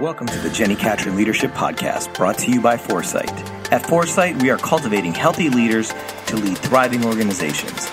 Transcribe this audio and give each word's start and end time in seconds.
Welcome 0.00 0.26
to 0.26 0.38
the 0.40 0.48
Jenni 0.48 0.76
Catron 0.76 1.14
Leadership 1.14 1.52
Podcast, 1.52 2.12
brought 2.14 2.36
to 2.38 2.50
you 2.50 2.60
by 2.60 2.76
Foresight. 2.76 3.30
At 3.72 3.86
Foresight, 3.86 4.42
we 4.42 4.50
are 4.50 4.58
cultivating 4.58 5.14
healthy 5.14 5.48
leaders 5.48 5.94
to 6.26 6.34
lead 6.34 6.58
thriving 6.58 7.04
organizations. 7.04 7.86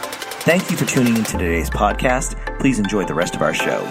Thank 0.43 0.71
you 0.71 0.77
for 0.77 0.85
tuning 0.85 1.15
in 1.15 1.23
to 1.23 1.33
today's 1.33 1.69
podcast. 1.69 2.59
Please 2.59 2.79
enjoy 2.79 3.05
the 3.05 3.13
rest 3.13 3.35
of 3.35 3.43
our 3.43 3.53
show. 3.53 3.87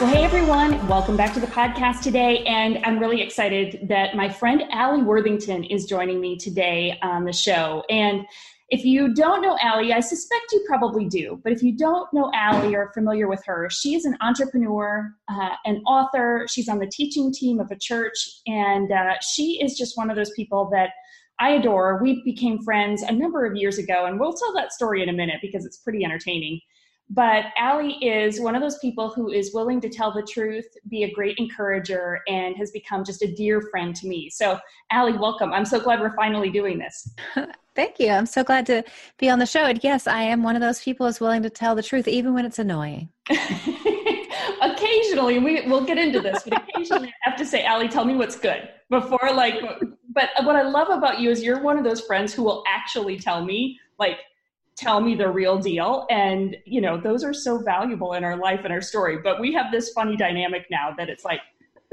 Well, 0.00 0.10
hey 0.10 0.24
everyone, 0.24 0.88
welcome 0.88 1.16
back 1.16 1.32
to 1.34 1.40
the 1.40 1.46
podcast 1.46 2.02
today. 2.02 2.42
And 2.46 2.84
I'm 2.84 2.98
really 2.98 3.22
excited 3.22 3.86
that 3.86 4.16
my 4.16 4.28
friend 4.28 4.64
Alli 4.72 5.04
Worthington 5.04 5.62
is 5.62 5.86
joining 5.86 6.20
me 6.20 6.36
today 6.36 6.98
on 7.02 7.24
the 7.24 7.32
show. 7.32 7.84
And 7.88 8.26
if 8.70 8.84
you 8.84 9.12
don't 9.12 9.42
know 9.42 9.56
Alli, 9.62 9.92
I 9.92 10.00
suspect 10.00 10.52
you 10.52 10.64
probably 10.66 11.06
do, 11.06 11.40
but 11.42 11.52
if 11.52 11.62
you 11.62 11.76
don't 11.76 12.10
know 12.12 12.30
Alli 12.34 12.74
or 12.74 12.84
are 12.84 12.92
familiar 12.92 13.28
with 13.28 13.44
her, 13.44 13.68
she 13.68 13.94
is 13.94 14.04
an 14.04 14.16
entrepreneur, 14.20 15.12
uh, 15.28 15.50
an 15.64 15.82
author. 15.86 16.46
She's 16.48 16.68
on 16.68 16.78
the 16.78 16.86
teaching 16.86 17.32
team 17.32 17.58
of 17.58 17.70
a 17.70 17.76
church, 17.76 18.40
and 18.46 18.92
uh, 18.92 19.14
she 19.20 19.60
is 19.60 19.76
just 19.76 19.96
one 19.96 20.08
of 20.08 20.16
those 20.16 20.30
people 20.32 20.70
that 20.72 20.90
I 21.40 21.50
adore. 21.50 21.98
We 22.00 22.22
became 22.24 22.62
friends 22.62 23.02
a 23.02 23.12
number 23.12 23.44
of 23.44 23.56
years 23.56 23.78
ago, 23.78 24.06
and 24.06 24.20
we'll 24.20 24.34
tell 24.34 24.52
that 24.54 24.72
story 24.72 25.02
in 25.02 25.08
a 25.08 25.12
minute 25.12 25.40
because 25.42 25.64
it's 25.64 25.78
pretty 25.78 26.04
entertaining. 26.04 26.60
But 27.12 27.46
Alli 27.58 27.94
is 27.94 28.40
one 28.40 28.54
of 28.54 28.62
those 28.62 28.78
people 28.78 29.10
who 29.10 29.30
is 29.32 29.52
willing 29.52 29.80
to 29.80 29.88
tell 29.88 30.12
the 30.12 30.22
truth, 30.22 30.66
be 30.88 31.02
a 31.02 31.12
great 31.12 31.36
encourager, 31.38 32.20
and 32.28 32.56
has 32.56 32.70
become 32.70 33.04
just 33.04 33.20
a 33.22 33.34
dear 33.34 33.60
friend 33.72 33.96
to 33.96 34.06
me. 34.06 34.30
So, 34.30 34.60
Alli, 34.92 35.18
welcome. 35.18 35.52
I'm 35.52 35.64
so 35.64 35.80
glad 35.80 35.98
we're 35.98 36.14
finally 36.14 36.50
doing 36.50 36.78
this. 36.78 37.12
Thank 37.80 37.98
you. 37.98 38.10
I'm 38.10 38.26
so 38.26 38.44
glad 38.44 38.66
to 38.66 38.84
be 39.16 39.30
on 39.30 39.38
the 39.38 39.46
show. 39.46 39.64
And 39.64 39.82
yes, 39.82 40.06
I 40.06 40.20
am 40.20 40.42
one 40.42 40.54
of 40.54 40.60
those 40.60 40.82
people 40.82 41.06
who's 41.06 41.18
willing 41.18 41.42
to 41.44 41.48
tell 41.48 41.74
the 41.74 41.82
truth, 41.82 42.06
even 42.08 42.34
when 42.34 42.44
it's 42.44 42.58
annoying. 42.58 43.08
occasionally, 44.60 45.38
we, 45.38 45.62
we'll 45.66 45.86
get 45.86 45.96
into 45.96 46.20
this, 46.20 46.42
but 46.42 46.62
occasionally 46.62 47.08
I 47.08 47.30
have 47.30 47.38
to 47.38 47.46
say, 47.46 47.64
Alli, 47.64 47.88
tell 47.88 48.04
me 48.04 48.16
what's 48.16 48.38
good 48.38 48.68
before, 48.90 49.30
like, 49.32 49.62
but 50.10 50.28
what 50.42 50.56
I 50.56 50.62
love 50.68 50.90
about 50.90 51.20
you 51.20 51.30
is 51.30 51.42
you're 51.42 51.62
one 51.62 51.78
of 51.78 51.84
those 51.84 52.02
friends 52.02 52.34
who 52.34 52.42
will 52.42 52.62
actually 52.68 53.18
tell 53.18 53.42
me, 53.42 53.80
like, 53.98 54.18
tell 54.76 55.00
me 55.00 55.14
the 55.14 55.30
real 55.30 55.56
deal. 55.56 56.06
And, 56.10 56.58
you 56.66 56.82
know, 56.82 57.00
those 57.00 57.24
are 57.24 57.32
so 57.32 57.62
valuable 57.62 58.12
in 58.12 58.24
our 58.24 58.36
life 58.36 58.60
and 58.64 58.74
our 58.74 58.82
story. 58.82 59.20
But 59.24 59.40
we 59.40 59.54
have 59.54 59.72
this 59.72 59.90
funny 59.94 60.18
dynamic 60.18 60.66
now 60.70 60.92
that 60.98 61.08
it's 61.08 61.24
like, 61.24 61.40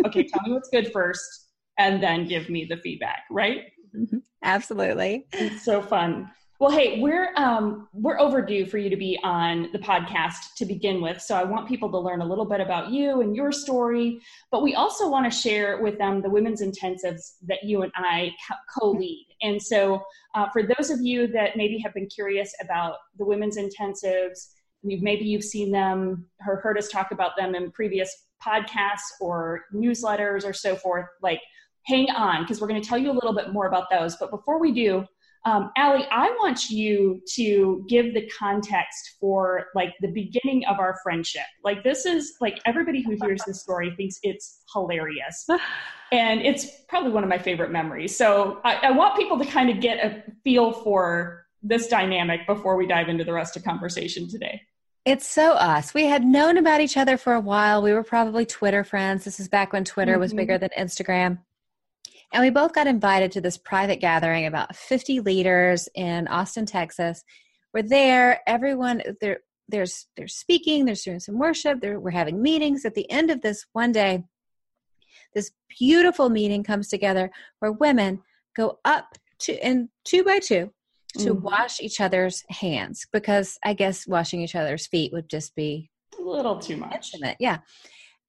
okay, 0.06 0.24
tell 0.28 0.42
me 0.46 0.52
what's 0.52 0.68
good 0.68 0.92
first 0.92 1.46
and 1.78 2.04
then 2.04 2.28
give 2.28 2.50
me 2.50 2.66
the 2.66 2.76
feedback, 2.76 3.24
right? 3.32 3.72
Mm-hmm. 3.98 4.18
Absolutely. 4.44 5.28
It's 5.34 5.64
so 5.64 5.82
fun. 5.82 6.30
Well, 6.60 6.72
hey, 6.72 7.00
we're 7.00 7.34
um, 7.36 7.88
we're 7.94 8.20
overdue 8.20 8.66
for 8.66 8.80
you 8.80 8.90
to 8.90 8.98
be 8.98 9.20
on 9.24 9.70
the 9.74 9.78
podcast 9.78 10.56
to 10.58 10.66
begin 10.66 11.02
with. 11.02 11.22
So 11.22 11.36
I 11.36 11.44
want 11.44 11.68
people 11.68 11.92
to 11.92 12.00
learn 12.00 12.22
a 12.22 12.26
little 12.26 12.46
bit 12.46 12.62
about 12.62 12.90
you 12.90 13.22
and 13.22 13.36
your 13.36 13.52
story, 13.52 14.20
but 14.52 14.64
we 14.64 14.74
also 14.74 15.08
want 15.08 15.32
to 15.32 15.38
share 15.38 15.80
with 15.84 16.00
them 16.00 16.20
the 16.20 16.30
women's 16.32 16.64
intensives 16.64 17.34
that 17.44 17.64
you 17.64 17.84
and 17.84 17.92
I 17.96 18.32
co-lead. 18.76 19.28
And 19.44 19.62
so, 19.62 20.02
uh, 20.34 20.50
for 20.50 20.64
those 20.64 20.90
of 20.90 21.00
you 21.00 21.28
that 21.28 21.58
maybe 21.58 21.78
have 21.78 21.94
been 21.94 22.08
curious 22.08 22.52
about 22.60 22.96
the 23.20 23.26
women's 23.26 23.58
intensives, 23.58 24.48
maybe 24.82 25.26
you've 25.26 25.44
seen 25.44 25.72
them 25.72 26.26
or 26.48 26.56
heard 26.56 26.80
us 26.80 26.88
talk 26.88 27.12
about 27.12 27.38
them 27.38 27.54
in 27.54 27.72
previous 27.72 28.12
podcasts 28.44 29.14
or 29.22 29.66
newsletters 29.72 30.44
or 30.44 30.54
so 30.54 30.76
forth. 30.76 31.06
Like 31.22 31.42
hang 31.88 32.10
on 32.10 32.44
because 32.44 32.60
we're 32.62 32.68
going 32.68 32.82
to 32.82 32.88
tell 32.88 32.98
you 32.98 33.12
a 33.12 33.14
little 33.14 33.34
bit 33.34 33.54
more 33.54 33.68
about 33.68 33.90
those. 33.90 34.16
But 34.18 34.30
before 34.30 34.60
we 34.60 34.72
do, 34.72 35.06
um, 35.46 35.72
Alli, 35.78 36.06
I 36.12 36.30
want 36.42 36.70
you 36.70 37.22
to 37.36 37.86
give 37.88 38.14
the 38.14 38.30
context 38.38 39.16
for 39.20 39.68
like 39.74 39.94
the 40.02 40.10
beginning 40.10 40.66
of 40.66 40.78
our 40.78 40.98
friendship. 41.02 41.46
Like 41.64 41.84
this 41.86 42.06
is 42.06 42.34
like 42.42 42.60
everybody 42.66 43.02
who 43.02 43.18
hears 43.22 43.42
this 43.48 43.62
story 43.62 43.94
thinks 43.96 44.20
it's 44.24 44.64
hilarious. 44.74 45.48
And 46.10 46.40
it's 46.40 46.68
probably 46.88 47.12
one 47.12 47.24
of 47.24 47.28
my 47.28 47.38
favorite 47.38 47.70
memories. 47.70 48.16
So 48.16 48.62
I, 48.64 48.76
I 48.76 48.92
want 48.92 49.18
people 49.18 49.38
to 49.40 49.46
kind 49.46 49.70
of 49.70 49.82
get 49.82 49.98
a 49.98 50.24
feel 50.42 50.72
for 50.72 51.46
this 51.62 51.88
dynamic 51.88 52.48
before 52.48 52.78
we 52.78 52.88
dive 52.88 53.10
into 53.10 53.26
the 53.26 53.34
rest 53.34 53.58
of 53.58 53.66
conversation 53.66 54.30
today. 54.30 54.62
It's 55.04 55.28
so 55.28 55.52
us. 55.52 55.94
We 55.94 56.06
had 56.06 56.24
known 56.24 56.56
about 56.56 56.80
each 56.80 56.96
other 56.96 57.18
for 57.18 57.34
a 57.34 57.42
while. 57.42 57.82
We 57.82 57.92
were 57.92 58.04
probably 58.04 58.46
Twitter 58.46 58.86
friends. 58.86 59.26
This 59.26 59.38
is 59.42 59.50
back 59.50 59.74
when 59.74 59.84
Twitter 59.84 60.14
mm-hmm. 60.14 60.22
was 60.22 60.34
bigger 60.34 60.58
than 60.58 60.70
Instagram. 60.78 61.40
And 62.34 62.44
we 62.44 62.50
both 62.50 62.74
got 62.74 62.88
invited 62.88 63.32
to 63.34 63.42
this 63.42 63.58
private 63.58 64.02
gathering, 64.02 64.46
about 64.46 64.76
50 64.76 65.22
leaders 65.22 65.88
in 65.96 66.28
Austin, 66.28 66.66
Texas. 66.66 67.24
We're 67.74 67.84
there, 67.84 68.42
everyone, 68.48 69.02
there, 69.22 69.40
there's, 69.70 70.08
there's 70.18 70.36
speaking, 70.36 70.86
they're 70.86 70.96
doing 70.96 71.20
some 71.20 71.40
worship, 71.40 71.80
we're 71.82 72.10
having 72.10 72.42
meetings. 72.42 72.86
At 72.86 72.96
the 72.96 73.10
end 73.10 73.32
of 73.32 73.42
this 73.42 73.66
one 73.74 73.92
day, 73.92 74.24
this 75.34 75.52
beautiful 75.80 76.30
meeting 76.30 76.64
comes 76.64 76.88
together 76.88 77.32
where 77.60 77.72
women 77.72 78.22
go 78.56 78.80
up 78.84 79.18
to, 79.40 79.54
and 79.64 79.90
two 80.04 80.24
by 80.24 80.40
two, 80.40 80.72
to 81.20 81.34
mm-hmm. 81.34 81.44
wash 81.44 81.80
each 81.80 82.02
other's 82.02 82.44
hands 82.50 83.08
because 83.12 83.58
I 83.64 83.74
guess 83.74 84.08
washing 84.08 84.42
each 84.42 84.56
other's 84.56 84.88
feet 84.88 85.14
would 85.14 85.30
just 85.30 85.56
be 85.56 85.90
a 86.18 86.22
little 86.22 86.58
too 86.60 86.78
much. 86.78 87.14
Intimate. 87.14 87.38
Yeah. 87.40 87.60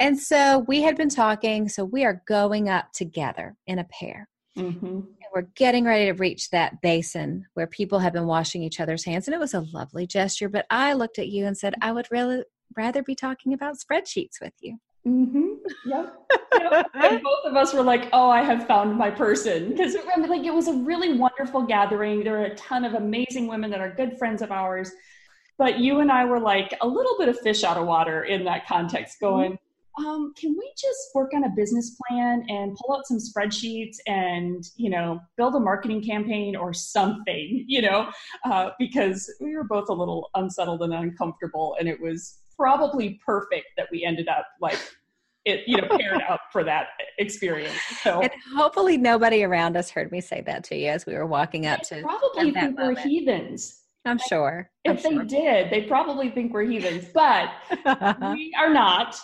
And 0.00 0.18
so 0.18 0.60
we 0.60 0.82
had 0.82 0.96
been 0.96 1.08
talking, 1.08 1.68
so 1.68 1.84
we 1.84 2.04
are 2.04 2.22
going 2.26 2.68
up 2.68 2.92
together 2.92 3.56
in 3.66 3.78
a 3.78 3.84
pair. 3.84 4.28
Mm-hmm. 4.56 4.86
And 4.86 5.04
we're 5.34 5.48
getting 5.56 5.84
ready 5.84 6.06
to 6.06 6.12
reach 6.12 6.50
that 6.50 6.80
basin 6.80 7.46
where 7.54 7.66
people 7.66 7.98
have 7.98 8.12
been 8.12 8.26
washing 8.26 8.62
each 8.62 8.80
other's 8.80 9.04
hands. 9.04 9.26
And 9.26 9.34
it 9.34 9.40
was 9.40 9.54
a 9.54 9.60
lovely 9.60 10.06
gesture. 10.06 10.48
But 10.48 10.66
I 10.70 10.92
looked 10.92 11.18
at 11.18 11.28
you 11.28 11.46
and 11.46 11.56
said, 11.56 11.74
I 11.80 11.92
would 11.92 12.08
really 12.10 12.44
rather 12.76 13.02
be 13.02 13.14
talking 13.14 13.52
about 13.52 13.76
spreadsheets 13.76 14.40
with 14.40 14.54
you. 14.60 14.78
Mm-hmm. 15.06 15.48
Yep. 15.86 16.14
yep. 16.58 16.90
and 16.94 17.22
both 17.24 17.44
of 17.44 17.56
us 17.56 17.72
were 17.72 17.82
like, 17.82 18.08
"Oh, 18.12 18.28
I 18.28 18.42
have 18.42 18.66
found 18.66 18.96
my 18.96 19.10
person." 19.10 19.70
Because 19.70 19.94
remember, 19.94 20.28
like 20.28 20.44
it 20.44 20.52
was 20.52 20.68
a 20.68 20.74
really 20.74 21.16
wonderful 21.16 21.62
gathering. 21.62 22.24
There 22.24 22.34
were 22.34 22.44
a 22.44 22.54
ton 22.56 22.84
of 22.84 22.94
amazing 22.94 23.46
women 23.46 23.70
that 23.70 23.80
are 23.80 23.90
good 23.90 24.18
friends 24.18 24.42
of 24.42 24.50
ours, 24.50 24.90
but 25.56 25.78
you 25.78 26.00
and 26.00 26.10
I 26.10 26.24
were 26.24 26.40
like 26.40 26.76
a 26.82 26.86
little 26.86 27.16
bit 27.18 27.28
of 27.28 27.38
fish 27.40 27.64
out 27.64 27.78
of 27.78 27.86
water 27.86 28.24
in 28.24 28.44
that 28.44 28.66
context, 28.66 29.18
going, 29.20 29.58
um, 29.98 30.32
can 30.38 30.56
we 30.56 30.72
just 30.76 30.98
work 31.14 31.32
on 31.34 31.44
a 31.44 31.50
business 31.50 31.96
plan 32.08 32.44
and 32.48 32.76
pull 32.76 32.96
out 32.96 33.06
some 33.06 33.18
spreadsheets 33.18 33.96
and 34.06 34.64
you 34.76 34.90
know 34.90 35.20
build 35.36 35.54
a 35.54 35.60
marketing 35.60 36.02
campaign 36.02 36.56
or 36.56 36.72
something 36.72 37.64
you 37.68 37.82
know? 37.82 38.10
Uh, 38.44 38.70
because 38.78 39.32
we 39.40 39.54
were 39.56 39.64
both 39.64 39.88
a 39.88 39.92
little 39.92 40.30
unsettled 40.34 40.82
and 40.82 40.94
uncomfortable 40.94 41.76
and 41.78 41.88
it 41.88 42.00
was 42.00 42.38
probably 42.56 43.20
perfect 43.24 43.66
that 43.76 43.86
we 43.92 44.04
ended 44.04 44.28
up 44.28 44.46
like 44.60 44.78
it 45.44 45.62
you 45.66 45.76
know 45.76 45.88
paired 45.96 46.22
up 46.28 46.40
for 46.52 46.64
that 46.64 46.88
experience 47.18 47.76
so. 48.02 48.20
And 48.20 48.30
hopefully 48.56 48.96
nobody 48.96 49.44
around 49.44 49.76
us 49.76 49.90
heard 49.90 50.10
me 50.12 50.20
say 50.20 50.42
that 50.42 50.64
to 50.64 50.76
you 50.76 50.88
as 50.88 51.06
we 51.06 51.14
were 51.14 51.26
walking 51.26 51.66
up 51.66 51.82
to 51.82 52.02
probably 52.02 52.52
think 52.52 52.78
we're 52.78 52.96
heathens. 52.96 53.82
I'm 54.04 54.18
sure. 54.18 54.70
If 54.84 55.04
I'm 55.04 55.12
they 55.12 55.16
sure. 55.16 55.24
did, 55.24 55.70
they 55.70 55.82
probably 55.82 56.30
think 56.30 56.52
we're 56.52 56.64
heathens, 56.64 57.06
but 57.12 57.50
we 58.32 58.54
are 58.58 58.72
not 58.72 59.20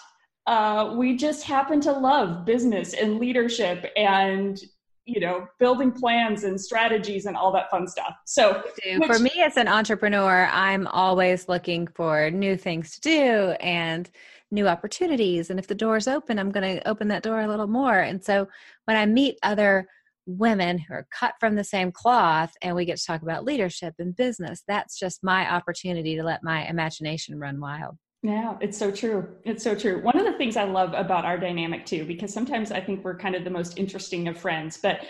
uh, 0.46 0.94
we 0.96 1.16
just 1.16 1.44
happen 1.44 1.80
to 1.80 1.92
love 1.92 2.44
business 2.44 2.92
and 2.94 3.18
leadership 3.18 3.90
and 3.96 4.60
you 5.06 5.20
know 5.20 5.46
building 5.58 5.92
plans 5.92 6.44
and 6.44 6.60
strategies 6.60 7.26
and 7.26 7.36
all 7.36 7.52
that 7.52 7.70
fun 7.70 7.86
stuff. 7.86 8.14
So 8.26 8.62
which, 8.98 9.06
for 9.06 9.18
me 9.18 9.30
as 9.42 9.56
an 9.56 9.68
entrepreneur 9.68 10.48
i'm 10.50 10.86
always 10.86 11.48
looking 11.48 11.86
for 11.88 12.30
new 12.30 12.56
things 12.56 12.94
to 12.94 13.00
do 13.00 13.50
and 13.60 14.10
new 14.50 14.68
opportunities. 14.68 15.50
And 15.50 15.58
if 15.58 15.66
the 15.66 15.74
door's 15.74 16.08
open 16.08 16.38
i'm 16.38 16.50
going 16.50 16.76
to 16.78 16.88
open 16.88 17.08
that 17.08 17.22
door 17.22 17.40
a 17.40 17.48
little 17.48 17.66
more. 17.66 17.98
And 18.00 18.22
so 18.22 18.48
when 18.86 18.96
i 18.96 19.04
meet 19.06 19.38
other 19.42 19.86
women 20.26 20.78
who 20.78 20.94
are 20.94 21.06
cut 21.10 21.34
from 21.38 21.54
the 21.54 21.64
same 21.64 21.92
cloth 21.92 22.52
and 22.62 22.74
we 22.74 22.86
get 22.86 22.96
to 22.96 23.04
talk 23.04 23.20
about 23.20 23.44
leadership 23.44 23.94
and 23.98 24.16
business 24.16 24.62
that's 24.66 24.98
just 24.98 25.22
my 25.22 25.52
opportunity 25.52 26.16
to 26.16 26.22
let 26.22 26.42
my 26.42 26.66
imagination 26.66 27.38
run 27.38 27.60
wild 27.60 27.98
yeah, 28.24 28.56
it's 28.62 28.78
so 28.78 28.90
true. 28.90 29.28
It's 29.44 29.62
so 29.62 29.74
true. 29.74 30.00
One 30.00 30.18
of 30.18 30.24
the 30.24 30.32
things 30.38 30.56
I 30.56 30.64
love 30.64 30.94
about 30.94 31.26
our 31.26 31.36
dynamic 31.36 31.84
too, 31.84 32.06
because 32.06 32.32
sometimes 32.32 32.72
I 32.72 32.80
think 32.80 33.04
we're 33.04 33.18
kind 33.18 33.34
of 33.34 33.44
the 33.44 33.50
most 33.50 33.78
interesting 33.78 34.28
of 34.28 34.38
friends, 34.38 34.78
but 34.78 35.00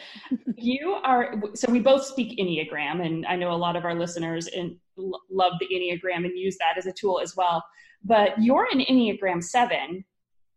you 0.57 0.95
are, 1.05 1.41
so 1.55 1.71
we 1.71 1.79
both 1.79 2.05
speak 2.05 2.37
Enneagram, 2.41 3.07
and 3.07 3.25
I 3.25 3.37
know 3.37 3.53
a 3.53 3.55
lot 3.55 3.77
of 3.77 3.85
our 3.85 3.95
listeners 3.95 4.49
in, 4.49 4.77
love 4.97 5.53
the 5.61 5.69
Enneagram 5.73 6.25
and 6.25 6.37
use 6.37 6.57
that 6.59 6.77
as 6.77 6.87
a 6.87 6.93
tool 6.93 7.21
as 7.23 7.37
well. 7.37 7.65
But 8.03 8.43
you're 8.43 8.67
an 8.73 8.81
Enneagram 8.81 9.45
7, 9.45 10.05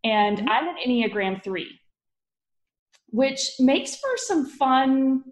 and 0.02 0.38
mm-hmm. 0.38 0.48
I'm 0.48 0.66
an 0.66 0.78
Enneagram 0.84 1.44
3, 1.44 1.80
which 3.10 3.52
makes 3.60 3.94
for 3.94 4.16
some 4.16 4.46
fun, 4.46 5.22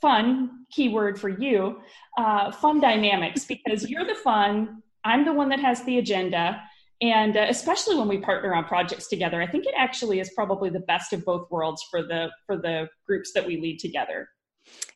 fun, 0.00 0.64
keyword 0.70 1.20
for 1.20 1.28
you, 1.28 1.80
uh, 2.16 2.52
fun 2.52 2.80
dynamics 2.80 3.46
because 3.46 3.90
you're 3.90 4.06
the 4.06 4.14
fun, 4.14 4.80
I'm 5.04 5.24
the 5.24 5.32
one 5.32 5.48
that 5.48 5.60
has 5.60 5.82
the 5.84 5.98
agenda. 5.98 6.62
And 7.00 7.36
uh, 7.36 7.46
especially 7.48 7.96
when 7.96 8.08
we 8.08 8.18
partner 8.18 8.54
on 8.54 8.64
projects 8.64 9.06
together, 9.06 9.40
I 9.40 9.46
think 9.46 9.66
it 9.66 9.74
actually 9.76 10.18
is 10.18 10.30
probably 10.34 10.68
the 10.70 10.80
best 10.80 11.12
of 11.12 11.24
both 11.24 11.48
worlds 11.50 11.84
for 11.90 12.02
the 12.02 12.30
for 12.46 12.56
the 12.56 12.88
groups 13.06 13.32
that 13.34 13.46
we 13.46 13.60
lead 13.60 13.78
together. 13.78 14.28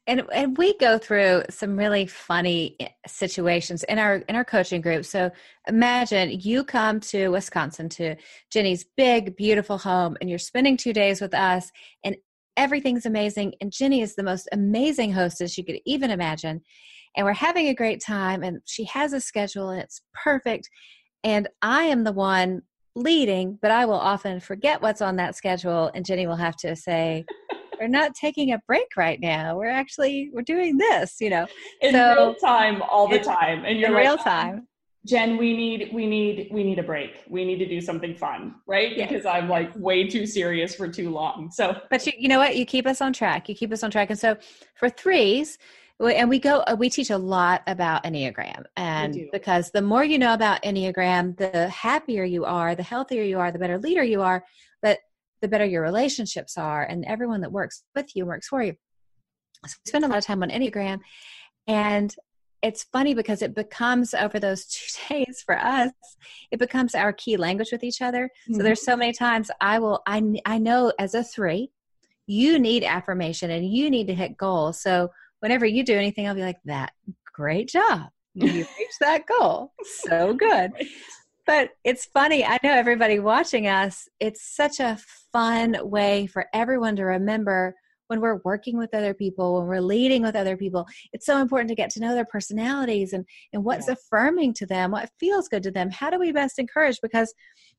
and 0.07 0.23
and 0.33 0.59
we 0.59 0.77
go 0.79 0.99
through 0.99 1.45
some 1.49 1.79
really 1.79 2.07
funny 2.07 2.77
eh, 2.81 2.89
situations 3.07 3.85
in 3.85 3.99
our 3.99 4.17
in 4.29 4.35
our 4.35 4.45
coaching 4.45 4.81
group. 4.81 5.05
So 5.05 5.31
imagine 5.69 6.41
you 6.41 6.65
come 6.65 6.99
to 7.01 7.29
wisconsin 7.29 7.89
to 7.91 8.17
jenny's 8.51 8.85
big 8.97 9.37
beautiful 9.37 9.79
home 9.79 10.17
and 10.21 10.29
you're 10.29 10.39
spending 10.41 10.77
two 10.77 10.93
days 10.93 11.21
with 11.21 11.35
us 11.35 11.71
and 12.05 12.17
everything's 12.57 13.07
amazing 13.07 13.55
and 13.61 13.73
jenny 13.73 14.01
is 14.03 14.17
the 14.17 14.23
most 14.23 14.49
amazing 14.53 15.13
hostess 15.13 15.57
you 15.57 15.65
could 15.65 15.81
even 15.87 16.11
imagine. 16.11 16.63
And 17.17 17.27
we're 17.27 17.35
having 17.35 17.69
a 17.69 17.75
great 17.75 18.03
time 18.03 18.43
and 18.43 18.61
she 18.65 18.85
has 18.85 19.13
a 19.13 19.21
schedule 19.21 19.71
and 19.71 19.81
it's 19.81 20.01
perfect 20.15 20.69
and 21.25 21.49
i 21.63 21.83
am 21.83 22.05
the 22.05 22.13
one 22.13 22.63
leading 22.95 23.59
but 23.63 23.71
i 23.71 23.85
will 23.85 23.95
often 23.95 24.39
forget 24.39 24.83
what's 24.83 25.01
on 25.01 25.17
that 25.17 25.35
schedule 25.35 25.91
and 25.95 26.05
jenny 26.05 26.27
will 26.27 26.37
have 26.37 26.57
to 26.57 26.77
say 26.77 27.25
we're 27.83 27.89
not 27.89 28.15
taking 28.15 28.53
a 28.53 28.59
break 28.67 28.97
right 28.97 29.19
now. 29.21 29.57
We're 29.57 29.71
actually 29.71 30.31
we're 30.33 30.43
doing 30.43 30.79
this, 30.79 31.17
you 31.21 31.31
know. 31.31 31.49
In 31.81 31.93
so, 31.93 32.15
real 32.15 32.35
time 32.37 32.81
all 32.83 33.09
the 33.09 33.19
time. 33.19 33.65
And 33.65 33.79
you're 33.79 33.89
in 33.89 33.95
like, 33.95 34.05
real 34.05 34.17
time. 34.17 34.69
Jen, 35.05 35.37
we 35.37 35.57
need 35.57 35.91
we 35.93 36.07
need 36.07 36.49
we 36.53 36.63
need 36.63 36.79
a 36.79 36.83
break. 36.85 37.25
We 37.29 37.45
need 37.45 37.59
to 37.59 37.67
do 37.67 37.81
something 37.81 38.15
fun, 38.15 38.55
right? 38.69 38.97
Yes. 38.97 39.09
Because 39.09 39.27
I'm 39.27 39.49
like 39.49 39.73
way 39.75 40.07
too 40.07 40.27
serious 40.27 40.77
for 40.77 40.87
too 40.87 41.11
long. 41.11 41.51
So 41.51 41.77
But 41.91 42.07
you, 42.07 42.13
you 42.17 42.29
know 42.29 42.39
what? 42.39 42.57
You 42.57 42.65
keep 42.65 42.87
us 42.87 43.01
on 43.01 43.13
track. 43.13 43.49
You 43.49 43.57
keep 43.57 43.73
us 43.73 43.83
on 43.83 43.91
track. 43.91 44.11
And 44.11 44.19
so 44.19 44.37
for 44.77 44.89
threes, 44.89 45.59
and 46.09 46.29
we 46.29 46.39
go 46.39 46.59
uh, 46.67 46.77
we 46.79 46.91
teach 46.91 47.11
a 47.11 47.19
lot 47.19 47.63
about 47.67 48.05
enneagram. 48.05 48.65
And 48.77 49.29
because 49.33 49.71
the 49.71 49.83
more 49.83 50.05
you 50.05 50.19
know 50.19 50.35
about 50.35 50.63
enneagram 50.63 51.37
the 51.37 51.69
happier 51.69 52.25
you 52.25 52.45
are 52.45 52.75
the 52.75 52.83
healthier 52.83 53.23
you 53.23 53.39
are 53.39 53.53
the 53.53 53.59
better 53.59 53.79
leader 53.79 54.03
you 54.03 54.23
are 54.23 54.45
but 54.81 54.99
the 55.41 55.49
better 55.49 55.65
your 55.65 55.83
relationships 55.83 56.57
are 56.57 56.85
and 56.85 57.05
everyone 57.05 57.41
that 57.41 57.53
works 57.53 57.85
with 57.95 58.15
you 58.15 58.27
works 58.27 58.49
for 58.49 58.63
you. 58.63 58.75
So 59.67 59.77
we 59.85 59.89
spend 59.89 60.05
a 60.05 60.09
lot 60.09 60.19
of 60.19 60.25
time 60.25 60.43
on 60.43 60.51
enneagram 60.51 61.01
and 61.67 62.15
it's 62.63 62.85
funny 62.85 63.13
because 63.13 63.43
it 63.43 63.55
becomes 63.55 64.15
over 64.15 64.39
those 64.39 64.67
two 65.09 65.15
days 65.15 65.43
for 65.45 65.59
us 65.59 65.93
it 66.51 66.59
becomes 66.59 66.95
our 66.95 67.13
key 67.13 67.37
language 67.37 67.71
with 67.73 67.85
each 67.85 68.03
other. 68.03 68.25
Mm-hmm. 68.25 68.55
so 68.55 68.63
there's 68.63 68.83
so 68.83 68.97
many 68.97 69.13
times 69.13 69.51
i 69.61 69.79
will 69.79 70.03
i 70.07 70.23
i 70.47 70.59
know 70.59 70.93
as 70.99 71.15
a 71.15 71.23
three 71.23 71.71
you 72.27 72.59
need 72.59 72.85
affirmation 72.85 73.51
and 73.51 73.69
you 73.69 73.91
need 73.91 74.07
to 74.07 74.15
hit 74.15 74.37
goals. 74.37 74.81
So 74.81 75.11
whenever 75.43 75.67
you 75.67 75.85
do 75.85 75.97
anything 75.97 76.27
i'll 76.27 76.35
be 76.35 76.43
like 76.43 76.63
that 76.65 76.93
great 77.33 77.69
job 77.69 78.09
you 78.35 78.47
reached 78.47 79.01
that 79.01 79.27
goal 79.27 79.73
so 79.85 80.33
good 80.39 80.73
but 81.47 81.71
it's 81.85 82.07
funny. 82.07 82.45
I 82.45 82.59
know 82.63 82.73
everybody 82.73 83.19
watching 83.19 83.67
us, 83.67 84.09
it's 84.21 84.55
such 84.55 84.79
a 84.81 84.99
fun 85.33 85.77
way 85.83 86.27
for 86.27 86.47
everyone 86.55 86.97
to 86.97 87.05
remember 87.05 87.75
when 88.07 88.21
we're 88.21 88.41
working 88.45 88.77
with 88.77 88.95
other 88.95 89.15
people, 89.15 89.59
when 89.59 89.67
we're 89.67 89.81
leading 89.81 90.23
with 90.23 90.37
other 90.37 90.57
people. 90.57 90.87
It's 91.13 91.27
so 91.27 91.39
important 91.39 91.69
to 91.71 91.75
get 91.75 91.91
to 91.91 92.01
know 92.01 92.15
their 92.15 92.27
personalities 92.27 93.13
and, 93.13 93.25
and 93.53 93.65
what's 93.65 93.89
yeah. 93.89 93.95
affirming 93.95 94.55
to 94.55 94.67
them, 94.67 94.91
what 94.91 95.11
feels 95.19 95.49
good 95.49 95.63
to 95.65 95.71
them. 95.71 95.91
How 95.91 96.11
do 96.11 96.19
we 96.19 96.31
best 96.31 96.59
encourage? 96.59 97.01
Because 97.03 97.33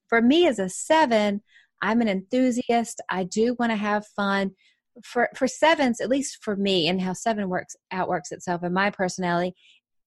for 0.08 0.22
me 0.22 0.48
as 0.48 0.60
a 0.60 0.70
seven, 0.70 1.42
I'm 1.82 2.02
an 2.02 2.10
enthusiast. 2.10 3.00
I 3.10 3.26
do 3.26 3.56
want 3.60 3.72
to 3.72 3.76
have 3.78 4.08
fun. 4.08 4.52
For 5.04 5.30
for 5.36 5.48
sevens, 5.48 6.00
at 6.00 6.10
least 6.10 6.40
for 6.42 6.56
me, 6.56 6.88
and 6.88 7.02
how 7.02 7.14
seven 7.14 7.50
works 7.50 7.76
outworks 7.92 8.32
itself 8.32 8.64
in 8.64 8.74
my 8.74 8.90
personality, 8.90 9.56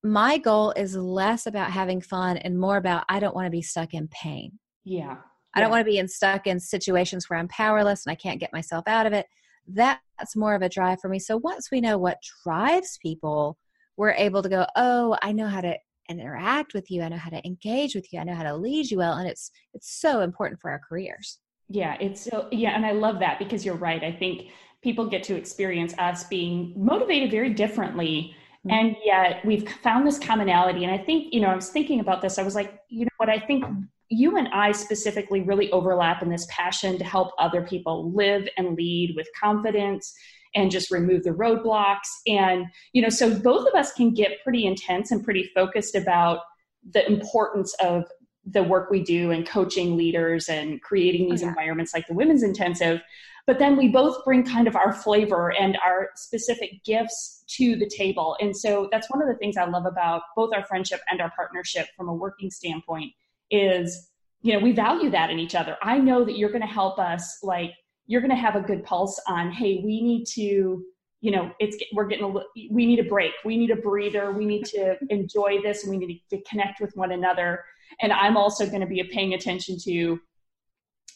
my 0.03 0.39
goal 0.39 0.73
is 0.77 0.95
less 0.97 1.47
about 1.47 1.73
having 1.73 2.01
fun 2.01 2.37
and 2.37 2.59
more 2.59 2.77
about 2.77 3.05
I 3.09 3.19
don't 3.19 3.35
want 3.35 3.47
to 3.47 3.51
be 3.51 3.63
stuck 3.63 3.95
in 3.95 4.09
pain. 4.09 4.59
Yeah. 4.85 5.17
I 5.55 5.61
don't 5.61 5.71
want 5.71 5.81
to 5.81 5.91
be 5.91 5.99
in 5.99 6.07
stuck 6.07 6.47
in 6.47 6.61
situations 6.61 7.29
where 7.29 7.39
I'm 7.39 7.49
powerless 7.49 8.05
and 8.05 8.13
I 8.13 8.15
can't 8.15 8.39
get 8.39 8.53
myself 8.53 8.85
out 8.87 9.07
of 9.07 9.15
it. 9.15 9.27
That's 9.67 10.37
more 10.37 10.55
of 10.55 10.61
a 10.61 10.69
drive 10.69 11.01
for 11.01 11.09
me. 11.09 11.19
So 11.19 11.39
once 11.39 11.71
we 11.73 11.81
know 11.81 11.97
what 11.97 12.19
drives 12.45 12.99
people, 13.01 13.57
we're 13.97 14.13
able 14.13 14.43
to 14.43 14.51
go, 14.51 14.67
"Oh, 14.77 15.17
I 15.23 15.33
know 15.33 15.49
how 15.49 15.63
to 15.63 15.77
interact 16.09 16.75
with 16.75 16.91
you. 16.91 17.03
I 17.03 17.09
know 17.09 17.17
how 17.17 17.31
to 17.31 17.45
engage 17.45 17.95
with 17.95 18.13
you. 18.13 18.21
I 18.21 18.25
know 18.25 18.35
how 18.35 18.45
to 18.45 18.55
lead 18.55 18.91
you 18.91 18.99
well." 18.99 19.15
And 19.15 19.27
it's 19.27 19.51
it's 19.73 19.91
so 19.99 20.21
important 20.21 20.61
for 20.61 20.71
our 20.71 20.79
careers. 20.79 21.41
Yeah, 21.69 21.97
it's 22.01 22.21
so 22.21 22.49
yeah, 22.53 22.77
and 22.77 22.87
I 22.87 22.93
love 22.93 23.19
that 23.21 23.39
because 23.39 23.65
you're 23.65 23.75
right. 23.77 24.05
I 24.05 24.13
think 24.13 24.51
people 24.83 25.07
get 25.07 25.23
to 25.25 25.35
experience 25.35 25.95
us 25.99 26.25
being 26.25 26.73
motivated 26.77 27.31
very 27.31 27.53
differently 27.53 28.35
Mm-hmm. 28.67 28.75
And 28.75 28.97
yet 29.05 29.45
we've 29.45 29.69
found 29.69 30.07
this 30.07 30.19
commonality. 30.19 30.85
And 30.85 30.93
I 30.93 30.99
think, 30.99 31.33
you 31.33 31.41
know, 31.41 31.49
I 31.49 31.55
was 31.55 31.69
thinking 31.69 32.01
about 32.01 32.23
this. 32.23 32.39
I 32.39 32.43
was 32.43 32.55
like, 32.55 32.79
you 32.89 33.05
know 33.05 33.11
what, 33.19 33.29
I 33.29 33.39
think 33.39 33.65
you 34.09 34.37
and 34.37 34.49
I 34.49 34.73
specifically 34.73 35.43
really 35.43 35.71
overlap 35.73 36.23
in 36.23 36.31
this 36.31 36.47
passion 36.51 36.99
to 36.99 37.05
help 37.05 37.33
other 37.39 37.63
people 37.63 38.13
live 38.13 38.49
and 38.57 38.77
lead 38.77 39.15
with 39.17 39.29
confidence 39.41 40.15
and 40.55 40.71
just 40.71 40.91
remove 40.91 41.23
the 41.25 41.31
roadblocks. 41.31 42.09
And, 42.27 42.67
you 42.93 43.03
know, 43.03 43.09
so 43.09 43.39
both 43.39 43.69
of 43.69 43.75
us 43.75 43.93
can 43.93 44.15
get 44.15 44.43
pretty 44.43 44.67
intense 44.67 45.11
and 45.11 45.23
pretty 45.23 45.51
focused 45.55 45.95
about 45.95 46.41
the 46.93 47.07
importance 47.07 47.75
of 47.81 48.05
the 48.49 48.63
work 48.63 48.91
we 48.91 49.03
do 49.03 49.33
and 49.33 49.47
coaching 49.47 49.97
leaders 49.97 50.49
and 50.49 50.81
creating 50.81 51.29
these 51.29 51.43
oh, 51.43 51.49
environments 51.49 51.93
like 51.93 52.07
the 52.07 52.15
women's 52.15 52.45
intensive 52.45 53.03
but 53.47 53.61
then 53.61 53.77
we 53.77 53.89
both 53.89 54.25
bring 54.25 54.45
kind 54.45 54.67
of 54.67 54.75
our 54.75 54.93
flavor 54.93 55.53
and 55.53 55.79
our 55.85 56.11
specific 56.17 56.83
gifts 56.85 57.45
to 57.47 57.77
the 57.77 57.89
table. 57.89 58.37
And 58.41 58.57
so 58.57 58.89
that's 58.91 59.09
one 59.11 59.23
of 59.23 59.29
the 59.29 59.37
things 59.37 59.57
i 59.57 59.65
love 59.65 59.87
about 59.87 60.23
both 60.35 60.53
our 60.53 60.65
friendship 60.65 61.01
and 61.11 61.21
our 61.21 61.33
partnership 61.37 61.87
from 61.97 62.09
a 62.09 62.15
working 62.15 62.51
standpoint 62.51 63.13
is 63.51 64.11
you 64.43 64.53
know 64.53 64.59
we 64.59 64.73
value 64.73 65.11
that 65.11 65.31
in 65.31 65.39
each 65.39 65.55
other. 65.55 65.77
I 65.83 65.99
know 65.99 66.25
that 66.25 66.37
you're 66.37 66.51
going 66.51 66.63
to 66.63 66.67
help 66.67 66.99
us 66.99 67.39
like 67.43 67.71
you're 68.07 68.21
going 68.21 68.31
to 68.31 68.37
have 68.37 68.57
a 68.57 68.61
good 68.61 68.85
pulse 68.85 69.21
on 69.29 69.51
hey 69.51 69.81
we 69.85 70.03
need 70.03 70.25
to 70.35 70.85
you 71.21 71.31
know 71.31 71.51
it's 71.61 71.77
we're 71.93 72.07
getting 72.07 72.25
a 72.25 72.33
we 72.71 72.87
need 72.87 72.99
a 72.99 73.05
break. 73.05 73.33
We 73.45 73.57
need 73.57 73.71
a 73.71 73.77
breather. 73.77 74.33
We 74.33 74.45
need 74.45 74.65
to 74.67 74.97
enjoy 75.11 75.63
this. 75.63 75.85
And 75.85 75.91
we 75.97 76.05
need 76.05 76.23
to 76.31 76.41
connect 76.43 76.81
with 76.81 76.93
one 76.97 77.13
another. 77.13 77.65
And 78.01 78.13
i'm 78.13 78.37
also 78.37 78.67
going 78.67 78.81
to 78.81 78.87
be 78.87 79.03
paying 79.05 79.35
attention 79.35 79.79
to 79.85 80.19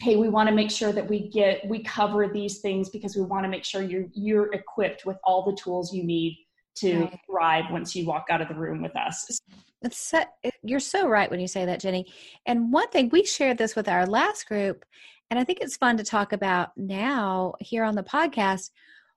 hey 0.00 0.16
we 0.16 0.28
want 0.28 0.48
to 0.48 0.54
make 0.54 0.70
sure 0.70 0.92
that 0.92 1.08
we 1.08 1.28
get 1.28 1.66
we 1.68 1.82
cover 1.82 2.26
these 2.28 2.60
things 2.60 2.88
because 2.88 3.16
we 3.16 3.22
want 3.22 3.44
to 3.44 3.48
make 3.48 3.64
sure 3.64 3.82
you're 3.82 4.06
you're 4.14 4.52
equipped 4.52 5.04
with 5.04 5.16
all 5.24 5.44
the 5.44 5.56
tools 5.56 5.94
you 5.94 6.02
need 6.02 6.36
to 6.74 7.00
right. 7.00 7.18
thrive 7.26 7.64
once 7.70 7.94
you 7.94 8.06
walk 8.06 8.26
out 8.30 8.40
of 8.40 8.48
the 8.48 8.54
room 8.54 8.80
with 8.82 8.96
us 8.96 9.40
it's 9.82 9.98
so, 9.98 10.22
you're 10.62 10.80
so 10.80 11.08
right 11.08 11.30
when 11.30 11.40
you 11.40 11.48
say 11.48 11.64
that 11.64 11.80
jenny 11.80 12.06
and 12.46 12.72
one 12.72 12.88
thing 12.88 13.08
we 13.10 13.24
shared 13.24 13.58
this 13.58 13.76
with 13.76 13.88
our 13.88 14.06
last 14.06 14.46
group 14.46 14.84
and 15.30 15.38
i 15.38 15.44
think 15.44 15.58
it's 15.60 15.76
fun 15.76 15.96
to 15.96 16.04
talk 16.04 16.32
about 16.32 16.70
now 16.76 17.54
here 17.60 17.84
on 17.84 17.94
the 17.94 18.02
podcast 18.02 18.70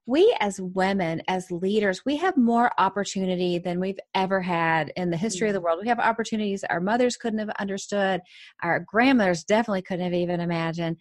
we 0.06 0.36
as 0.40 0.60
women 0.60 1.22
as 1.28 1.50
leaders 1.50 2.04
we 2.06 2.18
have 2.18 2.36
more 2.36 2.72
opportunity 2.78 3.58
than 3.58 3.80
we've 3.80 4.00
ever 4.14 4.42
had 4.42 4.92
in 4.98 5.10
the 5.10 5.18
history 5.18 5.48
of 5.48 5.54
the 5.54 5.62
world. 5.62 5.80
We 5.82 5.88
have 5.88 6.00
opportunities 6.00 6.64
our 6.66 6.82
mothers 6.82 7.16
couldn't 7.16 7.40
have 7.40 7.50
understood 7.60 8.22
our 8.62 8.82
grandmothers 8.82 9.44
definitely 9.44 9.84
couldn't 9.84 10.06
have 10.06 10.14
even 10.14 10.40
imagined. 10.40 10.98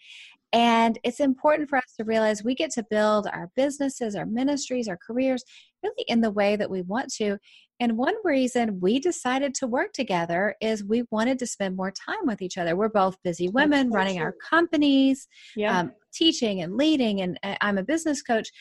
And 0.55 0.99
it's 1.03 1.21
important 1.21 1.71
for 1.71 1.79
us 1.79 1.95
to 1.97 2.05
realize 2.05 2.45
we 2.45 2.55
get 2.55 2.71
to 2.73 2.85
build 2.89 3.27
our 3.27 3.51
businesses 3.57 4.15
our 4.15 4.27
ministries 4.27 4.87
our 4.87 4.99
careers 4.99 5.43
really 5.83 6.05
in 6.07 6.21
the 6.21 6.31
way 6.31 6.57
that 6.57 6.71
we 6.71 6.83
want 6.83 7.13
to. 7.15 7.39
And 7.81 7.99
one 7.99 8.15
reason 8.23 8.79
we 8.81 9.01
decided 9.01 9.55
to 9.57 9.67
work 9.67 9.93
together 9.93 10.55
is 10.61 10.85
we 10.85 11.03
wanted 11.11 11.41
to 11.41 11.49
spend 11.49 11.75
more 11.75 11.91
time 11.91 12.25
with 12.27 12.41
each 12.41 12.57
other. 12.57 12.77
We're 12.77 12.89
both 12.89 13.17
busy 13.25 13.49
women 13.49 13.91
running 13.91 14.21
our 14.21 14.37
companies, 14.49 15.27
yeah. 15.57 15.81
um, 15.81 15.93
teaching 16.13 16.63
and 16.63 16.77
leading, 16.77 17.23
and 17.23 17.41
uh, 17.43 17.57
I'm 17.61 17.79
a 17.79 17.83
business 17.83 18.23
coach 18.23 18.53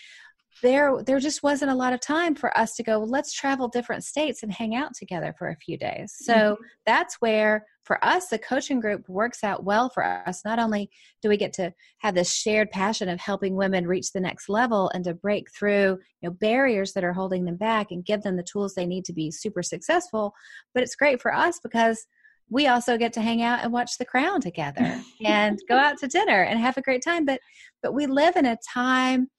there 0.62 1.02
there 1.04 1.20
just 1.20 1.44
wasn't 1.44 1.72
a 1.72 1.76
lot 1.76 1.94
of 1.94 2.00
time 2.00 2.36
for 2.36 2.56
us 2.58 2.76
to 2.76 2.84
go 2.84 3.00
well, 3.00 3.10
let's 3.10 3.34
travel 3.34 3.68
different 3.68 4.04
states 4.04 4.44
and 4.44 4.52
hang 4.52 4.76
out 4.76 4.94
together 4.94 5.34
for 5.38 5.50
a 5.50 5.56
few 5.56 5.78
days. 5.78 6.14
So 6.18 6.34
mm-hmm. 6.34 6.64
that's 6.86 7.16
where 7.16 7.66
for 7.84 8.04
us 8.04 8.28
the 8.28 8.38
coaching 8.38 8.80
group 8.80 9.08
works 9.10 9.44
out 9.44 9.64
well 9.64 9.90
for 9.90 10.06
us. 10.06 10.42
Not 10.46 10.60
only 10.60 10.90
do 11.22 11.30
we 11.30 11.38
get 11.38 11.54
to 11.54 11.74
have 12.00 12.16
this 12.16 12.34
shared 12.34 12.70
passion 12.70 13.10
of 13.10 13.20
helping 13.20 13.56
women 13.56 13.88
reach 13.88 14.12
the 14.12 14.20
next 14.20 14.50
level 14.50 14.92
and 14.94 15.04
to 15.06 15.14
break 15.14 15.48
through 15.52 15.98
you 16.22 16.30
know 16.30 16.32
barriers 16.32 16.94
that 16.94 17.04
are 17.04 17.14
holding 17.14 17.46
them 17.46 17.58
back 17.58 17.88
and 17.92 18.06
give 18.06 18.22
them 18.22 18.38
the 18.38 18.44
tools 18.44 18.76
they 18.76 18.86
need 18.86 19.06
to 19.06 19.14
be 19.14 19.32
super 19.32 19.64
successful 19.64 20.34
but 20.74 20.84
it's 20.84 20.96
great 20.96 21.22
for 21.22 21.34
us 21.34 21.60
because 21.60 22.06
we 22.52 22.68
also 22.68 22.98
get 22.98 23.14
to 23.14 23.22
hang 23.22 23.42
out 23.42 23.64
and 23.64 23.72
watch 23.72 23.98
the 23.98 24.06
crown 24.06 24.42
together 24.42 25.02
and 25.26 25.58
go 25.68 25.78
out 25.78 25.98
to 26.00 26.08
dinner 26.08 26.44
and 26.44 26.60
have 26.60 26.78
a 26.78 26.82
great 26.82 27.02
time. 27.04 27.26
But 27.26 27.40
but 27.82 27.94
we 27.96 28.06
live 28.06 28.36
in 28.36 28.46
a 28.46 28.58
time 28.72 29.30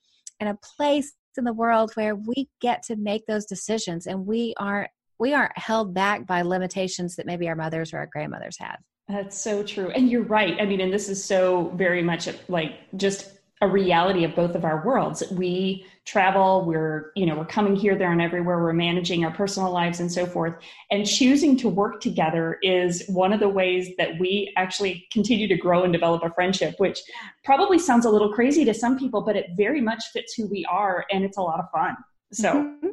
and 0.42 0.50
a 0.50 0.58
place 0.76 1.12
in 1.38 1.44
the 1.44 1.52
world 1.52 1.92
where 1.94 2.16
we 2.16 2.48
get 2.60 2.82
to 2.82 2.96
make 2.96 3.24
those 3.26 3.46
decisions 3.46 4.06
and 4.06 4.26
we 4.26 4.54
aren't 4.58 4.90
we 5.18 5.34
aren't 5.34 5.56
held 5.56 5.94
back 5.94 6.26
by 6.26 6.42
limitations 6.42 7.14
that 7.14 7.26
maybe 7.26 7.48
our 7.48 7.54
mothers 7.54 7.92
or 7.92 7.98
our 7.98 8.08
grandmothers 8.12 8.58
had. 8.58 8.76
That's 9.06 9.40
so 9.40 9.62
true. 9.62 9.90
And 9.90 10.10
you're 10.10 10.24
right. 10.24 10.60
I 10.60 10.66
mean 10.66 10.80
and 10.80 10.92
this 10.92 11.08
is 11.08 11.24
so 11.24 11.72
very 11.76 12.02
much 12.02 12.28
like 12.48 12.72
just 12.96 13.30
a 13.62 13.68
reality 13.68 14.24
of 14.24 14.34
both 14.34 14.54
of 14.54 14.64
our 14.64 14.84
worlds 14.84 15.22
we 15.32 15.86
travel 16.04 16.64
we're 16.66 17.12
you 17.16 17.24
know 17.24 17.36
we're 17.36 17.44
coming 17.44 17.74
here 17.74 17.96
there 17.96 18.12
and 18.12 18.20
everywhere 18.20 18.60
we're 18.60 18.72
managing 18.72 19.24
our 19.24 19.30
personal 19.30 19.70
lives 19.70 20.00
and 20.00 20.12
so 20.12 20.26
forth 20.26 20.54
and 20.90 21.06
choosing 21.06 21.56
to 21.56 21.68
work 21.68 22.00
together 22.00 22.58
is 22.62 23.04
one 23.08 23.32
of 23.32 23.40
the 23.40 23.48
ways 23.48 23.90
that 23.98 24.18
we 24.18 24.52
actually 24.56 25.06
continue 25.10 25.48
to 25.48 25.56
grow 25.56 25.84
and 25.84 25.92
develop 25.92 26.22
a 26.22 26.30
friendship 26.34 26.74
which 26.78 27.00
probably 27.44 27.78
sounds 27.78 28.04
a 28.04 28.10
little 28.10 28.32
crazy 28.32 28.64
to 28.64 28.74
some 28.74 28.98
people 28.98 29.22
but 29.22 29.36
it 29.36 29.46
very 29.56 29.80
much 29.80 30.04
fits 30.12 30.34
who 30.34 30.46
we 30.48 30.64
are 30.70 31.06
and 31.10 31.24
it's 31.24 31.38
a 31.38 31.42
lot 31.42 31.58
of 31.58 31.66
fun 31.70 31.96
So, 32.32 32.54
mm-hmm. 32.54 32.88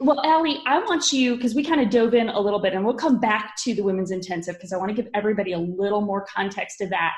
well, 0.00 0.20
Alli, 0.24 0.58
I 0.66 0.80
want 0.80 1.12
you 1.12 1.36
because 1.36 1.54
we 1.54 1.64
kind 1.64 1.80
of 1.80 1.88
dove 1.88 2.14
in 2.14 2.28
a 2.28 2.38
little 2.38 2.58
bit, 2.58 2.74
and 2.74 2.84
we'll 2.84 2.94
come 2.94 3.20
back 3.20 3.54
to 3.62 3.74
the 3.74 3.82
women's 3.82 4.10
intensive 4.10 4.56
because 4.56 4.72
I 4.72 4.76
want 4.76 4.94
to 4.94 5.00
give 5.00 5.10
everybody 5.14 5.52
a 5.52 5.58
little 5.58 6.00
more 6.00 6.26
context 6.26 6.78
to 6.78 6.88
that. 6.88 7.14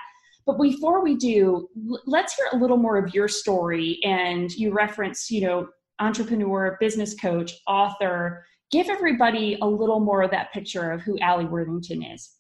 But 0.49 0.59
before 0.59 1.05
we 1.05 1.15
do, 1.15 1.69
let's 2.07 2.35
hear 2.35 2.47
a 2.55 2.57
little 2.57 2.79
more 2.79 2.97
of 2.97 3.15
your 3.15 3.29
story. 3.29 4.01
And 4.03 4.51
you 4.51 4.73
reference, 4.73 5.31
you 5.31 5.43
know, 5.43 5.69
entrepreneur, 5.99 6.79
business 6.81 7.15
coach, 7.15 7.53
author. 7.67 8.47
Give 8.71 8.89
everybody 8.89 9.59
a 9.61 9.67
little 9.67 10.01
more 10.01 10.23
of 10.23 10.31
that 10.31 10.51
picture 10.55 10.91
of 10.91 11.03
who 11.03 11.19
Alli 11.19 11.45
Worthington 11.45 12.03
is. 12.03 12.31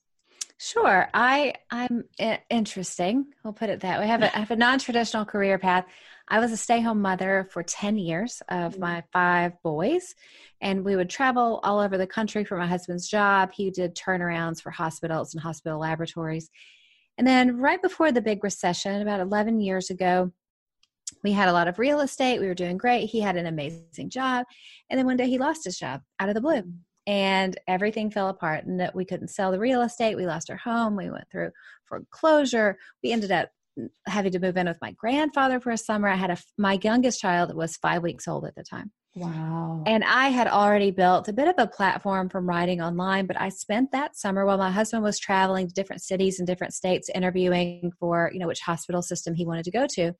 Sure, 0.56 1.08
I 1.12 1.54
I'm 1.70 2.04
interesting. 2.48 3.26
We'll 3.44 3.52
put 3.52 3.68
it 3.68 3.80
that 3.80 3.98
way. 3.98 4.06
I 4.06 4.08
have 4.08 4.22
a, 4.22 4.34
I 4.34 4.40
have 4.40 4.50
a 4.50 4.56
non-traditional 4.56 5.24
career 5.26 5.58
path. 5.58 5.84
I 6.28 6.40
was 6.40 6.50
a 6.50 6.56
stay-home 6.56 7.00
mother 7.00 7.48
for 7.52 7.62
ten 7.62 7.96
years 7.96 8.42
of 8.48 8.72
mm-hmm. 8.72 8.80
my 8.80 9.04
five 9.12 9.52
boys, 9.62 10.14
and 10.60 10.84
we 10.84 10.96
would 10.96 11.10
travel 11.10 11.60
all 11.62 11.78
over 11.78 11.96
the 11.96 12.06
country 12.06 12.44
for 12.44 12.56
my 12.56 12.66
husband's 12.66 13.06
job. 13.06 13.52
He 13.52 13.70
did 13.70 13.94
turnarounds 13.94 14.62
for 14.62 14.70
hospitals 14.70 15.34
and 15.34 15.42
hospital 15.42 15.78
laboratories, 15.78 16.50
and 17.18 17.26
then 17.26 17.58
right 17.58 17.82
before 17.82 18.12
the 18.12 18.22
big 18.22 18.42
recession, 18.42 19.02
about 19.02 19.20
eleven 19.20 19.60
years 19.60 19.90
ago, 19.90 20.32
we 21.22 21.32
had 21.32 21.48
a 21.48 21.52
lot 21.52 21.68
of 21.68 21.78
real 21.78 22.00
estate. 22.00 22.40
We 22.40 22.46
were 22.46 22.54
doing 22.54 22.78
great. 22.78 23.06
He 23.06 23.20
had 23.20 23.36
an 23.36 23.46
amazing 23.46 24.08
job, 24.08 24.46
and 24.88 24.98
then 24.98 25.06
one 25.06 25.16
day 25.16 25.28
he 25.28 25.36
lost 25.36 25.64
his 25.64 25.78
job 25.78 26.00
out 26.20 26.28
of 26.28 26.34
the 26.34 26.40
blue. 26.40 26.62
And 27.06 27.58
everything 27.66 28.10
fell 28.10 28.28
apart 28.28 28.66
and 28.66 28.78
that 28.80 28.94
we 28.94 29.06
couldn't 29.06 29.28
sell 29.28 29.50
the 29.50 29.58
real 29.58 29.80
estate. 29.80 30.14
We 30.14 30.26
lost 30.26 30.50
our 30.50 30.58
home. 30.58 30.94
We 30.94 31.10
went 31.10 31.24
through 31.32 31.52
foreclosure. 31.86 32.76
We 33.02 33.12
ended 33.12 33.32
up 33.32 33.48
having 34.06 34.30
to 34.32 34.38
move 34.38 34.58
in 34.58 34.66
with 34.66 34.76
my 34.82 34.92
grandfather 34.92 35.58
for 35.58 35.70
a 35.70 35.78
summer. 35.78 36.08
I 36.08 36.16
had 36.16 36.30
a 36.30 36.36
my 36.58 36.78
youngest 36.82 37.20
child 37.20 37.54
was 37.54 37.76
five 37.76 38.02
weeks 38.02 38.28
old 38.28 38.44
at 38.44 38.54
the 38.54 38.62
time 38.62 38.92
wow. 39.20 39.82
And 39.86 40.04
i 40.04 40.28
had 40.28 40.48
already 40.48 40.90
built 40.90 41.28
a 41.28 41.32
bit 41.32 41.48
of 41.48 41.54
a 41.58 41.66
platform 41.66 42.28
from 42.28 42.48
writing 42.48 42.80
online 42.80 43.26
but 43.26 43.40
i 43.40 43.48
spent 43.48 43.92
that 43.92 44.16
summer 44.16 44.44
while 44.44 44.58
my 44.58 44.70
husband 44.70 45.02
was 45.02 45.18
traveling 45.18 45.68
to 45.68 45.74
different 45.74 46.02
cities 46.02 46.38
and 46.38 46.46
different 46.46 46.74
states 46.74 47.10
interviewing 47.14 47.92
for 47.98 48.30
you 48.32 48.38
know 48.38 48.46
which 48.46 48.60
hospital 48.60 49.02
system 49.02 49.34
he 49.34 49.46
wanted 49.46 49.64
to 49.64 49.70
go 49.70 49.86
to. 49.86 50.12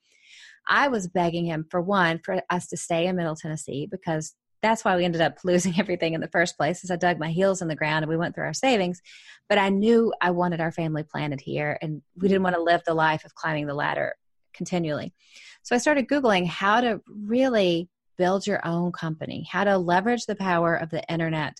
I 0.67 0.88
was 0.88 1.09
begging 1.09 1.47
him 1.47 1.67
for 1.71 1.81
one 1.81 2.21
for 2.25 2.43
us 2.50 2.69
to 2.69 2.76
stay 2.76 3.07
in 3.07 3.17
Middle 3.17 3.37
Tennessee 3.37 3.88
because 3.90 4.35
that's 4.61 4.85
why 4.85 4.97
we 4.97 5.05
ended 5.05 5.21
up 5.21 5.38
losing 5.45 5.78
everything 5.78 6.14
in 6.14 6.21
the 6.21 6.28
first 6.28 6.57
place 6.57 6.83
is 6.85 6.90
i 6.90 6.97
dug 6.97 7.19
my 7.19 7.31
heels 7.31 7.62
in 7.62 7.69
the 7.69 7.76
ground 7.76 8.02
and 8.02 8.11
we 8.11 8.17
went 8.17 8.35
through 8.35 8.45
our 8.45 8.55
savings. 8.55 9.00
But 9.49 9.59
i 9.59 9.69
knew 9.69 10.12
i 10.21 10.31
wanted 10.31 10.61
our 10.61 10.73
family 10.73 11.05
planted 11.05 11.40
here 11.40 11.78
and 11.81 12.02
we 12.17 12.28
didn't 12.28 12.43
want 12.43 12.57
to 12.57 12.62
live 12.62 12.83
the 12.87 12.95
life 12.95 13.25
of 13.25 13.35
climbing 13.35 13.67
the 13.67 13.75
ladder 13.75 14.14
continually. 14.55 15.14
So 15.62 15.75
i 15.75 15.78
started 15.78 16.09
googling 16.09 16.47
how 16.47 16.81
to 16.81 17.00
really 17.07 17.88
build 18.19 18.47
your 18.47 18.61
own 18.67 18.93
company 18.93 19.47
how 19.51 19.65
to 19.65 19.79
leverage 19.79 20.27
the 20.27 20.37
power 20.37 20.75
of 20.75 20.91
the 20.91 21.03
internet 21.11 21.57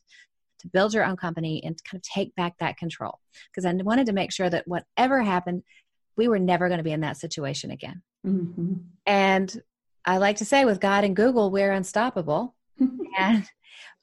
to 0.59 0.69
build 0.69 0.93
your 0.93 1.05
own 1.05 1.17
company 1.17 1.63
and 1.65 1.83
kind 1.85 1.99
of 1.99 2.03
take 2.03 2.35
back 2.35 2.55
that 2.59 2.77
control 2.77 3.19
because 3.51 3.65
i 3.65 3.73
wanted 3.73 4.07
to 4.07 4.13
make 4.13 4.33
sure 4.33 4.51
that 4.51 4.67
whatever 4.67 5.23
happened 5.23 5.63
we 6.17 6.29
were 6.29 6.39
never 6.39 6.69
going 6.69 6.79
to 6.79 6.85
be 6.85 6.93
in 6.93 7.01
that 7.01 7.17
situation 7.17 7.71
again 7.71 8.03
mm-hmm. 8.27 8.75
and 9.07 9.63
I 10.09 10.17
like 10.17 10.37
to 10.37 10.47
say 10.47 10.65
with 10.65 10.81
God 10.81 11.05
and 11.05 11.15
Google, 11.15 11.51
we're 11.51 11.71
unstoppable 11.71 12.55
and 13.19 13.47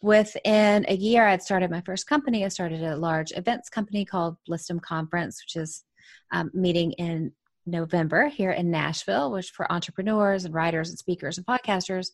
within 0.02 0.86
a 0.88 0.96
year, 0.96 1.26
I'd 1.26 1.42
started 1.42 1.72
my 1.72 1.82
first 1.82 2.06
company. 2.06 2.46
I 2.46 2.50
started 2.50 2.84
a 2.84 2.96
large 2.96 3.32
events 3.36 3.70
company 3.70 4.06
called 4.06 4.38
Blissdom 4.48 4.82
Conference, 4.84 5.42
which 5.44 5.60
is 5.60 5.84
um, 6.32 6.52
meeting 6.54 6.92
in 6.94 7.32
November 7.66 8.28
here 8.28 8.52
in 8.52 8.72
Nashville, 8.72 9.32
which 9.32 9.52
for 9.52 9.72
entrepreneurs 9.72 10.46
and 10.46 10.54
writers 10.54 10.90
and 10.90 11.00
speakers 11.00 11.38
and 11.38 11.46
podcasters. 11.46 12.08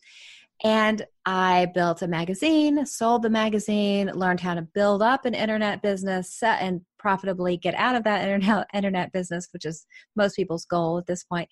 And 0.64 1.04
I 1.26 1.66
built 1.74 2.02
a 2.02 2.08
magazine, 2.08 2.86
sold 2.86 3.22
the 3.22 3.30
magazine, 3.30 4.10
learned 4.14 4.40
how 4.40 4.54
to 4.54 4.62
build 4.62 5.02
up 5.02 5.24
an 5.24 5.34
internet 5.34 5.82
business 5.82 6.38
and 6.42 6.82
profitably 6.98 7.56
get 7.56 7.74
out 7.74 7.96
of 7.96 8.04
that 8.04 8.22
internet, 8.22 8.66
internet 8.74 9.12
business, 9.12 9.48
which 9.52 9.64
is 9.64 9.86
most 10.14 10.36
people's 10.36 10.64
goal 10.64 10.98
at 10.98 11.06
this 11.06 11.24
point, 11.24 11.48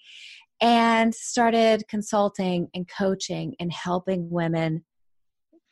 and 0.61 1.15
started 1.15 1.85
consulting 1.89 2.69
and 2.75 2.89
coaching 2.89 3.55
and 3.59 3.73
helping 3.73 4.31
women 4.31 4.85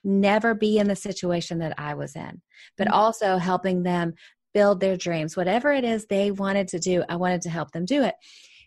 never 0.05 0.55
be 0.55 0.79
in 0.79 0.89
the 0.89 0.97
situation 0.97 1.59
that 1.59 1.75
I 1.79 1.95
was 1.95 2.17
in, 2.17 2.41
but 2.77 2.87
mm-hmm. 2.87 2.95
also 2.95 3.37
helping 3.37 3.83
them 3.83 4.15
build 4.59 4.81
their 4.81 4.97
dreams. 4.97 5.37
Whatever 5.37 5.73
it 5.73 5.85
is 5.85 6.07
they 6.07 6.33
wanted 6.33 6.67
to 6.67 6.81
do, 6.81 7.05
I 7.09 7.15
wanted 7.15 7.43
to 7.43 7.49
help 7.49 7.71
them 7.71 7.85
do 7.85 8.03
it. 8.03 8.17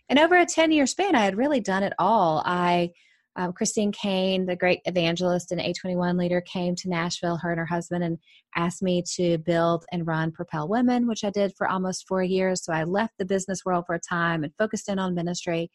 And 0.08 0.18
over 0.18 0.38
a 0.38 0.46
10 0.46 0.72
year 0.72 0.86
span, 0.86 1.14
I 1.14 1.22
had 1.22 1.36
really 1.36 1.60
done 1.60 1.82
it 1.82 1.92
all. 1.98 2.42
I 2.46 2.92
um, 3.36 3.52
Christine 3.52 3.92
Caine, 3.92 4.46
the 4.46 4.56
great 4.56 4.80
evangelist 4.86 5.52
and 5.52 5.60
A21 5.60 6.18
leader, 6.18 6.40
came 6.42 6.74
to 6.76 6.88
Nashville, 6.88 7.38
her 7.38 7.50
and 7.50 7.58
her 7.58 7.66
husband, 7.66 8.04
and 8.04 8.18
asked 8.56 8.82
me 8.82 9.02
to 9.16 9.36
build 9.38 9.84
and 9.92 10.06
run 10.06 10.32
Propel 10.32 10.66
Women, 10.66 11.06
which 11.06 11.24
I 11.24 11.30
did 11.30 11.52
for 11.56 11.68
almost 11.68 12.06
four 12.08 12.22
years. 12.22 12.64
So 12.64 12.72
I 12.72 12.84
left 12.84 13.14
the 13.18 13.24
business 13.24 13.60
world 13.64 13.84
for 13.86 13.94
a 13.94 14.00
time 14.00 14.44
and 14.44 14.52
focused 14.58 14.88
in 14.88 14.98
on 14.98 15.14
ministry. 15.14 15.70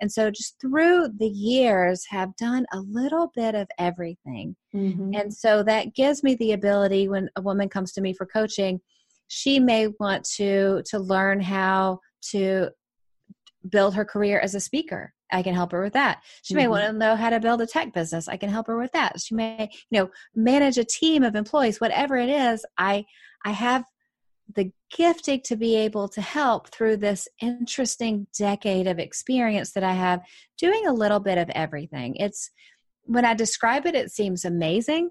And 0.00 0.10
so 0.12 0.30
just 0.30 0.60
through 0.60 1.08
the 1.18 1.28
years 1.28 2.04
have 2.10 2.36
done 2.36 2.66
a 2.72 2.80
little 2.80 3.30
bit 3.34 3.54
of 3.54 3.68
everything. 3.78 4.54
Mm-hmm. 4.74 5.14
And 5.14 5.34
so 5.34 5.62
that 5.62 5.94
gives 5.94 6.22
me 6.22 6.34
the 6.36 6.52
ability 6.52 7.08
when 7.08 7.30
a 7.36 7.40
woman 7.40 7.68
comes 7.68 7.92
to 7.92 8.00
me 8.00 8.12
for 8.14 8.26
coaching, 8.26 8.80
she 9.28 9.58
may 9.60 9.88
want 10.00 10.24
to 10.36 10.82
to 10.86 10.98
learn 10.98 11.40
how 11.40 12.00
to 12.30 12.70
build 13.68 13.94
her 13.94 14.04
career 14.04 14.38
as 14.38 14.54
a 14.54 14.60
speaker. 14.60 15.12
I 15.32 15.42
can 15.42 15.54
help 15.54 15.72
her 15.72 15.82
with 15.82 15.94
that. 15.94 16.22
She 16.42 16.54
mm-hmm. 16.54 16.62
may 16.62 16.68
want 16.68 16.84
to 16.84 16.92
know 16.92 17.16
how 17.16 17.30
to 17.30 17.40
build 17.40 17.60
a 17.60 17.66
tech 17.66 17.92
business. 17.92 18.28
I 18.28 18.36
can 18.36 18.48
help 18.48 18.68
her 18.68 18.78
with 18.78 18.92
that. 18.92 19.20
She 19.20 19.34
may, 19.34 19.68
you 19.90 19.98
know, 19.98 20.10
manage 20.34 20.78
a 20.78 20.84
team 20.84 21.24
of 21.24 21.34
employees, 21.34 21.80
whatever 21.80 22.16
it 22.16 22.28
is. 22.28 22.64
I 22.78 23.04
I 23.44 23.50
have 23.50 23.84
the 24.54 24.70
gifting 24.96 25.40
to 25.44 25.56
be 25.56 25.74
able 25.74 26.08
to 26.08 26.20
help 26.20 26.68
through 26.68 26.96
this 26.98 27.26
interesting 27.42 28.28
decade 28.38 28.86
of 28.86 28.98
experience 28.98 29.72
that 29.72 29.82
I 29.82 29.92
have 29.92 30.20
doing 30.56 30.86
a 30.86 30.92
little 30.92 31.18
bit 31.18 31.38
of 31.38 31.50
everything. 31.50 32.14
It's 32.16 32.50
when 33.02 33.24
I 33.24 33.34
describe 33.34 33.86
it, 33.86 33.94
it 33.94 34.12
seems 34.12 34.44
amazing, 34.44 35.10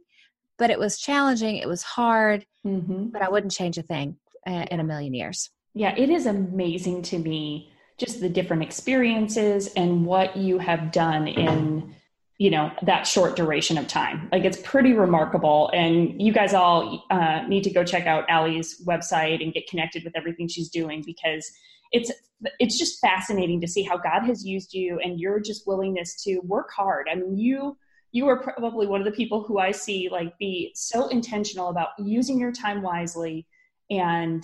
but 0.58 0.70
it 0.70 0.80
was 0.80 0.98
challenging, 0.98 1.58
it 1.58 1.68
was 1.68 1.84
hard, 1.84 2.46
mm-hmm. 2.66 3.06
but 3.08 3.22
I 3.22 3.30
wouldn't 3.30 3.52
change 3.54 3.78
a 3.78 3.84
thing 3.84 4.18
uh, 4.48 4.66
in 4.72 4.80
a 4.80 4.84
million 4.84 5.14
years. 5.14 5.50
Yeah, 5.74 5.94
it 5.96 6.10
is 6.10 6.26
amazing 6.26 7.02
to 7.04 7.20
me 7.20 7.72
just 7.98 8.20
the 8.22 8.30
different 8.30 8.64
experiences 8.64 9.68
and 9.76 10.06
what 10.06 10.36
you 10.36 10.58
have 10.58 10.92
done 10.92 11.28
in 11.28 11.96
you 12.38 12.50
know 12.50 12.70
that 12.82 13.08
short 13.08 13.38
duration 13.38 13.78
of 13.78 13.88
time 13.88 14.28
like 14.32 14.44
it's 14.44 14.58
pretty 14.64 14.92
remarkable 14.92 15.70
and 15.74 16.22
you 16.22 16.34
guys 16.34 16.54
all 16.54 17.06
uh, 17.10 17.42
need 17.48 17.64
to 17.64 17.70
go 17.70 17.84
check 17.84 18.06
out 18.06 18.26
Alli's 18.28 18.84
website 18.86 19.42
and 19.42 19.54
get 19.54 19.68
connected 19.68 20.04
with 20.04 20.16
everything 20.18 20.48
she's 20.48 20.70
doing 20.70 21.02
because 21.06 21.50
it's 21.94 22.12
it's 22.60 22.78
just 22.78 23.00
fascinating 23.00 23.62
to 23.62 23.68
see 23.68 23.84
how 23.84 23.98
god 23.98 24.24
has 24.24 24.46
used 24.46 24.74
you 24.74 25.00
and 25.00 25.20
your 25.20 25.40
just 25.40 25.66
willingness 25.66 26.22
to 26.24 26.40
work 26.40 26.70
hard 26.76 27.08
i 27.10 27.16
mean 27.16 27.38
you 27.38 27.78
you 28.16 28.30
are 28.30 28.42
probably 28.42 28.88
one 28.88 29.02
of 29.02 29.06
the 29.06 29.12
people 29.12 29.44
who 29.44 29.60
i 29.60 29.72
see 29.72 30.08
like 30.10 30.38
be 30.38 30.72
so 30.74 31.10
intentional 31.10 31.68
about 31.68 31.90
using 32.00 32.40
your 32.40 32.52
time 32.52 32.82
wisely 32.82 33.46
and 33.92 34.44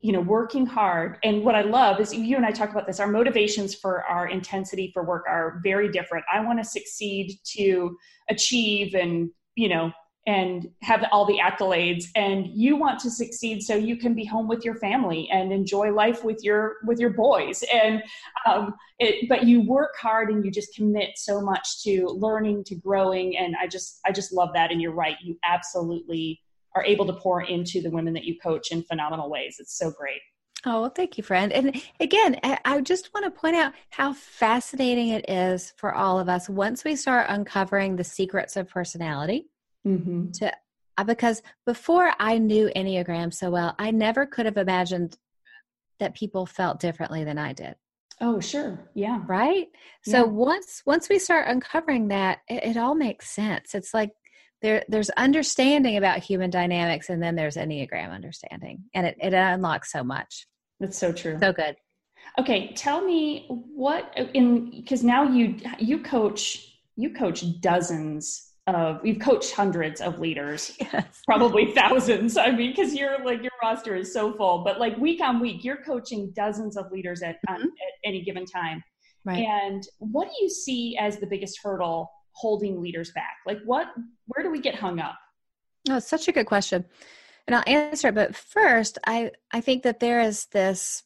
you 0.00 0.12
know 0.12 0.20
working 0.20 0.64
hard. 0.64 1.18
And 1.22 1.44
what 1.44 1.54
i 1.54 1.60
love 1.60 2.00
is 2.00 2.14
you 2.14 2.36
and 2.36 2.46
i 2.46 2.50
talk 2.50 2.70
about 2.70 2.86
this 2.86 3.00
our 3.00 3.06
motivations 3.06 3.74
for 3.74 4.04
our 4.04 4.28
intensity 4.28 4.90
for 4.94 5.04
work 5.04 5.24
are 5.28 5.60
very 5.62 5.90
different. 5.90 6.24
I 6.32 6.40
want 6.40 6.58
to 6.58 6.64
succeed 6.64 7.38
to 7.56 7.96
achieve 8.28 8.94
and 8.94 9.30
you 9.54 9.68
know 9.68 9.92
and 10.26 10.68
have 10.82 11.04
all 11.12 11.24
the 11.24 11.38
accolades 11.38 12.04
and 12.14 12.46
you 12.48 12.76
want 12.76 13.00
to 13.00 13.10
succeed 13.10 13.62
so 13.62 13.74
you 13.74 13.96
can 13.96 14.14
be 14.14 14.24
home 14.24 14.46
with 14.46 14.64
your 14.64 14.74
family 14.74 15.28
and 15.32 15.50
enjoy 15.50 15.90
life 15.90 16.22
with 16.24 16.44
your 16.44 16.76
with 16.84 16.98
your 16.98 17.10
boys 17.10 17.64
and 17.72 18.02
um, 18.46 18.74
it, 18.98 19.26
but 19.30 19.44
you 19.44 19.62
work 19.62 19.94
hard 19.98 20.30
and 20.30 20.44
you 20.44 20.50
just 20.50 20.74
commit 20.74 21.10
so 21.16 21.40
much 21.40 21.82
to 21.82 22.06
learning 22.08 22.62
to 22.62 22.74
growing 22.74 23.38
and 23.38 23.56
i 23.58 23.66
just 23.66 23.98
i 24.04 24.12
just 24.12 24.30
love 24.30 24.50
that 24.52 24.70
and 24.70 24.82
you're 24.82 24.92
right 24.92 25.16
you 25.22 25.38
absolutely 25.42 26.38
are 26.74 26.84
able 26.84 27.06
to 27.06 27.12
pour 27.12 27.42
into 27.42 27.80
the 27.80 27.90
women 27.90 28.14
that 28.14 28.24
you 28.24 28.38
coach 28.38 28.70
in 28.70 28.82
phenomenal 28.82 29.30
ways. 29.30 29.56
It's 29.58 29.76
so 29.76 29.90
great. 29.90 30.20
Oh, 30.66 30.82
well, 30.82 30.90
thank 30.90 31.16
you, 31.16 31.24
friend. 31.24 31.52
And 31.52 31.82
again, 32.00 32.38
I 32.42 32.80
just 32.82 33.14
want 33.14 33.24
to 33.24 33.30
point 33.30 33.56
out 33.56 33.72
how 33.88 34.12
fascinating 34.12 35.08
it 35.08 35.28
is 35.28 35.72
for 35.78 35.94
all 35.94 36.20
of 36.20 36.28
us 36.28 36.50
once 36.50 36.84
we 36.84 36.96
start 36.96 37.26
uncovering 37.30 37.96
the 37.96 38.04
secrets 38.04 38.56
of 38.56 38.68
personality. 38.68 39.46
Mm-hmm. 39.86 40.30
To 40.32 40.52
uh, 40.98 41.04
because 41.04 41.42
before 41.66 42.12
I 42.18 42.38
knew 42.38 42.70
Enneagram 42.76 43.32
so 43.32 43.50
well, 43.50 43.74
I 43.78 43.90
never 43.90 44.26
could 44.26 44.46
have 44.46 44.58
imagined 44.58 45.16
that 45.98 46.14
people 46.14 46.46
felt 46.46 46.80
differently 46.80 47.24
than 47.24 47.38
I 47.38 47.52
did. 47.52 47.74
Oh, 48.22 48.38
sure. 48.40 48.90
Yeah. 48.94 49.22
Right. 49.26 49.68
So 50.04 50.24
once 50.26 50.82
once 50.84 51.08
we 51.08 51.18
start 51.18 51.48
uncovering 51.48 52.08
that, 52.08 52.40
it, 52.48 52.64
it 52.64 52.76
all 52.76 52.94
makes 52.94 53.30
sense. 53.30 53.74
It's 53.74 53.94
like 53.94 54.10
there 54.62 54.84
there's 54.88 55.10
understanding 55.10 55.96
about 55.96 56.18
human 56.18 56.50
dynamics 56.50 57.08
and 57.08 57.22
then 57.22 57.34
there's 57.34 57.56
enneagram 57.56 58.12
understanding 58.12 58.84
and 58.94 59.06
it, 59.06 59.16
it 59.20 59.32
unlocks 59.32 59.90
so 59.90 60.04
much 60.04 60.46
that's 60.78 60.98
so 60.98 61.12
true 61.12 61.38
so 61.40 61.52
good 61.52 61.76
okay 62.38 62.72
tell 62.74 63.04
me 63.04 63.46
what 63.48 64.12
in 64.34 64.70
because 64.70 65.02
now 65.02 65.22
you 65.22 65.56
you 65.78 65.98
coach 66.02 66.78
you 66.96 67.12
coach 67.12 67.44
dozens 67.60 68.49
of 68.76 69.04
you've 69.04 69.18
coached 69.18 69.52
hundreds 69.52 70.00
of 70.00 70.18
leaders 70.18 70.76
yes. 70.80 71.22
probably 71.26 71.72
thousands 71.72 72.36
i 72.36 72.50
mean 72.50 72.70
because 72.70 72.94
you're 72.94 73.24
like 73.24 73.42
your 73.42 73.52
roster 73.62 73.94
is 73.94 74.12
so 74.12 74.32
full 74.32 74.64
but 74.64 74.78
like 74.78 74.96
week 74.98 75.20
on 75.20 75.40
week 75.40 75.64
you're 75.64 75.82
coaching 75.84 76.32
dozens 76.34 76.76
of 76.76 76.90
leaders 76.90 77.22
at, 77.22 77.36
mm-hmm. 77.48 77.62
at 77.62 77.68
any 78.04 78.22
given 78.22 78.44
time 78.44 78.82
right. 79.24 79.44
and 79.44 79.86
what 79.98 80.28
do 80.28 80.34
you 80.42 80.48
see 80.48 80.96
as 80.98 81.18
the 81.18 81.26
biggest 81.26 81.58
hurdle 81.62 82.10
holding 82.32 82.80
leaders 82.80 83.12
back 83.12 83.36
like 83.46 83.58
what 83.64 83.88
where 84.26 84.44
do 84.44 84.50
we 84.50 84.60
get 84.60 84.74
hung 84.74 85.00
up 85.00 85.16
oh 85.88 85.96
it's 85.96 86.08
such 86.08 86.28
a 86.28 86.32
good 86.32 86.46
question 86.46 86.84
and 87.46 87.56
i'll 87.56 87.64
answer 87.66 88.08
it 88.08 88.14
but 88.14 88.34
first 88.34 88.98
i 89.06 89.30
i 89.52 89.60
think 89.60 89.82
that 89.82 90.00
there 90.00 90.20
is 90.20 90.46
this 90.46 91.02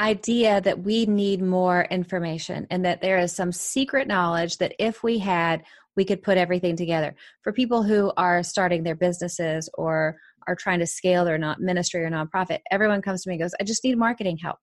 idea 0.00 0.60
that 0.60 0.80
we 0.80 1.06
need 1.06 1.40
more 1.40 1.86
information 1.90 2.66
and 2.70 2.84
that 2.84 3.00
there 3.00 3.18
is 3.18 3.32
some 3.32 3.52
secret 3.52 4.08
knowledge 4.08 4.58
that 4.58 4.74
if 4.78 5.02
we 5.02 5.18
had 5.18 5.62
we 5.96 6.04
could 6.04 6.22
put 6.22 6.38
everything 6.38 6.76
together. 6.76 7.14
For 7.42 7.52
people 7.52 7.82
who 7.82 8.12
are 8.16 8.42
starting 8.42 8.82
their 8.82 8.94
businesses 8.94 9.68
or 9.74 10.18
are 10.46 10.54
trying 10.54 10.80
to 10.80 10.86
scale 10.86 11.24
their 11.24 11.38
not 11.38 11.60
ministry 11.60 12.04
or 12.04 12.10
nonprofit 12.10 12.60
everyone 12.70 13.02
comes 13.02 13.22
to 13.22 13.28
me 13.28 13.34
and 13.34 13.42
goes 13.42 13.54
i 13.60 13.64
just 13.64 13.84
need 13.84 13.96
marketing 13.96 14.36
help. 14.36 14.58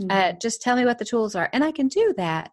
Uh, 0.00 0.04
mm-hmm. 0.04 0.10
uh, 0.10 0.38
just 0.40 0.60
tell 0.60 0.76
me 0.76 0.84
what 0.84 0.98
the 0.98 1.04
tools 1.04 1.34
are. 1.34 1.48
And 1.52 1.64
i 1.64 1.72
can 1.72 1.88
do 1.88 2.14
that 2.16 2.50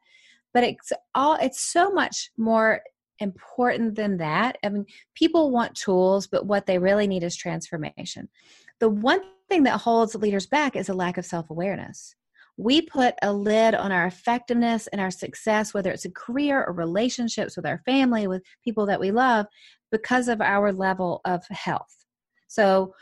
but 0.54 0.64
it's 0.64 0.92
all 1.16 1.36
it's 1.36 1.62
so 1.62 1.92
much 1.92 2.30
more 2.38 2.82
important 3.20 3.96
than 3.96 4.18
that. 4.18 4.58
I 4.64 4.70
mean 4.70 4.86
people 5.16 5.52
want 5.52 5.76
tools 5.76 6.28
but 6.28 6.46
what 6.46 6.66
they 6.66 6.78
really 6.78 7.08
need 7.08 7.24
is 7.24 7.36
transformation. 7.36 8.30
The 8.80 8.90
one 8.90 9.22
thing 9.50 9.64
that 9.64 9.82
holds 9.82 10.16
leaders 10.16 10.48
back 10.48 10.76
is 10.76 10.90
a 10.90 10.94
lack 10.94 11.18
of 11.18 11.26
self 11.26 11.50
awareness. 11.50 12.16
We 12.58 12.82
put 12.82 13.16
a 13.22 13.34
lid 13.34 13.76
on 13.76 13.92
our 13.92 14.06
effectiveness 14.06 14.88
and 14.88 15.02
our 15.02 15.12
success, 15.12 15.74
whether 15.74 15.92
it's 15.92 16.06
a 16.06 16.12
career 16.12 16.64
or 16.64 16.74
relationships 16.74 17.56
with 17.56 17.66
our 17.66 17.82
family, 17.86 18.28
with 18.28 18.44
people 18.64 18.86
that 18.88 19.00
we 19.00 19.12
love, 19.12 19.46
because 19.92 20.28
of 20.28 20.42
our 20.42 20.72
level 20.72 21.22
of 21.26 21.44
health. 21.50 21.96
So, 22.48 22.94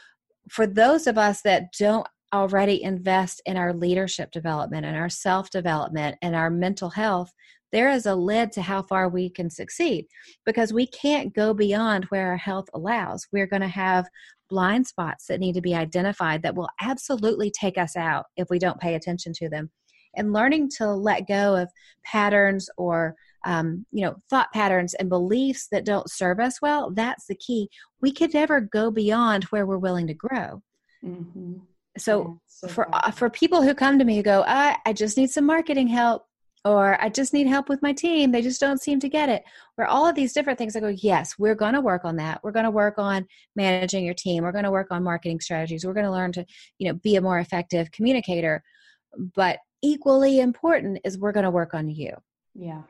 for 0.49 0.65
those 0.65 1.05
of 1.05 1.17
us 1.17 1.41
that 1.43 1.73
don't 1.77 2.07
already 2.33 2.81
invest 2.83 3.41
in 3.45 3.57
our 3.57 3.73
leadership 3.73 4.31
development 4.31 4.85
and 4.85 4.95
our 4.95 5.09
self 5.09 5.49
development 5.49 6.17
and 6.21 6.35
our 6.35 6.49
mental 6.49 6.89
health, 6.89 7.31
there 7.71 7.89
is 7.89 8.05
a 8.05 8.15
lid 8.15 8.51
to 8.53 8.61
how 8.61 8.81
far 8.81 9.09
we 9.09 9.29
can 9.29 9.49
succeed 9.49 10.07
because 10.45 10.73
we 10.73 10.87
can't 10.87 11.35
go 11.35 11.53
beyond 11.53 12.05
where 12.05 12.27
our 12.27 12.37
health 12.37 12.67
allows. 12.73 13.27
We're 13.31 13.47
going 13.47 13.61
to 13.61 13.67
have 13.67 14.07
blind 14.49 14.87
spots 14.87 15.27
that 15.27 15.39
need 15.39 15.53
to 15.53 15.61
be 15.61 15.75
identified 15.75 16.41
that 16.43 16.55
will 16.55 16.69
absolutely 16.81 17.51
take 17.51 17.77
us 17.77 17.95
out 17.95 18.25
if 18.35 18.49
we 18.49 18.59
don't 18.59 18.79
pay 18.79 18.95
attention 18.95 19.33
to 19.33 19.49
them. 19.49 19.69
And 20.15 20.33
learning 20.33 20.69
to 20.77 20.87
let 20.87 21.27
go 21.27 21.55
of 21.55 21.69
patterns 22.03 22.69
or 22.77 23.15
um, 23.45 23.85
you 23.91 24.05
know 24.05 24.15
thought 24.29 24.51
patterns 24.51 24.93
and 24.93 25.09
beliefs 25.09 25.67
that 25.71 25.85
don't 25.85 26.11
serve 26.11 26.39
us 26.39 26.61
well 26.61 26.91
that's 26.91 27.25
the 27.27 27.35
key 27.35 27.69
we 28.01 28.11
could 28.11 28.33
never 28.33 28.59
go 28.59 28.91
beyond 28.91 29.45
where 29.45 29.65
we're 29.65 29.77
willing 29.77 30.07
to 30.07 30.13
grow 30.13 30.61
mm-hmm. 31.03 31.53
so, 31.97 32.21
yeah, 32.21 32.33
so 32.47 32.67
for 32.67 32.93
uh, 32.93 33.11
for 33.11 33.29
people 33.29 33.61
who 33.61 33.73
come 33.73 33.97
to 33.97 34.05
me 34.05 34.17
who 34.17 34.23
go 34.23 34.43
I, 34.45 34.77
I 34.85 34.93
just 34.93 35.15
need 35.15 35.29
some 35.29 35.45
marketing 35.45 35.87
help 35.87 36.25
or 36.65 37.01
I 37.01 37.09
just 37.09 37.33
need 37.33 37.47
help 37.47 37.69
with 37.69 37.81
my 37.81 37.93
team. 37.93 38.31
They 38.31 38.41
just 38.41 38.59
don't 38.59 38.81
seem 38.81 38.99
to 38.99 39.09
get 39.09 39.29
it. 39.29 39.43
Where 39.75 39.87
all 39.87 40.05
of 40.05 40.15
these 40.15 40.33
different 40.33 40.59
things, 40.59 40.75
I 40.75 40.81
go, 40.81 40.87
yes, 40.87 41.35
we're 41.39 41.55
going 41.55 41.73
to 41.73 41.81
work 41.81 42.03
on 42.03 42.17
that. 42.17 42.41
We're 42.43 42.51
going 42.51 42.65
to 42.65 42.71
work 42.71 42.95
on 42.97 43.25
managing 43.55 44.03
your 44.03 44.13
team. 44.13 44.43
We're 44.43 44.51
going 44.51 44.65
to 44.65 44.71
work 44.71 44.87
on 44.91 45.03
marketing 45.03 45.39
strategies. 45.39 45.85
We're 45.85 45.93
going 45.93 46.05
to 46.05 46.11
learn 46.11 46.31
to, 46.33 46.45
you 46.77 46.89
know, 46.89 46.99
be 47.01 47.15
a 47.15 47.21
more 47.21 47.39
effective 47.39 47.91
communicator. 47.91 48.61
But 49.35 49.59
equally 49.81 50.39
important 50.39 50.99
is 51.05 51.17
we're 51.17 51.31
going 51.31 51.45
to 51.45 51.51
work 51.51 51.73
on 51.73 51.89
you. 51.89 52.11
Yeah. 52.53 52.81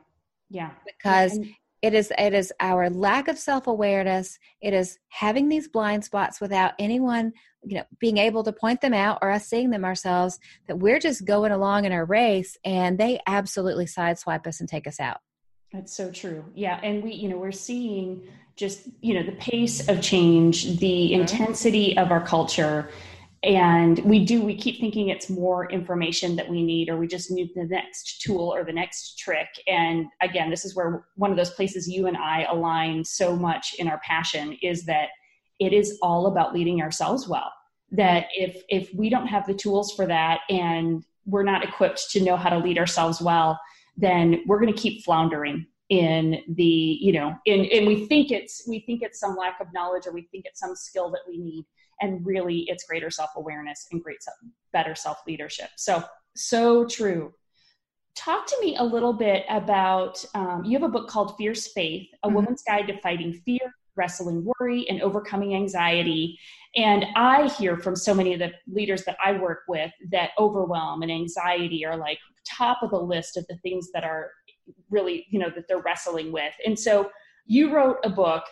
Yeah. 0.50 0.72
Because 0.84 1.36
and- 1.36 1.46
it 1.82 1.94
is 1.94 2.12
it 2.18 2.34
is 2.34 2.52
our 2.60 2.90
lack 2.90 3.28
of 3.28 3.38
self-awareness. 3.38 4.38
It 4.60 4.74
is 4.74 4.98
having 5.08 5.48
these 5.48 5.68
blind 5.68 6.04
spots 6.04 6.40
without 6.40 6.74
anyone 6.78 7.32
you 7.64 7.76
know 7.76 7.84
being 7.98 8.18
able 8.18 8.42
to 8.44 8.52
point 8.52 8.80
them 8.80 8.94
out 8.94 9.18
or 9.22 9.30
us 9.30 9.46
seeing 9.46 9.70
them 9.70 9.84
ourselves 9.84 10.38
that 10.66 10.76
we're 10.76 10.98
just 10.98 11.24
going 11.24 11.52
along 11.52 11.84
in 11.84 11.92
our 11.92 12.04
race 12.04 12.56
and 12.64 12.98
they 12.98 13.20
absolutely 13.26 13.86
sideswipe 13.86 14.46
us 14.46 14.60
and 14.60 14.68
take 14.68 14.86
us 14.86 15.00
out. 15.00 15.18
That's 15.72 15.94
so 15.94 16.10
true. 16.10 16.44
Yeah 16.54 16.80
and 16.82 17.02
we 17.02 17.12
you 17.12 17.28
know 17.28 17.38
we're 17.38 17.52
seeing 17.52 18.22
just 18.56 18.88
you 19.00 19.14
know 19.14 19.22
the 19.22 19.36
pace 19.36 19.88
of 19.88 20.02
change 20.02 20.78
the 20.78 21.10
mm-hmm. 21.12 21.22
intensity 21.22 21.96
of 21.96 22.10
our 22.10 22.20
culture 22.20 22.90
and 23.42 23.98
we 24.00 24.24
do 24.24 24.42
we 24.42 24.54
keep 24.54 24.80
thinking 24.80 25.08
it's 25.08 25.30
more 25.30 25.70
information 25.70 26.36
that 26.36 26.48
we 26.48 26.62
need 26.62 26.90
or 26.90 26.98
we 26.98 27.06
just 27.06 27.30
need 27.30 27.50
the 27.54 27.64
next 27.64 28.20
tool 28.20 28.52
or 28.54 28.64
the 28.64 28.72
next 28.72 29.18
trick. 29.18 29.48
And 29.66 30.06
again 30.20 30.50
this 30.50 30.64
is 30.64 30.76
where 30.76 31.06
one 31.16 31.30
of 31.30 31.36
those 31.36 31.50
places 31.50 31.88
you 31.88 32.06
and 32.06 32.16
i 32.16 32.42
align 32.50 33.04
so 33.04 33.34
much 33.34 33.74
in 33.78 33.88
our 33.88 34.00
passion 34.00 34.56
is 34.62 34.84
that 34.84 35.08
it 35.58 35.72
is 35.72 35.98
all 36.02 36.26
about 36.26 36.54
leading 36.54 36.82
ourselves 36.82 37.28
well. 37.28 37.52
That 37.92 38.26
if 38.36 38.62
if 38.68 38.92
we 38.94 39.08
don't 39.08 39.26
have 39.26 39.46
the 39.46 39.54
tools 39.54 39.94
for 39.94 40.06
that 40.06 40.40
and 40.50 41.04
we're 41.24 41.42
not 41.42 41.64
equipped 41.64 42.10
to 42.10 42.22
know 42.22 42.36
how 42.36 42.50
to 42.50 42.58
lead 42.58 42.78
ourselves 42.78 43.20
well 43.20 43.58
then 43.96 44.42
we're 44.46 44.60
going 44.60 44.72
to 44.72 44.80
keep 44.80 45.04
floundering 45.04 45.66
in 45.90 46.40
the 46.54 46.98
you 47.00 47.12
know 47.12 47.34
in 47.46 47.66
and 47.72 47.86
we 47.86 48.06
think 48.06 48.30
it's 48.30 48.64
we 48.68 48.80
think 48.80 49.02
it's 49.02 49.18
some 49.18 49.36
lack 49.36 49.60
of 49.60 49.66
knowledge 49.74 50.06
or 50.06 50.12
we 50.12 50.22
think 50.30 50.44
it's 50.46 50.60
some 50.60 50.76
skill 50.76 51.10
that 51.10 51.20
we 51.28 51.36
need 51.36 51.64
and 52.00 52.24
really 52.24 52.64
it's 52.68 52.84
greater 52.84 53.10
self-awareness 53.10 53.88
and 53.92 54.02
great 54.02 54.22
self, 54.22 54.36
better 54.72 54.94
self-leadership 54.94 55.68
so 55.76 56.02
so 56.36 56.86
true 56.86 57.32
talk 58.16 58.46
to 58.46 58.56
me 58.60 58.76
a 58.76 58.84
little 58.84 59.12
bit 59.12 59.44
about 59.48 60.22
um, 60.34 60.64
you 60.64 60.78
have 60.78 60.88
a 60.88 60.92
book 60.92 61.08
called 61.08 61.36
fierce 61.36 61.72
faith 61.72 62.08
a 62.22 62.26
mm-hmm. 62.26 62.36
woman's 62.36 62.62
guide 62.62 62.86
to 62.86 62.98
fighting 63.00 63.32
fear 63.44 63.72
wrestling 64.00 64.46
worry 64.58 64.88
and 64.88 65.02
overcoming 65.02 65.54
anxiety. 65.54 66.38
And 66.76 67.04
I 67.16 67.48
hear 67.48 67.76
from 67.76 67.96
so 67.96 68.14
many 68.14 68.32
of 68.32 68.38
the 68.38 68.52
leaders 68.66 69.04
that 69.04 69.16
I 69.24 69.32
work 69.32 69.60
with 69.68 69.90
that 70.10 70.30
overwhelm 70.38 71.02
and 71.02 71.10
anxiety 71.10 71.84
are 71.84 71.96
like 71.96 72.18
top 72.48 72.82
of 72.82 72.90
the 72.90 72.98
list 73.00 73.36
of 73.36 73.46
the 73.48 73.56
things 73.58 73.90
that 73.92 74.04
are 74.04 74.30
really, 74.88 75.26
you 75.30 75.38
know, 75.38 75.50
that 75.54 75.66
they're 75.68 75.82
wrestling 75.82 76.32
with. 76.32 76.54
And 76.64 76.78
so 76.78 77.10
you 77.46 77.74
wrote 77.74 77.98
a 78.04 78.10
book 78.10 78.44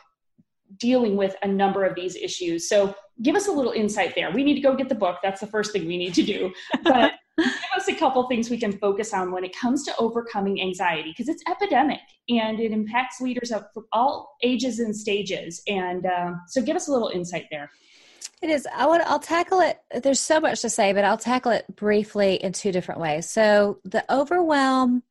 dealing 0.77 1.17
with 1.17 1.35
a 1.43 1.49
number 1.49 1.85
of 1.85 1.95
these 1.95 2.17
issues. 2.17 2.69
So 2.69 2.95
give 3.23 3.35
us 3.35 3.49
a 3.49 3.53
little 3.53 3.73
insight 3.73 4.15
there. 4.15 4.31
We 4.31 4.45
need 4.45 4.55
to 4.55 4.61
go 4.61 4.75
get 4.75 4.89
the 4.89 4.95
book. 4.95 5.19
That's 5.23 5.41
the 5.41 5.47
first 5.47 5.73
thing 5.73 5.87
we 5.87 5.97
need 5.97 6.15
to 6.15 6.23
do. 6.23 6.53
But 6.85 7.13
give 7.39 7.49
us 7.77 7.89
a 7.89 7.95
couple 7.95 8.27
things 8.29 8.51
we 8.51 8.59
can 8.59 8.73
focus 8.79 9.13
on 9.13 9.33
when 9.33 9.45
it 9.45 9.57
comes 9.57 9.85
to 9.85 9.97
overcoming 9.99 10.61
anxiety 10.61 11.11
because 11.11 11.29
it's 11.29 11.43
epidemic 11.49 12.01
and 12.29 12.61
it 12.61 12.73
impacts 12.73 13.21
leaders 13.21 13.51
of 13.51 13.65
all 13.93 14.37
ages 14.43 14.79
and 14.79 14.95
stages. 14.95 15.63
And 15.67 16.07
uh, 16.07 16.33
so 16.49 16.63
give 16.63 16.77
us 16.77 16.89
a 16.89 16.93
little 16.93 17.09
insight 17.09 17.47
there. 17.51 17.71
It 18.41 18.51
is. 18.51 18.69
I 18.73 18.87
would. 18.87 19.01
I'll 19.01 19.19
tackle 19.19 19.61
it. 19.61 19.81
There's 20.03 20.21
so 20.21 20.39
much 20.39 20.61
to 20.63 20.71
say, 20.71 20.93
but 20.93 21.05
I'll 21.05 21.19
tackle 21.19 21.51
it 21.51 21.65
briefly 21.75 22.37
in 22.37 22.53
two 22.53 22.71
different 22.71 23.01
ways. 23.01 23.29
So 23.29 23.81
the 23.85 24.05
overwhelm 24.13 25.03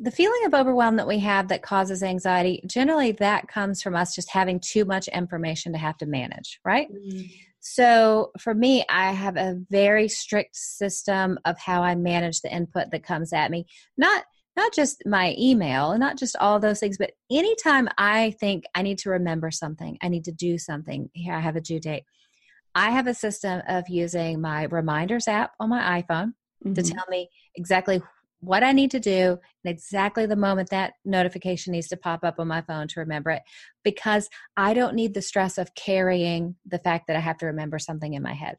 the 0.00 0.10
feeling 0.10 0.44
of 0.46 0.54
overwhelm 0.54 0.96
that 0.96 1.08
we 1.08 1.18
have 1.18 1.48
that 1.48 1.62
causes 1.62 2.02
anxiety 2.02 2.62
generally 2.66 3.12
that 3.12 3.48
comes 3.48 3.82
from 3.82 3.96
us 3.96 4.14
just 4.14 4.30
having 4.30 4.60
too 4.60 4.84
much 4.84 5.08
information 5.08 5.72
to 5.72 5.78
have 5.78 5.96
to 5.96 6.06
manage 6.06 6.60
right 6.64 6.88
mm-hmm. 6.92 7.22
so 7.60 8.30
for 8.38 8.54
me 8.54 8.84
i 8.88 9.12
have 9.12 9.36
a 9.36 9.58
very 9.70 10.08
strict 10.08 10.56
system 10.56 11.38
of 11.44 11.58
how 11.58 11.82
i 11.82 11.94
manage 11.94 12.40
the 12.40 12.54
input 12.54 12.90
that 12.90 13.02
comes 13.02 13.32
at 13.32 13.50
me 13.50 13.66
not 13.96 14.24
not 14.56 14.74
just 14.74 15.02
my 15.06 15.36
email 15.38 15.92
and 15.92 16.00
not 16.00 16.18
just 16.18 16.36
all 16.36 16.58
those 16.60 16.80
things 16.80 16.98
but 16.98 17.12
anytime 17.30 17.88
i 17.98 18.30
think 18.40 18.64
i 18.74 18.82
need 18.82 18.98
to 18.98 19.10
remember 19.10 19.50
something 19.50 19.98
i 20.02 20.08
need 20.08 20.24
to 20.24 20.32
do 20.32 20.58
something 20.58 21.10
here 21.12 21.34
i 21.34 21.40
have 21.40 21.56
a 21.56 21.60
due 21.60 21.80
date 21.80 22.04
i 22.74 22.90
have 22.90 23.06
a 23.06 23.14
system 23.14 23.62
of 23.68 23.88
using 23.88 24.40
my 24.40 24.64
reminders 24.64 25.26
app 25.26 25.52
on 25.58 25.68
my 25.68 26.02
iphone 26.02 26.32
mm-hmm. 26.64 26.74
to 26.74 26.82
tell 26.82 27.04
me 27.10 27.28
exactly 27.56 28.00
what 28.40 28.62
I 28.62 28.72
need 28.72 28.90
to 28.92 29.00
do 29.00 29.38
and 29.64 29.70
exactly 29.70 30.26
the 30.26 30.36
moment 30.36 30.70
that 30.70 30.94
notification 31.04 31.72
needs 31.72 31.88
to 31.88 31.96
pop 31.96 32.24
up 32.24 32.36
on 32.38 32.48
my 32.48 32.62
phone 32.62 32.86
to 32.88 33.00
remember 33.00 33.30
it 33.30 33.42
because 33.82 34.28
I 34.56 34.74
don't 34.74 34.94
need 34.94 35.14
the 35.14 35.22
stress 35.22 35.58
of 35.58 35.74
carrying 35.74 36.56
the 36.66 36.78
fact 36.78 37.06
that 37.08 37.16
I 37.16 37.20
have 37.20 37.38
to 37.38 37.46
remember 37.46 37.78
something 37.78 38.14
in 38.14 38.22
my 38.22 38.34
head. 38.34 38.56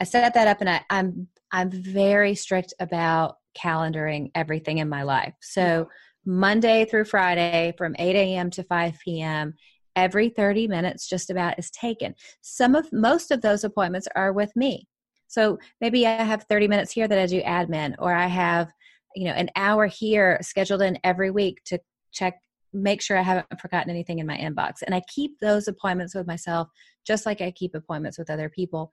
I 0.00 0.04
set 0.04 0.34
that 0.34 0.48
up 0.48 0.60
and 0.60 0.70
I, 0.70 0.82
I'm 0.90 1.28
I'm 1.52 1.70
very 1.70 2.34
strict 2.34 2.74
about 2.80 3.36
calendaring 3.56 4.30
everything 4.34 4.78
in 4.78 4.88
my 4.88 5.04
life. 5.04 5.34
So 5.40 5.88
Monday 6.26 6.84
through 6.84 7.04
Friday 7.04 7.74
from 7.78 7.94
8 7.98 8.16
a.m. 8.16 8.50
to 8.50 8.64
5 8.64 8.98
p.m. 9.04 9.54
Every 9.94 10.30
30 10.30 10.66
minutes, 10.66 11.08
just 11.08 11.30
about 11.30 11.58
is 11.58 11.70
taken. 11.70 12.14
Some 12.40 12.74
of 12.74 12.92
most 12.92 13.30
of 13.30 13.42
those 13.42 13.62
appointments 13.62 14.08
are 14.16 14.32
with 14.32 14.54
me. 14.56 14.88
So 15.28 15.58
maybe 15.80 16.06
I 16.06 16.22
have 16.22 16.44
30 16.44 16.68
minutes 16.68 16.92
here 16.92 17.08
that 17.08 17.18
I 17.18 17.26
do 17.26 17.42
admin, 17.42 17.94
or 17.98 18.12
I 18.14 18.26
have, 18.26 18.70
you 19.14 19.24
know, 19.24 19.32
an 19.32 19.50
hour 19.56 19.86
here 19.86 20.38
scheduled 20.42 20.82
in 20.82 20.98
every 21.04 21.30
week 21.30 21.62
to 21.66 21.78
check, 22.12 22.40
make 22.72 23.02
sure 23.02 23.16
I 23.16 23.22
haven't 23.22 23.60
forgotten 23.60 23.90
anything 23.90 24.18
in 24.18 24.26
my 24.26 24.36
inbox. 24.36 24.82
And 24.84 24.94
I 24.94 25.02
keep 25.08 25.38
those 25.40 25.68
appointments 25.68 26.14
with 26.14 26.26
myself 26.26 26.68
just 27.06 27.26
like 27.26 27.40
I 27.40 27.50
keep 27.50 27.74
appointments 27.74 28.18
with 28.18 28.30
other 28.30 28.48
people. 28.48 28.92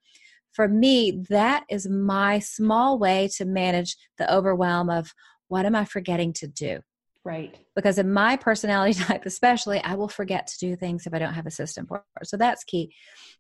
For 0.54 0.68
me, 0.68 1.24
that 1.30 1.64
is 1.70 1.88
my 1.88 2.40
small 2.40 3.00
way 3.00 3.30
to 3.38 3.46
manage 3.46 3.96
the 4.18 4.32
overwhelm 4.34 4.90
of 4.90 5.14
what 5.48 5.66
am 5.66 5.76
I 5.76 5.86
forgetting 5.86 6.34
to 6.34 6.48
do? 6.48 6.80
Right. 7.24 7.56
Because 7.76 8.00
in 8.00 8.12
my 8.12 8.36
personality 8.36 8.94
type, 9.04 9.26
especially, 9.26 9.80
I 9.80 9.94
will 9.96 10.08
forget 10.08 10.48
to 10.48 10.58
do 10.60 10.76
things 10.76 11.06
if 11.06 11.14
I 11.14 11.20
don't 11.20 11.34
have 11.34 11.46
a 11.46 11.52
system 11.52 11.86
for 11.86 12.04
it. 12.20 12.28
So 12.28 12.38
that's 12.38 12.64
key. 12.64 12.94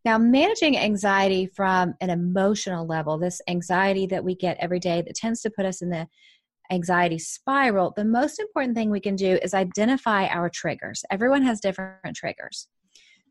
Now, 0.05 0.17
managing 0.17 0.77
anxiety 0.77 1.47
from 1.47 1.95
an 1.99 2.09
emotional 2.09 2.85
level, 2.85 3.17
this 3.17 3.41
anxiety 3.47 4.05
that 4.07 4.23
we 4.23 4.35
get 4.35 4.57
every 4.59 4.79
day 4.79 5.01
that 5.01 5.15
tends 5.15 5.41
to 5.41 5.49
put 5.49 5.65
us 5.65 5.81
in 5.81 5.89
the 5.89 6.07
anxiety 6.71 7.19
spiral, 7.19 7.93
the 7.95 8.05
most 8.05 8.39
important 8.39 8.75
thing 8.75 8.89
we 8.89 8.99
can 8.99 9.15
do 9.15 9.37
is 9.41 9.53
identify 9.53 10.27
our 10.27 10.49
triggers. 10.49 11.03
Everyone 11.11 11.41
has 11.43 11.59
different 11.59 12.15
triggers. 12.15 12.67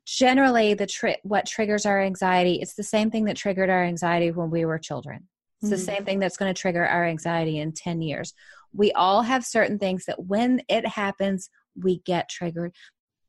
Generally, 0.06 0.74
the 0.74 0.86
tri- 0.86 1.18
what 1.22 1.46
triggers 1.46 1.86
our 1.86 2.02
anxiety, 2.02 2.58
it's 2.60 2.74
the 2.74 2.82
same 2.82 3.10
thing 3.10 3.24
that 3.26 3.36
triggered 3.36 3.70
our 3.70 3.84
anxiety 3.84 4.30
when 4.30 4.50
we 4.50 4.64
were 4.64 4.78
children. 4.78 5.28
It's 5.62 5.66
mm-hmm. 5.66 5.70
the 5.70 5.78
same 5.78 6.04
thing 6.04 6.18
that's 6.18 6.36
going 6.36 6.52
to 6.52 6.60
trigger 6.60 6.86
our 6.86 7.04
anxiety 7.04 7.58
in 7.58 7.72
10 7.72 8.02
years. 8.02 8.34
We 8.72 8.92
all 8.92 9.22
have 9.22 9.44
certain 9.44 9.78
things 9.78 10.04
that 10.06 10.24
when 10.24 10.62
it 10.68 10.86
happens, 10.86 11.50
we 11.76 12.00
get 12.00 12.28
triggered, 12.28 12.74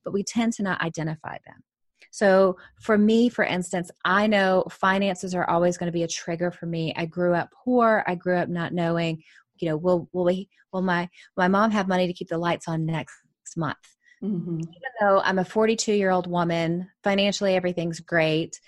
but 0.03 0.13
we 0.13 0.23
tend 0.23 0.53
to 0.53 0.63
not 0.63 0.81
identify 0.81 1.37
them. 1.45 1.63
So, 2.11 2.57
for 2.81 2.97
me, 2.97 3.29
for 3.29 3.45
instance, 3.45 3.89
I 4.03 4.27
know 4.27 4.65
finances 4.69 5.33
are 5.33 5.49
always 5.49 5.77
going 5.77 5.87
to 5.87 5.93
be 5.93 6.03
a 6.03 6.07
trigger 6.07 6.51
for 6.51 6.65
me. 6.65 6.93
I 6.97 7.05
grew 7.05 7.33
up 7.33 7.49
poor. 7.63 8.03
I 8.05 8.15
grew 8.15 8.37
up 8.37 8.49
not 8.49 8.73
knowing, 8.73 9.23
you 9.57 9.69
know, 9.69 9.77
will 9.77 10.09
will 10.11 10.25
we 10.25 10.49
will 10.73 10.81
my 10.81 11.09
my 11.37 11.47
mom 11.47 11.71
have 11.71 11.87
money 11.87 12.07
to 12.07 12.13
keep 12.13 12.27
the 12.27 12.37
lights 12.37 12.67
on 12.67 12.85
next 12.85 13.13
month? 13.55 13.77
Mm-hmm. 14.23 14.59
Even 14.59 14.91
though 14.99 15.19
I'm 15.21 15.39
a 15.39 15.45
42 15.45 15.93
year 15.93 16.11
old 16.11 16.27
woman, 16.27 16.89
financially 17.03 17.55
everything's 17.55 17.99
great. 17.99 18.59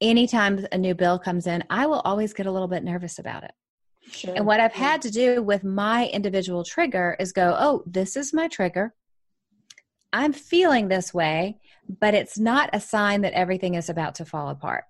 Anytime 0.00 0.64
a 0.70 0.78
new 0.78 0.94
bill 0.94 1.18
comes 1.18 1.46
in, 1.46 1.64
I 1.70 1.86
will 1.86 2.00
always 2.00 2.32
get 2.32 2.46
a 2.46 2.52
little 2.52 2.68
bit 2.68 2.84
nervous 2.84 3.18
about 3.18 3.44
it. 3.44 3.52
Sure. 4.10 4.34
And 4.34 4.46
what 4.46 4.60
I've 4.60 4.72
had 4.72 5.02
to 5.02 5.10
do 5.10 5.42
with 5.42 5.64
my 5.64 6.08
individual 6.08 6.64
trigger 6.64 7.16
is 7.18 7.32
go, 7.32 7.56
oh, 7.58 7.82
this 7.86 8.16
is 8.16 8.32
my 8.32 8.48
trigger. 8.48 8.94
I'm 10.12 10.32
feeling 10.32 10.88
this 10.88 11.12
way, 11.12 11.58
but 12.00 12.14
it's 12.14 12.38
not 12.38 12.70
a 12.72 12.80
sign 12.80 13.20
that 13.22 13.34
everything 13.34 13.74
is 13.74 13.88
about 13.90 14.14
to 14.16 14.24
fall 14.24 14.48
apart. 14.48 14.84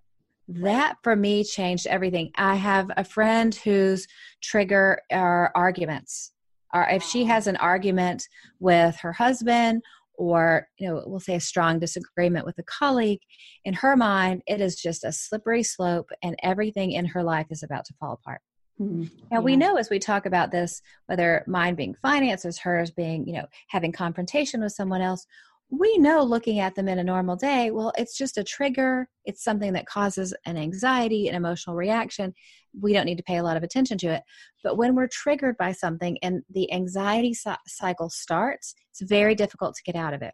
That 0.47 0.97
for 1.03 1.17
me 1.17 1.45
changed 1.45 1.87
everything. 1.87 2.31
I 2.37 2.55
have 2.55 2.91
a 2.97 3.05
friend 3.05 3.55
whose 3.55 4.07
trigger 4.43 5.03
are 5.13 5.53
arguments. 5.55 6.33
Or 6.73 6.87
if 6.89 7.03
she 7.03 7.25
ah. 7.25 7.27
has 7.27 7.47
an 7.47 7.57
argument 7.57 8.29
with 8.61 8.97
her 8.97 9.13
husband 9.13 9.83
or 10.19 10.69
you 10.79 10.89
know 10.89 11.03
we'll 11.07 11.21
say 11.21 11.37
a 11.37 11.41
strong 11.41 11.79
disagreement 11.79 12.45
with 12.45 12.59
a 12.59 12.63
colleague 12.65 13.21
in 13.65 13.73
her 13.73 13.97
mind 13.97 14.43
it 14.47 14.61
is 14.61 14.75
just 14.75 15.05
a 15.05 15.13
slippery 15.13 15.63
slope 15.63 16.11
and 16.23 16.37
everything 16.43 16.91
in 16.93 17.05
her 17.05 17.23
life 17.23 17.47
is 17.51 17.63
about 17.63 17.85
to 17.85 17.95
fall 17.95 18.15
apart 18.15 18.41
Mm-hmm. 18.81 19.03
Now 19.31 19.39
yeah. 19.39 19.41
we 19.41 19.57
know 19.57 19.77
as 19.77 19.91
we 19.91 19.99
talk 19.99 20.27
about 20.27 20.51
this, 20.51 20.83
whether 21.07 21.45
mine 21.47 21.75
being 21.75 21.95
finances, 21.95 22.59
hers 22.59 22.91
being, 22.91 23.27
you 23.27 23.35
know, 23.35 23.47
having 23.69 23.93
confrontation 23.93 24.61
with 24.63 24.73
someone 24.73 25.01
else, 25.01 25.27
we 25.71 25.99
know 25.99 26.23
looking 26.23 26.61
at 26.61 26.75
them 26.75 26.89
in 26.89 26.99
a 26.99 27.05
normal 27.05 27.37
day, 27.37 27.71
well, 27.71 27.93
it's 27.99 28.17
just 28.17 28.39
a 28.39 28.45
trigger. 28.45 29.09
It's 29.27 29.45
something 29.45 29.75
that 29.75 29.87
causes 29.87 30.33
an 30.47 30.57
anxiety, 30.57 31.29
an 31.29 31.35
emotional 31.35 31.77
reaction. 31.77 32.33
We 32.81 32.93
don't 32.95 33.05
need 33.05 33.19
to 33.19 33.25
pay 33.25 33.37
a 33.37 33.43
lot 33.43 33.57
of 33.59 33.63
attention 33.63 33.99
to 33.99 34.15
it. 34.15 34.23
But 34.65 34.79
when 34.79 34.95
we're 34.95 35.09
triggered 35.09 35.57
by 35.59 35.73
something 35.73 36.17
and 36.23 36.43
the 36.51 36.73
anxiety 36.73 37.35
cycle 37.67 38.09
starts, 38.09 38.75
it's 38.91 39.03
very 39.03 39.35
difficult 39.35 39.75
to 39.75 39.83
get 39.83 39.97
out 39.97 40.15
of 40.15 40.23
it. 40.23 40.33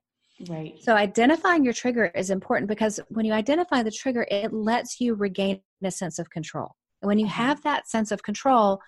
Right. 0.49 0.75
So 0.81 0.95
identifying 0.95 1.65
your 1.65 1.73
trigger 1.73 2.07
is 2.15 2.31
important 2.31 2.69
because 2.69 3.01
when 3.09 3.25
you 3.25 3.33
identify 3.33 3.83
the 3.83 3.91
trigger, 3.91 4.27
it 4.31 4.53
lets 4.53 5.01
you 5.01 5.15
regain 5.15 5.61
a 5.83 5.91
sense 5.91 6.19
of 6.19 6.31
control. 6.31 6.73
And 7.05 7.09
when 7.09 7.19
you 7.19 7.27
mm-hmm. 7.27 7.43
have 7.43 7.63
that 7.63 7.87
sense 7.87 8.11
of 8.11 8.23
control, 8.23 8.81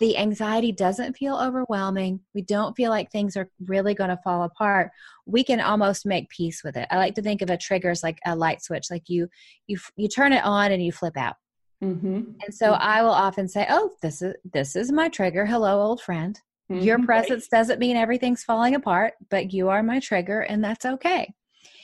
the 0.00 0.16
anxiety 0.16 0.72
doesn't 0.72 1.16
feel 1.16 1.36
overwhelming. 1.36 2.18
We 2.34 2.42
don't 2.42 2.74
feel 2.74 2.90
like 2.90 3.12
things 3.12 3.36
are 3.36 3.48
really 3.66 3.94
going 3.94 4.10
to 4.10 4.18
fall 4.24 4.42
apart. 4.42 4.90
We 5.24 5.44
can 5.44 5.60
almost 5.60 6.04
make 6.04 6.28
peace 6.30 6.64
with 6.64 6.76
it. 6.76 6.88
I 6.90 6.96
like 6.96 7.14
to 7.14 7.22
think 7.22 7.42
of 7.42 7.50
a 7.50 7.56
trigger 7.56 7.90
as 7.90 8.02
like 8.02 8.18
a 8.26 8.34
light 8.34 8.60
switch, 8.60 8.90
like 8.90 9.08
you 9.08 9.28
you 9.68 9.78
you 9.94 10.08
turn 10.08 10.32
it 10.32 10.44
on 10.44 10.72
and 10.72 10.82
you 10.82 10.90
flip 10.90 11.16
out. 11.16 11.36
Mm-hmm. 11.84 12.22
And 12.42 12.52
so 12.52 12.72
mm-hmm. 12.72 12.82
I 12.82 13.02
will 13.02 13.10
often 13.10 13.46
say, 13.46 13.66
"Oh, 13.70 13.92
this 14.02 14.20
is 14.20 14.34
this 14.52 14.74
is 14.74 14.90
my 14.90 15.08
trigger. 15.08 15.46
Hello, 15.46 15.80
old 15.80 16.00
friend. 16.00 16.40
Mm-hmm. 16.72 16.82
Your 16.82 16.98
presence 17.04 17.46
doesn't 17.46 17.78
mean 17.78 17.96
everything's 17.96 18.42
falling 18.42 18.74
apart, 18.74 19.14
but 19.28 19.52
you 19.52 19.68
are 19.68 19.82
my 19.84 20.00
trigger, 20.00 20.40
and 20.40 20.64
that's 20.64 20.84
okay." 20.84 21.34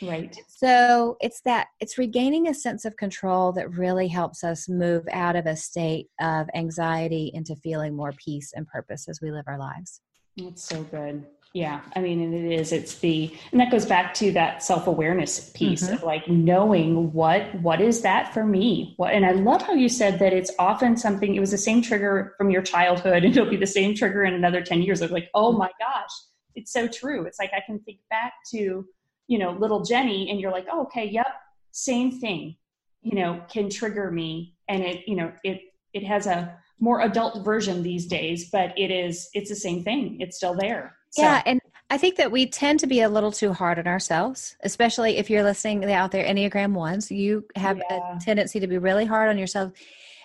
Right. 0.03 0.37
So 0.49 1.17
it's 1.21 1.41
that 1.43 1.69
it's 1.81 1.99
regaining 1.99 2.49
a 2.49 2.55
sense 2.55 2.85
of 2.85 2.97
control 2.97 3.53
that 3.53 3.71
really 3.71 4.09
helps 4.09 4.45
us 4.45 4.69
move 4.69 5.07
out 5.13 5.37
of 5.37 5.47
a 5.47 5.57
state 5.57 6.09
of 6.21 6.49
anxiety 6.55 7.31
into 7.35 7.57
feeling 7.57 7.95
more 7.95 8.13
peace 8.13 8.53
and 8.55 8.67
purpose 8.67 9.09
as 9.09 9.21
we 9.21 9.31
live 9.31 9.45
our 9.47 9.59
lives. 9.59 10.01
That's 10.37 10.63
so 10.63 10.83
good. 10.85 11.25
Yeah. 11.57 11.81
I 11.95 12.01
mean, 12.01 12.21
and 12.21 12.35
it 12.35 12.53
is, 12.53 12.71
it's 12.71 12.97
the, 12.97 13.35
and 13.51 13.59
that 13.59 13.71
goes 13.71 13.87
back 13.87 14.13
to 14.15 14.31
that 14.33 14.63
self-awareness 14.63 15.53
piece 15.55 15.85
mm-hmm. 15.85 15.95
of 15.95 16.03
like 16.03 16.29
knowing 16.29 17.15
what, 17.15 17.55
what 17.63 17.81
is 17.81 18.03
that 18.03 18.35
for 18.35 18.45
me? 18.45 18.93
What, 18.99 19.15
and 19.15 19.25
I 19.25 19.33
love 19.33 19.63
how 19.63 19.73
you 19.73 19.89
said 19.89 20.19
that 20.19 20.35
it's 20.35 20.51
often 20.59 20.99
something, 20.99 21.35
it 21.35 21.41
was 21.41 21.53
the 21.53 21.59
same 21.59 21.81
trigger 21.81 22.35
from 22.37 22.51
your 22.51 22.61
childhood 22.61 23.25
and 23.25 23.35
it'll 23.35 23.49
be 23.49 23.57
the 23.57 23.67
same 23.67 23.95
trigger 23.95 24.25
in 24.25 24.35
another 24.35 24.61
10 24.61 24.83
years 24.83 25.01
of 25.01 25.11
like, 25.11 25.31
oh 25.33 25.53
my 25.53 25.71
gosh, 25.79 26.11
it's 26.55 26.73
so 26.73 26.87
true. 26.87 27.25
It's 27.25 27.39
like, 27.39 27.53
I 27.57 27.63
can 27.65 27.79
think 27.81 28.01
back 28.11 28.35
to, 28.53 28.85
you 29.29 29.39
know, 29.39 29.53
little 29.53 29.83
Jenny, 29.83 30.31
and 30.31 30.41
you're 30.41 30.53
like, 30.53 30.67
oh, 30.71 30.83
okay, 30.83 31.05
yep, 31.05 31.27
same 31.73 32.21
thing, 32.21 32.57
you 33.03 33.15
know, 33.15 33.43
can 33.51 33.69
trigger 33.69 34.11
me. 34.11 34.55
And 34.69 34.83
it, 34.83 35.07
you 35.07 35.17
know, 35.17 35.33
it, 35.45 35.61
it 35.93 36.05
has 36.05 36.27
a 36.27 36.57
more 36.81 37.03
adult 37.03 37.45
version 37.45 37.83
these 37.83 38.07
days, 38.07 38.51
but 38.51 38.77
it 38.79 38.91
is, 38.91 39.29
it's 39.33 39.49
the 39.49 39.57
same 39.57 39.83
thing. 39.83 40.19
It's 40.21 40.37
still 40.37 40.55
there. 40.55 40.97
So. 41.11 41.23
Yeah. 41.23 41.43
And 41.47 41.61
I 41.89 41.99
think 41.99 42.17
that 42.17 42.33
we 42.33 42.47
tend 42.47 42.81
to 42.81 42.87
be 42.87 43.01
a 43.01 43.09
little 43.09 43.33
too 43.33 43.53
hard 43.53 43.79
on 43.79 43.87
ourselves, 43.87 44.57
especially 44.63 45.19
if 45.19 45.31
you're 45.31 45.45
listening 45.45 45.91
out 45.91 46.11
there, 46.11 46.25
Enneagram 46.25 46.73
ones, 46.73 47.11
you 47.11 47.45
have 47.55 47.81
yeah. 47.91 48.17
a 48.17 48.21
tendency 48.21 48.59
to 48.61 48.67
be 48.67 48.79
really 48.79 49.05
hard 49.05 49.31
on 49.31 49.39
yourself. 49.39 49.73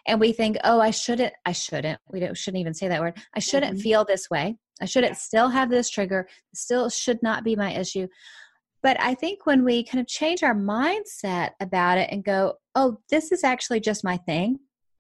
And 0.08 0.20
we 0.20 0.34
think, 0.34 0.58
oh, 0.64 0.82
I 0.82 0.90
shouldn't, 0.90 1.34
I 1.46 1.52
shouldn't, 1.52 2.00
we 2.10 2.20
don't, 2.20 2.36
shouldn't 2.36 2.62
even 2.62 2.74
say 2.74 2.88
that 2.88 3.00
word. 3.00 3.18
I 3.36 3.40
shouldn't 3.40 3.74
mm-hmm. 3.76 3.84
feel 3.84 4.06
this 4.06 4.30
way. 4.30 4.58
I 4.82 4.86
shouldn't 4.86 5.18
still 5.18 5.50
have 5.50 5.70
this 5.70 5.90
trigger. 5.90 6.28
Still 6.56 6.90
should 6.90 7.22
not 7.22 7.44
be 7.44 7.56
my 7.56 7.72
issue. 7.74 8.08
But 8.84 9.00
I 9.00 9.14
think 9.14 9.46
when 9.46 9.64
we 9.64 9.84
kind 9.84 10.02
of 10.02 10.08
change 10.08 10.44
our 10.44 10.56
mindset 10.56 11.52
about 11.60 11.98
it 11.98 12.10
and 12.12 12.24
go, 12.24 12.56
oh, 12.76 12.98
this 13.10 13.32
is 13.32 13.44
actually 13.44 13.80
just 13.80 14.04
my 14.04 14.18
thing. 14.18 14.60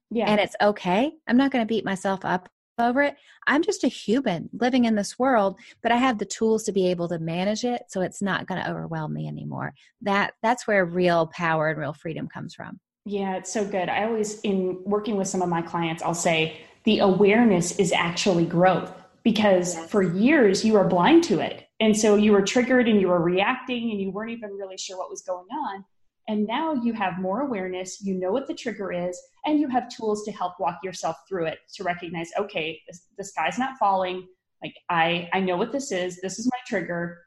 Yeah. 0.09 0.25
And 0.29 0.39
it's 0.39 0.55
okay. 0.61 1.13
I'm 1.27 1.37
not 1.37 1.51
going 1.51 1.63
to 1.63 1.73
beat 1.73 1.85
myself 1.85 2.23
up 2.23 2.49
over 2.79 3.01
it. 3.01 3.15
I'm 3.47 3.63
just 3.63 3.83
a 3.83 3.87
human 3.87 4.49
living 4.53 4.85
in 4.85 4.95
this 4.95 5.17
world, 5.17 5.59
but 5.81 5.91
I 5.91 5.97
have 5.97 6.17
the 6.17 6.25
tools 6.25 6.63
to 6.63 6.71
be 6.71 6.87
able 6.87 7.07
to 7.09 7.19
manage 7.19 7.63
it 7.63 7.83
so 7.89 8.01
it's 8.01 8.21
not 8.21 8.47
going 8.47 8.61
to 8.61 8.69
overwhelm 8.69 9.13
me 9.13 9.27
anymore. 9.27 9.73
That 10.01 10.33
that's 10.41 10.67
where 10.67 10.85
real 10.85 11.27
power 11.27 11.69
and 11.69 11.79
real 11.79 11.93
freedom 11.93 12.27
comes 12.27 12.53
from. 12.53 12.79
Yeah, 13.05 13.35
it's 13.37 13.51
so 13.51 13.65
good. 13.65 13.89
I 13.89 14.03
always 14.03 14.39
in 14.41 14.81
working 14.83 15.15
with 15.15 15.27
some 15.27 15.41
of 15.41 15.49
my 15.49 15.61
clients, 15.61 16.03
I'll 16.03 16.13
say 16.13 16.61
the 16.83 16.99
awareness 16.99 17.77
is 17.79 17.91
actually 17.91 18.45
growth 18.45 18.91
because 19.23 19.77
for 19.87 20.01
years 20.01 20.65
you 20.65 20.75
are 20.75 20.87
blind 20.87 21.23
to 21.25 21.39
it 21.39 21.67
and 21.81 21.97
so 21.97 22.15
you 22.15 22.31
were 22.31 22.43
triggered 22.43 22.87
and 22.87 23.01
you 23.01 23.07
were 23.07 23.21
reacting 23.21 23.89
and 23.89 23.99
you 23.99 24.11
weren't 24.11 24.31
even 24.31 24.51
really 24.51 24.77
sure 24.77 24.97
what 24.97 25.09
was 25.09 25.23
going 25.23 25.47
on. 25.47 25.83
And 26.27 26.45
now 26.45 26.73
you 26.73 26.93
have 26.93 27.19
more 27.19 27.41
awareness, 27.41 28.01
you 28.01 28.13
know 28.13 28.31
what 28.31 28.47
the 28.47 28.53
trigger 28.53 28.91
is, 28.91 29.19
and 29.45 29.59
you 29.59 29.67
have 29.67 29.89
tools 29.89 30.23
to 30.25 30.31
help 30.31 30.53
walk 30.59 30.77
yourself 30.83 31.17
through 31.27 31.47
it 31.47 31.57
to 31.73 31.83
recognize, 31.83 32.29
okay, 32.37 32.79
this, 32.87 33.07
the 33.17 33.23
sky's 33.23 33.57
not 33.57 33.79
falling. 33.79 34.27
Like 34.63 34.75
I, 34.89 35.27
I 35.33 35.39
know 35.39 35.57
what 35.57 35.71
this 35.71 35.91
is. 35.91 36.21
This 36.21 36.37
is 36.37 36.45
my 36.45 36.59
trigger 36.67 37.19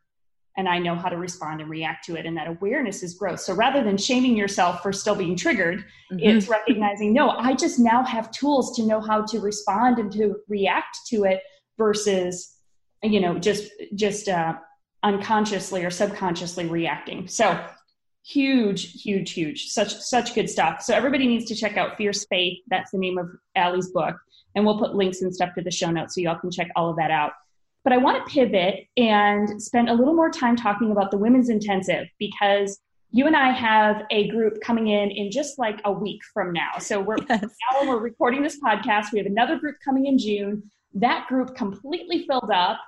and 0.56 0.68
I 0.68 0.78
know 0.78 0.94
how 0.94 1.08
to 1.08 1.16
respond 1.16 1.60
and 1.60 1.68
react 1.68 2.04
to 2.04 2.14
it. 2.14 2.24
And 2.24 2.36
that 2.36 2.46
awareness 2.46 3.02
is 3.02 3.14
growth. 3.14 3.40
So 3.40 3.54
rather 3.54 3.82
than 3.82 3.96
shaming 3.96 4.36
yourself 4.36 4.82
for 4.82 4.92
still 4.92 5.16
being 5.16 5.36
triggered, 5.36 5.80
mm-hmm. 6.12 6.20
it's 6.20 6.48
recognizing, 6.48 7.12
no, 7.12 7.30
I 7.30 7.54
just 7.54 7.80
now 7.80 8.04
have 8.04 8.30
tools 8.30 8.76
to 8.76 8.86
know 8.86 9.00
how 9.00 9.22
to 9.22 9.40
respond 9.40 9.98
and 9.98 10.12
to 10.12 10.36
react 10.48 10.98
to 11.08 11.24
it 11.24 11.42
versus 11.76 12.53
you 13.04 13.20
know 13.20 13.38
just 13.38 13.70
just 13.94 14.28
uh, 14.28 14.54
unconsciously 15.02 15.84
or 15.84 15.90
subconsciously 15.90 16.66
reacting. 16.66 17.28
So 17.28 17.64
huge 18.26 19.02
huge 19.02 19.32
huge 19.32 19.68
such 19.68 19.94
such 19.94 20.34
good 20.34 20.48
stuff. 20.48 20.82
So 20.82 20.94
everybody 20.94 21.26
needs 21.26 21.44
to 21.46 21.54
check 21.54 21.76
out 21.76 21.96
fierce 21.96 22.24
faith. 22.26 22.58
That's 22.68 22.90
the 22.90 22.98
name 22.98 23.18
of 23.18 23.30
Alli's 23.54 23.90
book. 23.90 24.16
And 24.54 24.64
we'll 24.64 24.78
put 24.78 24.94
links 24.94 25.20
and 25.22 25.34
stuff 25.34 25.54
to 25.56 25.62
the 25.62 25.70
show 25.70 25.90
notes 25.90 26.14
so 26.14 26.20
y'all 26.20 26.38
can 26.38 26.50
check 26.50 26.70
all 26.76 26.88
of 26.88 26.96
that 26.96 27.10
out. 27.10 27.32
But 27.82 27.92
i 27.92 27.98
want 27.98 28.24
to 28.24 28.32
pivot 28.32 28.86
and 28.96 29.62
spend 29.62 29.90
a 29.90 29.94
little 29.94 30.14
more 30.14 30.30
time 30.30 30.56
talking 30.56 30.90
about 30.90 31.10
the 31.10 31.18
women's 31.18 31.50
intensive 31.50 32.06
because 32.18 32.80
you 33.10 33.26
and 33.26 33.36
I 33.36 33.50
have 33.50 34.02
a 34.10 34.28
group 34.28 34.60
coming 34.60 34.88
in 34.88 35.10
in 35.10 35.30
just 35.30 35.58
like 35.58 35.80
a 35.84 35.92
week 35.92 36.20
from 36.32 36.52
now. 36.52 36.78
So 36.80 37.00
we're 37.00 37.18
yes. 37.28 37.42
now 37.42 37.88
we're 37.88 38.00
recording 38.00 38.42
this 38.42 38.58
podcast, 38.58 39.12
we 39.12 39.18
have 39.18 39.26
another 39.26 39.56
group 39.56 39.76
coming 39.84 40.06
in 40.06 40.18
June. 40.18 40.68
That 40.94 41.28
group 41.28 41.54
completely 41.54 42.26
filled 42.26 42.50
up 42.52 42.80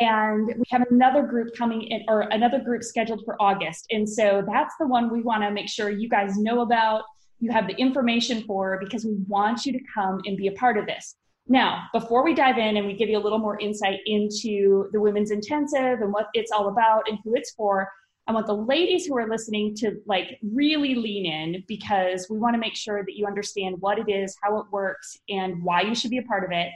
and 0.00 0.46
we 0.46 0.64
have 0.70 0.84
another 0.90 1.22
group 1.22 1.54
coming 1.56 1.82
in 1.82 2.04
or 2.08 2.22
another 2.22 2.58
group 2.58 2.82
scheduled 2.82 3.22
for 3.24 3.40
august 3.40 3.86
and 3.90 4.08
so 4.08 4.42
that's 4.46 4.74
the 4.80 4.86
one 4.86 5.10
we 5.12 5.22
want 5.22 5.42
to 5.42 5.50
make 5.50 5.68
sure 5.68 5.90
you 5.90 6.08
guys 6.08 6.36
know 6.36 6.60
about 6.62 7.02
you 7.40 7.50
have 7.50 7.66
the 7.66 7.74
information 7.74 8.42
for 8.42 8.78
because 8.82 9.04
we 9.04 9.16
want 9.28 9.64
you 9.66 9.72
to 9.72 9.80
come 9.94 10.20
and 10.24 10.36
be 10.36 10.48
a 10.48 10.52
part 10.52 10.76
of 10.76 10.86
this 10.86 11.16
Now, 11.46 11.84
before 11.92 12.24
we 12.24 12.34
dive 12.34 12.56
in 12.56 12.78
and 12.78 12.86
we 12.86 12.94
give 12.94 13.10
you 13.10 13.18
a 13.18 13.24
little 13.24 13.38
more 13.38 13.58
insight 13.60 14.00
into 14.06 14.88
the 14.92 15.00
Women's 15.00 15.30
Intensive 15.30 16.00
and 16.00 16.10
what 16.10 16.28
it's 16.32 16.50
all 16.50 16.68
about 16.68 17.02
and 17.06 17.18
who 17.22 17.34
it's 17.34 17.52
for, 17.52 17.86
I 18.26 18.32
want 18.32 18.46
the 18.46 18.54
ladies 18.54 19.04
who 19.04 19.16
are 19.18 19.28
listening 19.28 19.74
to 19.76 19.96
like 20.06 20.38
really 20.42 20.94
lean 20.94 21.26
in 21.26 21.62
because 21.68 22.28
we 22.30 22.38
want 22.38 22.54
to 22.54 22.58
make 22.58 22.74
sure 22.74 23.04
that 23.04 23.14
you 23.14 23.26
understand 23.26 23.76
what 23.80 23.98
it 23.98 24.08
is, 24.08 24.34
how 24.42 24.58
it 24.58 24.66
works, 24.70 25.18
and 25.28 25.62
why 25.62 25.82
you 25.82 25.94
should 25.94 26.10
be 26.10 26.18
a 26.18 26.22
part 26.22 26.44
of 26.44 26.50
it. 26.50 26.68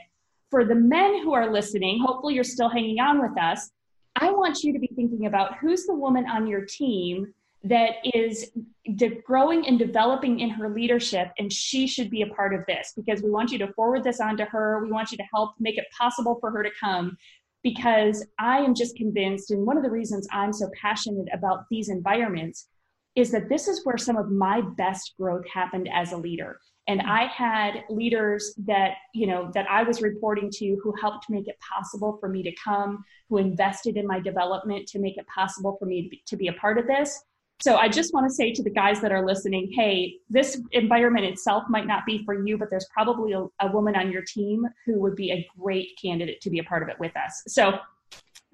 For 0.49 0.65
the 0.65 0.75
men 0.75 1.21
who 1.21 1.33
are 1.33 1.51
listening, 1.51 1.99
hopefully 2.03 2.33
you're 2.33 2.43
still 2.43 2.69
hanging 2.69 2.99
on 2.99 3.21
with 3.21 3.39
us. 3.39 3.69
I 4.15 4.31
want 4.31 4.63
you 4.63 4.73
to 4.73 4.79
be 4.79 4.89
thinking 4.95 5.27
about 5.27 5.57
who's 5.57 5.85
the 5.85 5.93
woman 5.93 6.25
on 6.27 6.47
your 6.47 6.65
team 6.65 7.33
that 7.63 7.95
is 8.03 8.51
de- 8.95 9.21
growing 9.21 9.67
and 9.67 9.77
developing 9.77 10.39
in 10.39 10.49
her 10.49 10.69
leadership, 10.69 11.31
and 11.37 11.51
she 11.51 11.87
should 11.87 12.09
be 12.09 12.21
a 12.21 12.27
part 12.27 12.53
of 12.53 12.61
this 12.67 12.93
because 12.95 13.21
we 13.21 13.29
want 13.29 13.51
you 13.51 13.57
to 13.59 13.73
forward 13.73 14.03
this 14.03 14.19
on 14.19 14.37
to 14.37 14.45
her. 14.45 14.83
We 14.83 14.91
want 14.91 15.11
you 15.11 15.17
to 15.17 15.23
help 15.31 15.51
make 15.59 15.77
it 15.77 15.85
possible 15.95 16.37
for 16.39 16.51
her 16.51 16.63
to 16.63 16.71
come 16.79 17.17
because 17.61 18.25
I 18.39 18.59
am 18.59 18.73
just 18.73 18.95
convinced, 18.95 19.51
and 19.51 19.65
one 19.65 19.77
of 19.77 19.83
the 19.83 19.91
reasons 19.91 20.27
I'm 20.31 20.53
so 20.53 20.69
passionate 20.81 21.27
about 21.33 21.65
these 21.69 21.89
environments 21.89 22.67
is 23.15 23.31
that 23.31 23.49
this 23.49 23.67
is 23.67 23.85
where 23.85 23.97
some 23.97 24.15
of 24.15 24.31
my 24.31 24.61
best 24.61 25.13
growth 25.19 25.45
happened 25.53 25.89
as 25.93 26.13
a 26.13 26.17
leader. 26.17 26.59
And 26.89 27.01
hmm. 27.01 27.09
I 27.09 27.25
had 27.25 27.83
leaders 27.89 28.53
that, 28.65 28.95
you 29.13 29.27
know, 29.27 29.51
that 29.53 29.69
I 29.69 29.83
was 29.83 30.01
reporting 30.01 30.49
to 30.55 30.77
who 30.83 30.93
helped 30.99 31.29
make 31.29 31.47
it 31.47 31.57
possible 31.59 32.17
for 32.19 32.27
me 32.27 32.43
to 32.43 32.51
come, 32.61 33.05
who 33.29 33.37
invested 33.37 33.95
in 33.95 34.05
my 34.05 34.19
development 34.19 34.87
to 34.89 34.99
make 34.99 35.17
it 35.17 35.25
possible 35.27 35.77
for 35.79 35.85
me 35.85 36.03
to 36.03 36.09
be, 36.09 36.23
to 36.25 36.35
be 36.35 36.47
a 36.47 36.53
part 36.53 36.77
of 36.77 36.87
this. 36.87 37.23
So 37.61 37.75
I 37.75 37.89
just 37.89 38.13
want 38.13 38.25
to 38.25 38.33
say 38.33 38.53
to 38.53 38.63
the 38.63 38.69
guys 38.69 39.01
that 39.01 39.11
are 39.11 39.25
listening, 39.25 39.69
hey, 39.75 40.15
this 40.29 40.61
environment 40.71 41.25
itself 41.25 41.65
might 41.67 41.85
not 41.85 42.05
be 42.05 42.23
for 42.23 42.45
you, 42.45 42.57
but 42.57 42.69
there's 42.69 42.87
probably 42.93 43.33
a, 43.33 43.45
a, 43.59 43.69
woman 43.69 43.97
on 43.97 44.13
your 44.13 44.21
team 44.21 44.65
who 44.85 44.97
would 45.01 45.17
be 45.17 45.31
a 45.31 45.45
great 45.59 45.89
candidate 46.01 46.39
to 46.41 46.49
be 46.49 46.59
a 46.59 46.63
part 46.63 46.83
of 46.83 46.87
it 46.87 46.97
with 46.99 47.15
us. 47.17 47.43
So 47.47 47.79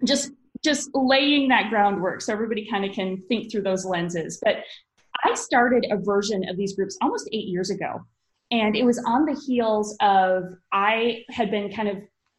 just 0.03 0.31
just 0.63 0.89
laying 0.95 1.49
that 1.49 1.69
groundwork 1.69 2.21
so 2.21 2.33
everybody 2.33 2.67
kind 2.67 2.83
of 2.83 2.93
can 2.93 3.21
think 3.27 3.51
through 3.51 3.61
those 3.61 3.85
lenses. 3.85 4.39
But 4.43 4.63
I 5.23 5.35
started 5.35 5.85
a 5.91 5.97
version 5.97 6.49
of 6.49 6.57
these 6.57 6.75
groups 6.75 6.97
almost 7.01 7.29
eight 7.31 7.45
years 7.45 7.69
ago. 7.69 8.03
And 8.61 8.75
it 8.75 8.85
was 8.85 8.97
on 9.05 9.25
the 9.25 9.37
heels 9.45 9.97
of 9.99 10.43
I 10.71 11.25
had 11.29 11.51
been 11.51 11.73
kind 11.73 11.89
of 11.89 11.97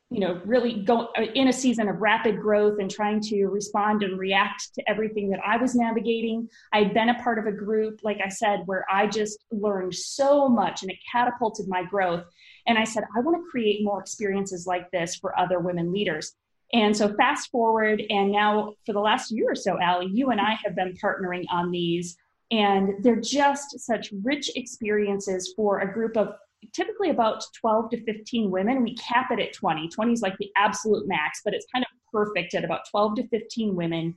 you 0.09 0.21
know 0.21 0.41
really 0.45 0.83
go 0.85 1.09
in 1.35 1.49
a 1.49 1.53
season 1.53 1.89
of 1.89 2.01
rapid 2.01 2.41
growth 2.41 2.79
and 2.79 2.91
trying 2.91 3.21
to 3.21 3.47
respond 3.47 4.03
and 4.03 4.19
react 4.19 4.73
to 4.75 4.89
everything 4.89 5.29
that 5.31 5.41
i 5.45 5.57
was 5.57 5.75
navigating. 5.75 6.49
I 6.73 6.85
had 6.85 6.95
been 6.95 7.09
a 7.09 7.23
part 7.23 7.41
of 7.41 7.47
a 7.47 7.53
group 7.53 8.01
like 8.05 8.19
i 8.25 8.29
said 8.29 8.63
where 8.67 8.87
i 8.91 9.09
just 9.09 9.45
learned 9.51 9.95
so 9.95 10.49
much 10.49 10.83
and 10.83 10.91
it 10.91 10.99
catapulted 11.11 11.67
my 11.69 11.83
growth. 11.83 12.25
And 12.69 12.79
i 12.79 12.85
said 12.85 13.03
i 13.17 13.21
want 13.21 13.37
to 13.37 13.51
create 13.51 13.85
more 13.85 14.01
experiences 14.01 14.65
like 14.65 14.91
this 14.93 15.17
for 15.17 15.39
other 15.39 15.59
women 15.59 15.93
leaders. 15.93 16.35
And 16.73 16.97
so 16.97 17.13
fast 17.15 17.51
forward 17.51 18.03
and 18.09 18.31
now 18.31 18.75
for 18.85 18.93
the 18.93 19.01
last 19.01 19.33
year 19.33 19.51
or 19.51 19.57
so 19.57 19.77
Alli 19.81 20.09
you 20.13 20.31
and 20.31 20.41
i 20.41 20.57
have 20.65 20.77
been 20.77 20.95
partnering 21.03 21.45
on 21.51 21.73
these 21.73 22.17
and 22.51 23.03
they're 23.03 23.21
just 23.21 23.81
such 23.81 24.13
rich 24.23 24.51
experiences 24.55 25.53
for 25.57 25.81
a 25.81 25.93
group 25.93 26.17
of 26.17 26.35
typically 26.73 27.11
about 27.11 27.45
12 27.61 27.91
to 27.91 28.05
15 28.05 28.51
women. 28.51 28.83
We 28.83 28.95
cap 28.97 29.31
it 29.31 29.41
at 29.41 29.53
20. 29.53 29.89
20 29.89 30.13
is 30.13 30.23
like 30.23 30.37
the 30.39 30.51
absolute 30.57 31.07
max, 31.07 31.41
but 31.45 31.55
it's 31.55 31.67
kind 31.73 31.85
of 31.85 31.91
perfect 32.13 32.55
at 32.55 32.65
about 32.65 32.89
12 32.91 33.17
to 33.17 33.29
15 33.29 33.75
women 33.75 34.15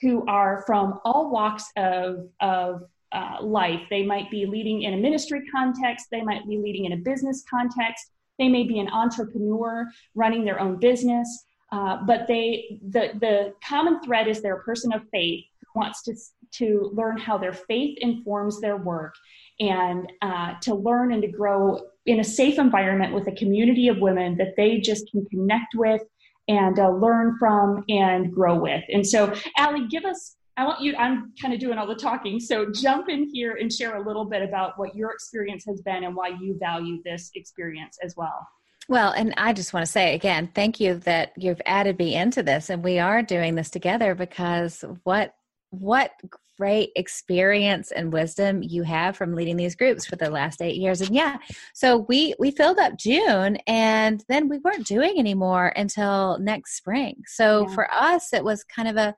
who 0.00 0.24
are 0.26 0.62
from 0.66 0.98
all 1.04 1.30
walks 1.30 1.70
of, 1.76 2.28
of 2.40 2.82
uh, 3.12 3.38
life. 3.42 3.82
They 3.90 4.04
might 4.04 4.30
be 4.30 4.46
leading 4.46 4.82
in 4.82 4.94
a 4.94 4.96
ministry 4.96 5.42
context, 5.52 6.06
they 6.10 6.22
might 6.22 6.46
be 6.46 6.58
leading 6.58 6.86
in 6.86 6.92
a 6.92 6.96
business 6.96 7.44
context, 7.48 8.12
they 8.38 8.48
may 8.48 8.64
be 8.64 8.78
an 8.78 8.88
entrepreneur 8.88 9.86
running 10.14 10.44
their 10.44 10.60
own 10.60 10.78
business. 10.78 11.44
Uh, 11.72 11.98
but 12.04 12.26
they 12.26 12.80
the 12.88 13.10
the 13.20 13.54
common 13.64 14.02
thread 14.02 14.26
is 14.26 14.42
they're 14.42 14.56
a 14.56 14.62
person 14.64 14.92
of 14.92 15.02
faith 15.12 15.44
who 15.60 15.80
wants 15.80 16.02
to 16.02 16.14
to 16.52 16.90
learn 16.94 17.16
how 17.18 17.38
their 17.38 17.52
faith 17.52 17.98
informs 18.00 18.60
their 18.60 18.76
work 18.76 19.14
and 19.58 20.10
uh, 20.22 20.54
to 20.62 20.74
learn 20.74 21.12
and 21.12 21.22
to 21.22 21.28
grow 21.28 21.80
in 22.06 22.20
a 22.20 22.24
safe 22.24 22.58
environment 22.58 23.14
with 23.14 23.26
a 23.28 23.32
community 23.32 23.88
of 23.88 23.98
women 23.98 24.36
that 24.36 24.54
they 24.56 24.78
just 24.78 25.10
can 25.10 25.24
connect 25.26 25.74
with 25.74 26.02
and 26.48 26.78
uh, 26.78 26.90
learn 26.90 27.36
from 27.38 27.84
and 27.88 28.32
grow 28.32 28.58
with. 28.58 28.82
And 28.88 29.06
so, 29.06 29.32
Alli, 29.56 29.86
give 29.88 30.04
us. 30.04 30.36
I 30.56 30.64
want 30.64 30.82
you. 30.82 30.94
I'm 30.96 31.32
kind 31.40 31.54
of 31.54 31.60
doing 31.60 31.78
all 31.78 31.86
the 31.86 31.94
talking, 31.94 32.40
so 32.40 32.70
jump 32.72 33.08
in 33.08 33.30
here 33.32 33.54
and 33.54 33.72
share 33.72 33.96
a 33.96 34.06
little 34.06 34.24
bit 34.24 34.42
about 34.42 34.78
what 34.78 34.94
your 34.94 35.10
experience 35.12 35.64
has 35.66 35.80
been 35.80 36.04
and 36.04 36.14
why 36.14 36.28
you 36.28 36.56
value 36.58 37.00
this 37.04 37.30
experience 37.34 37.96
as 38.02 38.14
well. 38.16 38.46
Well, 38.88 39.12
and 39.12 39.32
I 39.36 39.52
just 39.52 39.72
want 39.72 39.86
to 39.86 39.92
say 39.92 40.14
again, 40.14 40.50
thank 40.54 40.80
you 40.80 40.96
that 41.00 41.32
you've 41.36 41.62
added 41.64 41.98
me 41.98 42.14
into 42.14 42.42
this, 42.42 42.68
and 42.68 42.82
we 42.82 42.98
are 42.98 43.22
doing 43.22 43.54
this 43.54 43.70
together 43.70 44.14
because 44.14 44.84
what 45.04 45.34
what 45.70 46.12
great 46.58 46.90
experience 46.94 47.90
and 47.90 48.12
wisdom 48.12 48.62
you 48.62 48.82
have 48.82 49.16
from 49.16 49.34
leading 49.34 49.56
these 49.56 49.74
groups 49.74 50.04
for 50.04 50.16
the 50.16 50.28
last 50.28 50.60
eight 50.60 50.76
years. 50.76 51.00
And 51.00 51.14
yeah 51.14 51.38
so 51.72 52.04
we 52.08 52.34
we 52.38 52.50
filled 52.50 52.78
up 52.78 52.98
june 52.98 53.56
and 53.66 54.22
then 54.28 54.46
we 54.46 54.58
weren't 54.58 54.86
doing 54.86 55.18
anymore 55.18 55.72
until 55.74 56.38
next 56.38 56.76
spring. 56.76 57.22
So 57.26 57.66
yeah. 57.66 57.74
for 57.74 57.94
us 57.94 58.34
it 58.34 58.44
was 58.44 58.62
kind 58.64 58.88
of 58.88 58.96
a 58.96 59.14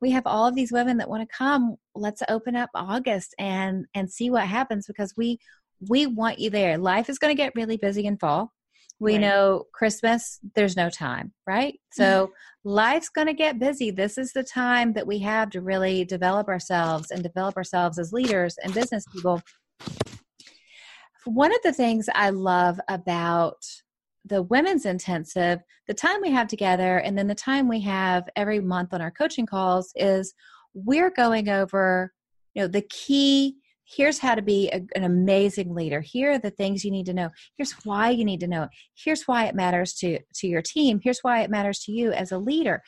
we 0.00 0.10
have 0.12 0.26
all 0.26 0.46
of 0.46 0.54
these 0.54 0.70
women 0.70 0.98
that 0.98 1.08
want 1.08 1.28
to 1.28 1.36
come. 1.36 1.76
Let's 1.94 2.22
open 2.28 2.54
up 2.54 2.70
august 2.74 3.34
and 3.38 3.86
and 3.94 4.08
see 4.10 4.30
what 4.30 4.46
happens 4.46 4.86
because 4.86 5.14
we 5.16 5.40
we 5.88 6.06
want 6.06 6.38
you 6.38 6.50
there. 6.50 6.78
Life 6.78 7.10
is 7.10 7.18
going 7.18 7.34
to 7.34 7.42
get 7.42 7.56
really 7.56 7.78
busy 7.78 8.06
in 8.06 8.16
fall 8.16 8.52
we 8.98 9.12
right. 9.12 9.20
know 9.20 9.64
christmas 9.72 10.38
there's 10.54 10.76
no 10.76 10.88
time 10.90 11.32
right? 11.46 11.78
So 11.92 12.32
life's 12.64 13.08
going 13.08 13.28
to 13.28 13.32
get 13.32 13.58
busy. 13.58 13.90
This 13.90 14.18
is 14.18 14.32
the 14.32 14.42
time 14.42 14.92
that 14.94 15.06
we 15.06 15.18
have 15.20 15.50
to 15.50 15.60
really 15.60 16.04
develop 16.04 16.48
ourselves 16.48 17.10
and 17.10 17.22
develop 17.22 17.56
ourselves 17.56 17.98
as 17.98 18.12
leaders 18.12 18.56
and 18.62 18.74
business 18.74 19.04
people. 19.12 19.40
One 21.24 21.52
of 21.52 21.60
the 21.64 21.72
things 21.72 22.08
i 22.14 22.30
love 22.30 22.78
about 22.88 23.56
the 24.24 24.42
women's 24.42 24.86
intensive 24.86 25.60
the 25.88 25.94
time 25.94 26.20
we 26.20 26.30
have 26.30 26.46
together 26.46 26.98
and 26.98 27.18
then 27.18 27.26
the 27.26 27.34
time 27.34 27.68
we 27.68 27.80
have 27.80 28.28
every 28.36 28.60
month 28.60 28.94
on 28.94 29.00
our 29.00 29.10
coaching 29.10 29.46
calls 29.46 29.90
is 29.96 30.34
we're 30.74 31.10
going 31.10 31.48
over 31.48 32.12
you 32.54 32.62
know 32.62 32.68
the 32.68 32.86
key 32.90 33.56
here's 33.86 34.18
how 34.18 34.34
to 34.34 34.42
be 34.42 34.68
a, 34.70 34.82
an 34.94 35.04
amazing 35.04 35.74
leader. 35.74 36.00
Here 36.00 36.32
are 36.32 36.38
the 36.38 36.50
things 36.50 36.84
you 36.84 36.90
need 36.90 37.06
to 37.06 37.14
know. 37.14 37.30
Here's 37.56 37.72
why 37.84 38.10
you 38.10 38.24
need 38.24 38.40
to 38.40 38.48
know 38.48 38.68
here's 38.94 39.22
why 39.24 39.46
it 39.46 39.54
matters 39.54 39.94
to 39.94 40.18
to 40.34 40.46
your 40.46 40.62
team. 40.62 41.00
Here's 41.02 41.20
why 41.22 41.42
it 41.42 41.50
matters 41.50 41.80
to 41.80 41.92
you 41.92 42.12
as 42.12 42.32
a 42.32 42.38
leader. 42.38 42.82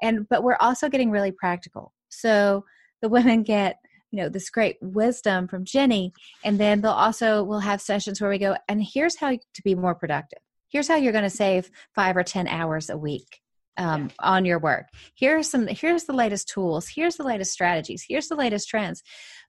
And 0.00 0.28
but 0.28 0.42
we're 0.42 0.56
also 0.60 0.88
getting 0.88 1.10
really 1.10 1.32
practical. 1.32 1.92
So 2.08 2.64
the 3.02 3.08
women 3.08 3.42
get 3.42 3.78
you 4.10 4.22
know 4.22 4.28
this 4.28 4.48
great 4.48 4.76
wisdom 4.80 5.48
from 5.48 5.64
jenny 5.64 6.12
and 6.44 6.60
then 6.60 6.80
they'll 6.80 6.92
also 6.92 7.42
we'll 7.42 7.58
have 7.58 7.80
sessions 7.80 8.20
where 8.20 8.30
we 8.30 8.38
go 8.38 8.54
and 8.68 8.80
here's 8.80 9.18
how 9.18 9.32
to 9.32 9.62
be 9.64 9.74
more 9.74 9.94
productive. 9.94 10.38
Here's 10.68 10.88
how 10.88 10.96
you're 10.96 11.12
going 11.12 11.24
to 11.24 11.30
save 11.30 11.70
five 11.94 12.16
or 12.16 12.22
ten 12.22 12.46
hours 12.46 12.90
a 12.90 12.96
week 12.96 13.40
um, 13.76 14.10
on 14.20 14.44
your 14.44 14.58
work. 14.58 14.86
Here's 15.14 15.50
some 15.50 15.66
here's 15.66 16.04
the 16.04 16.12
latest 16.12 16.48
tools. 16.48 16.88
Here's 16.88 17.16
the 17.16 17.24
latest 17.24 17.52
strategies. 17.52 18.04
Here's 18.08 18.28
the 18.28 18.36
latest 18.36 18.68
trends 18.68 19.02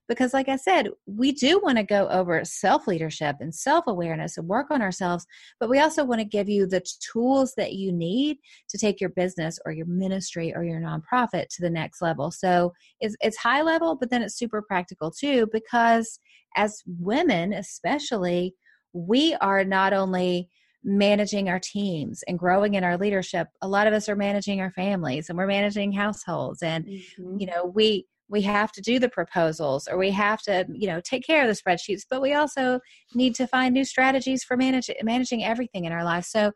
because 0.08 0.32
like 0.32 0.48
i 0.48 0.56
said 0.56 0.88
we 1.06 1.32
do 1.32 1.60
want 1.62 1.76
to 1.76 1.82
go 1.82 2.08
over 2.08 2.44
self 2.44 2.86
leadership 2.86 3.36
and 3.40 3.54
self 3.54 3.84
awareness 3.86 4.36
and 4.36 4.48
work 4.48 4.70
on 4.70 4.82
ourselves 4.82 5.26
but 5.60 5.68
we 5.68 5.78
also 5.78 6.04
want 6.04 6.20
to 6.20 6.24
give 6.24 6.48
you 6.48 6.66
the 6.66 6.84
tools 7.12 7.54
that 7.56 7.74
you 7.74 7.92
need 7.92 8.36
to 8.68 8.78
take 8.78 9.00
your 9.00 9.10
business 9.10 9.58
or 9.64 9.72
your 9.72 9.86
ministry 9.86 10.54
or 10.54 10.64
your 10.64 10.80
nonprofit 10.80 11.48
to 11.48 11.60
the 11.60 11.70
next 11.70 12.02
level 12.02 12.30
so 12.30 12.72
it's, 13.00 13.16
it's 13.20 13.36
high 13.36 13.62
level 13.62 13.96
but 13.96 14.10
then 14.10 14.22
it's 14.22 14.36
super 14.36 14.62
practical 14.62 15.10
too 15.10 15.46
because 15.52 16.18
as 16.56 16.82
women 16.86 17.52
especially 17.52 18.54
we 18.92 19.34
are 19.40 19.64
not 19.64 19.92
only 19.92 20.48
managing 20.88 21.48
our 21.48 21.58
teams 21.58 22.22
and 22.28 22.38
growing 22.38 22.74
in 22.74 22.84
our 22.84 22.96
leadership 22.96 23.48
a 23.60 23.68
lot 23.68 23.88
of 23.88 23.92
us 23.92 24.08
are 24.08 24.14
managing 24.14 24.60
our 24.60 24.70
families 24.70 25.28
and 25.28 25.36
we're 25.36 25.46
managing 25.46 25.90
households 25.90 26.62
and 26.62 26.86
mm-hmm. 26.86 27.40
you 27.40 27.46
know 27.46 27.64
we 27.64 28.06
we 28.28 28.42
have 28.42 28.72
to 28.72 28.80
do 28.80 28.98
the 28.98 29.08
proposals 29.08 29.88
or 29.88 29.96
we 29.96 30.10
have 30.10 30.42
to 30.42 30.66
you 30.72 30.86
know 30.86 31.00
take 31.00 31.24
care 31.24 31.42
of 31.42 31.48
the 31.48 31.60
spreadsheets 31.60 32.02
but 32.08 32.20
we 32.20 32.34
also 32.34 32.80
need 33.14 33.34
to 33.34 33.46
find 33.46 33.72
new 33.72 33.84
strategies 33.84 34.42
for 34.44 34.56
manage, 34.56 34.90
managing 35.02 35.44
everything 35.44 35.84
in 35.84 35.92
our 35.92 36.04
life 36.04 36.24
so 36.24 36.52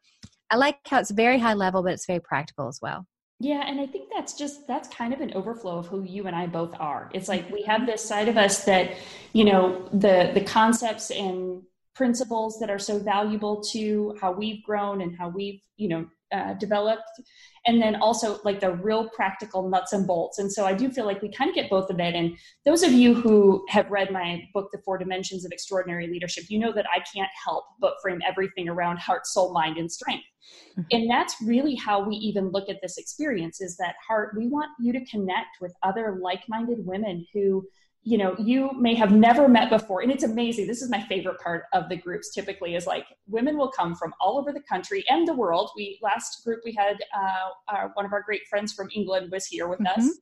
i 0.50 0.56
like 0.56 0.78
how 0.86 0.98
it's 0.98 1.10
very 1.10 1.38
high 1.38 1.54
level 1.54 1.82
but 1.82 1.92
it's 1.92 2.06
very 2.06 2.20
practical 2.20 2.68
as 2.68 2.78
well. 2.82 3.06
Yeah 3.38 3.64
and 3.66 3.80
i 3.80 3.86
think 3.86 4.10
that's 4.14 4.34
just 4.34 4.66
that's 4.66 4.88
kind 4.88 5.14
of 5.14 5.20
an 5.20 5.32
overflow 5.34 5.78
of 5.78 5.86
who 5.86 6.02
you 6.02 6.26
and 6.26 6.36
i 6.36 6.46
both 6.46 6.74
are. 6.78 7.10
It's 7.14 7.28
like 7.28 7.50
we 7.50 7.62
have 7.62 7.82
mm-hmm. 7.82 7.90
this 7.90 8.04
side 8.04 8.28
of 8.28 8.36
us 8.36 8.64
that 8.64 8.94
you 9.32 9.44
know 9.44 9.88
the 9.92 10.30
the 10.34 10.42
concepts 10.42 11.10
and 11.10 11.62
principles 11.94 12.58
that 12.60 12.70
are 12.70 12.78
so 12.78 12.98
valuable 12.98 13.60
to 13.60 14.16
how 14.20 14.32
we've 14.32 14.62
grown 14.62 15.00
and 15.00 15.16
how 15.18 15.28
we've 15.28 15.60
you 15.76 15.88
know 15.88 16.06
uh, 16.32 16.54
developed 16.54 17.20
and 17.66 17.80
then 17.80 17.96
also 17.96 18.40
like 18.44 18.60
the 18.60 18.72
real 18.72 19.08
practical 19.10 19.68
nuts 19.68 19.92
and 19.92 20.06
bolts. 20.06 20.38
And 20.38 20.50
so 20.50 20.64
i 20.64 20.72
do 20.72 20.90
feel 20.90 21.04
like 21.04 21.22
we 21.22 21.30
kind 21.30 21.48
of 21.48 21.54
get 21.54 21.70
both 21.70 21.90
of 21.90 22.00
it. 22.00 22.14
And 22.14 22.36
those 22.64 22.82
of 22.82 22.92
you 22.92 23.14
who 23.14 23.64
have 23.68 23.90
read 23.90 24.10
my 24.10 24.42
book 24.54 24.70
the 24.72 24.78
four 24.84 24.98
dimensions 24.98 25.44
of 25.44 25.52
extraordinary 25.52 26.06
leadership 26.06 26.44
you 26.48 26.58
know 26.58 26.72
that 26.72 26.86
i 26.94 27.00
can't 27.12 27.30
help 27.44 27.64
but 27.80 27.94
frame 28.02 28.20
everything 28.26 28.68
around 28.68 28.98
heart 28.98 29.26
soul 29.26 29.52
mind 29.52 29.76
and 29.76 29.90
strength. 29.90 30.24
Mm-hmm. 30.72 30.82
and 30.92 31.10
that's 31.10 31.36
really 31.42 31.74
how 31.74 32.02
we 32.02 32.14
even 32.16 32.48
look 32.48 32.68
at 32.68 32.80
this 32.82 32.96
experience 32.96 33.60
is 33.60 33.76
that 33.76 33.94
heart 34.06 34.34
we 34.36 34.48
want 34.48 34.70
you 34.80 34.92
to 34.92 35.04
connect 35.04 35.60
with 35.60 35.74
other 35.82 36.18
like-minded 36.22 36.78
women 36.84 37.26
who 37.32 37.66
you 38.02 38.16
know 38.16 38.34
you 38.38 38.70
may 38.78 38.94
have 38.94 39.12
never 39.12 39.48
met 39.48 39.68
before 39.68 40.00
and 40.00 40.10
it's 40.10 40.24
amazing 40.24 40.66
this 40.66 40.80
is 40.80 40.90
my 40.90 41.02
favorite 41.02 41.38
part 41.38 41.64
of 41.74 41.88
the 41.88 41.96
groups 41.96 42.30
typically 42.32 42.74
is 42.74 42.86
like 42.86 43.04
women 43.26 43.58
will 43.58 43.70
come 43.70 43.94
from 43.94 44.12
all 44.20 44.38
over 44.38 44.52
the 44.52 44.62
country 44.62 45.04
and 45.08 45.28
the 45.28 45.34
world 45.34 45.70
we 45.76 45.98
last 46.02 46.42
group 46.44 46.60
we 46.64 46.72
had 46.72 46.96
uh, 47.14 47.48
our, 47.68 47.90
one 47.94 48.06
of 48.06 48.12
our 48.12 48.22
great 48.22 48.42
friends 48.48 48.72
from 48.72 48.88
england 48.94 49.30
was 49.30 49.46
here 49.46 49.68
with 49.68 49.80
mm-hmm. 49.80 50.00
us 50.00 50.18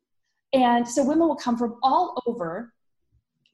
and 0.52 0.88
so 0.88 1.04
women 1.04 1.28
will 1.28 1.36
come 1.36 1.56
from 1.56 1.76
all 1.82 2.20
over 2.26 2.72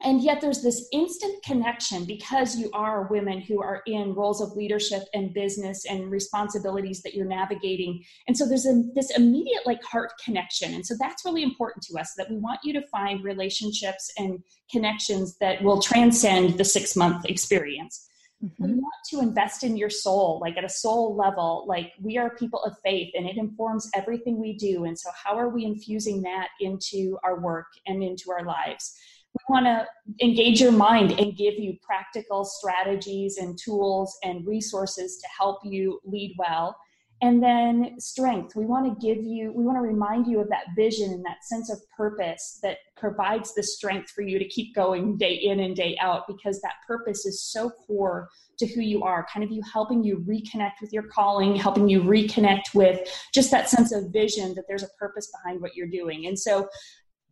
and 0.02 0.22
yet 0.22 0.40
there's 0.40 0.62
this 0.62 0.88
instant 0.92 1.42
connection 1.44 2.04
because 2.04 2.56
you 2.56 2.70
are 2.72 3.08
women 3.08 3.40
who 3.40 3.62
are 3.62 3.82
in 3.86 4.14
roles 4.14 4.40
of 4.40 4.56
leadership 4.56 5.02
and 5.14 5.32
business 5.32 5.86
and 5.86 6.10
responsibilities 6.10 7.02
that 7.02 7.14
you're 7.14 7.26
navigating. 7.26 8.04
And 8.26 8.36
so 8.36 8.46
there's 8.46 8.66
a, 8.66 8.82
this 8.94 9.16
immediate 9.16 9.66
like 9.66 9.82
heart 9.82 10.12
connection. 10.22 10.74
And 10.74 10.84
so 10.84 10.94
that's 10.98 11.24
really 11.24 11.42
important 11.42 11.84
to 11.84 11.98
us 11.98 12.12
that 12.18 12.28
we 12.28 12.36
want 12.36 12.60
you 12.64 12.72
to 12.74 12.86
find 12.88 13.24
relationships 13.24 14.12
and 14.18 14.42
connections 14.70 15.38
that 15.38 15.62
will 15.62 15.80
transcend 15.80 16.58
the 16.58 16.64
six 16.64 16.96
month 16.96 17.24
experience. 17.26 18.08
Mm-hmm. 18.44 18.64
we 18.64 18.74
want 18.74 18.94
to 19.10 19.20
invest 19.20 19.62
in 19.62 19.76
your 19.76 19.88
soul 19.88 20.38
like 20.42 20.58
at 20.58 20.64
a 20.64 20.68
soul 20.68 21.16
level 21.16 21.64
like 21.68 21.92
we 22.02 22.18
are 22.18 22.30
people 22.36 22.62
of 22.64 22.76
faith 22.84 23.10
and 23.14 23.26
it 23.26 23.38
informs 23.38 23.88
everything 23.94 24.38
we 24.38 24.54
do. 24.54 24.84
And 24.84 24.98
so 24.98 25.08
how 25.14 25.38
are 25.38 25.48
we 25.48 25.64
infusing 25.64 26.20
that 26.22 26.48
into 26.60 27.16
our 27.22 27.40
work 27.40 27.68
and 27.86 28.02
into 28.02 28.32
our 28.32 28.44
lives 28.44 28.98
we 29.34 29.54
want 29.54 29.66
to 29.66 29.86
engage 30.24 30.60
your 30.60 30.72
mind 30.72 31.18
and 31.18 31.36
give 31.36 31.54
you 31.54 31.76
practical 31.82 32.44
strategies 32.44 33.38
and 33.38 33.58
tools 33.58 34.16
and 34.22 34.46
resources 34.46 35.18
to 35.18 35.26
help 35.36 35.60
you 35.64 36.00
lead 36.04 36.34
well. 36.38 36.76
And 37.22 37.42
then 37.42 37.94
strength. 37.98 38.54
We 38.54 38.66
want 38.66 39.00
to 39.00 39.06
give 39.06 39.24
you, 39.24 39.50
we 39.52 39.64
want 39.64 39.78
to 39.78 39.82
remind 39.82 40.26
you 40.26 40.40
of 40.40 40.48
that 40.50 40.66
vision 40.76 41.10
and 41.10 41.24
that 41.24 41.42
sense 41.42 41.72
of 41.72 41.78
purpose 41.96 42.58
that 42.62 42.78
provides 42.96 43.54
the 43.54 43.62
strength 43.62 44.10
for 44.10 44.22
you 44.22 44.38
to 44.38 44.44
keep 44.46 44.74
going 44.74 45.16
day 45.16 45.34
in 45.34 45.60
and 45.60 45.74
day 45.74 45.96
out 46.00 46.26
because 46.26 46.60
that 46.60 46.74
purpose 46.86 47.24
is 47.24 47.42
so 47.42 47.70
core 47.70 48.28
to 48.58 48.66
who 48.66 48.82
you 48.82 49.04
are, 49.04 49.26
kind 49.32 49.42
of 49.42 49.50
you 49.50 49.62
helping 49.72 50.04
you 50.04 50.24
reconnect 50.28 50.80
with 50.82 50.92
your 50.92 51.04
calling, 51.04 51.56
helping 51.56 51.88
you 51.88 52.02
reconnect 52.02 52.74
with 52.74 53.08
just 53.32 53.50
that 53.50 53.70
sense 53.70 53.92
of 53.92 54.12
vision 54.12 54.54
that 54.54 54.64
there's 54.68 54.82
a 54.82 54.88
purpose 54.98 55.30
behind 55.32 55.62
what 55.62 55.74
you're 55.74 55.86
doing. 55.86 56.26
And 56.26 56.38
so 56.38 56.68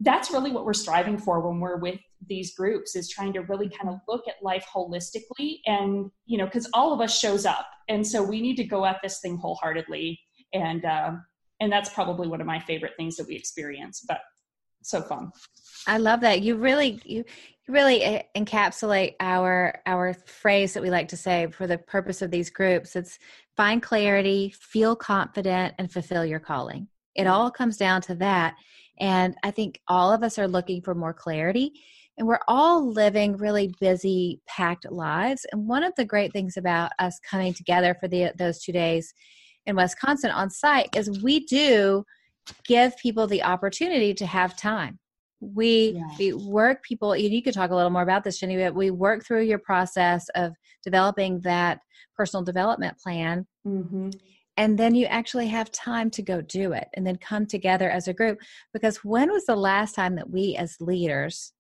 that's 0.03 0.31
really 0.31 0.51
what 0.51 0.65
we're 0.65 0.73
striving 0.73 1.17
for 1.17 1.47
when 1.47 1.61
we're 1.61 1.77
with 1.77 1.99
these 2.29 2.55
groups 2.55 2.97
is 2.97 3.09
trying 3.09 3.33
to 3.33 3.41
really 3.41 3.69
kind 3.69 3.89
of 3.89 4.01
look 4.09 4.27
at 4.29 4.35
life 4.43 4.67
holistically 4.75 5.59
and 5.67 6.11
you 6.27 6.39
know 6.39 6.45
because 6.45 6.69
all 6.75 6.93
of 6.93 7.01
us 7.01 7.19
shows 7.19 7.47
up. 7.47 7.67
And 7.89 8.07
so 8.07 8.23
we 8.23 8.41
need 8.41 8.57
to 8.57 8.65
go 8.65 8.85
at 8.85 9.01
this 9.03 9.21
thing 9.21 9.37
wholeheartedly. 9.37 10.19
And 10.53 10.85
uh, 10.85 11.13
and 11.61 11.73
that's 11.73 11.91
probably 11.91 12.29
one 12.29 12.41
of 12.41 12.47
my 12.47 12.59
favorite 12.61 12.93
things 12.97 13.17
that 13.17 13.27
we 13.27 13.37
experience 13.37 14.05
but 14.07 14.21
so 14.83 15.01
fun. 15.01 15.31
I 15.87 15.99
love 15.99 16.21
that. 16.21 16.43
You 16.43 16.57
really 16.57 17.01
you 17.05 17.25
really 17.69 18.25
encapsulate 18.37 19.15
our 19.21 19.81
our 19.87 20.15
phrase 20.15 20.75
that 20.75 20.83
we 20.83 20.91
like 20.91 21.09
to 21.09 21.17
say 21.17 21.49
for 21.53 21.67
the 21.67 21.79
purpose 21.79 22.23
of 22.23 22.31
these 22.31 22.51
groups. 22.51 22.97
It's 22.97 23.19
find 23.57 23.83
clarity 23.83 24.55
feel 24.59 24.97
confident 24.97 25.75
and 25.79 25.91
fulfill 25.91 26.25
your 26.25 26.41
calling. 26.41 26.89
It 27.15 27.27
all 27.27 27.51
comes 27.51 27.77
down 27.77 28.01
to 28.03 28.15
that 28.17 28.55
and 29.03 29.35
I 29.43 29.51
think 29.51 29.81
all 29.89 30.13
of 30.13 30.23
us 30.23 30.39
are 30.39 30.47
looking 30.47 30.81
for 30.81 30.95
more 30.95 31.13
clarity. 31.13 31.73
And 32.17 32.29
we're 32.29 32.39
all 32.47 32.89
living 32.89 33.37
really 33.37 33.75
busy, 33.81 34.41
packed 34.47 34.89
lives. 34.91 35.45
And 35.51 35.67
one 35.67 35.83
of 35.83 35.93
the 35.97 36.05
great 36.05 36.33
things 36.33 36.57
about 36.57 36.93
us 37.01 37.19
coming 37.29 37.53
together 37.53 37.97
for 37.99 38.07
the, 38.07 38.33
those 38.39 38.63
two 38.63 38.71
days 38.71 39.13
in 39.67 39.75
Wisconsin 39.75 40.31
on 40.31 40.51
site 40.51 40.89
is 40.95 41.21
we 41.21 41.41
do 41.47 42.05
give 42.65 42.97
people 42.97 43.27
the 43.27 43.43
opportunity 43.43 44.15
to 44.15 44.27
have 44.27 44.57
time. 44.57 45.01
We, 45.41 45.97
yeah. 45.97 46.17
we 46.17 46.33
work 46.35 46.85
people, 46.85 47.17
you 47.17 47.43
could 47.43 47.55
talk 47.55 47.73
a 47.73 47.75
little 47.75 47.91
more 47.91 48.03
about 48.03 48.23
this, 48.23 48.41
Jenni, 48.41 48.65
but 48.65 48.77
we 48.77 48.93
work 48.93 49.27
through 49.27 49.43
your 49.43 49.59
process 49.59 50.29
of 50.37 50.53
developing 50.85 51.41
that 51.41 51.81
personal 52.17 52.45
development 52.45 52.99
plan. 52.99 53.49
Mm-hmm 53.67 54.11
and 54.57 54.79
then 54.79 54.95
you 54.95 55.07
actually 55.07 55.49
have 55.49 55.71
time 55.71 56.11
to 56.11 56.23
go 56.23 56.41
do 56.41 56.73
it 56.73 56.89
and 56.95 57.07
then 57.07 57.17
come 57.17 57.47
together 57.47 57.89
as 57.89 58.09
a 58.09 58.13
group. 58.13 58.39
Because 58.73 58.99
when 58.99 59.31
was 59.33 59.47
the 59.47 59.57
last 59.57 59.95
time 59.95 60.17
that 60.17 60.31
we 60.31 60.57
as 60.57 60.81
leaders 60.81 61.53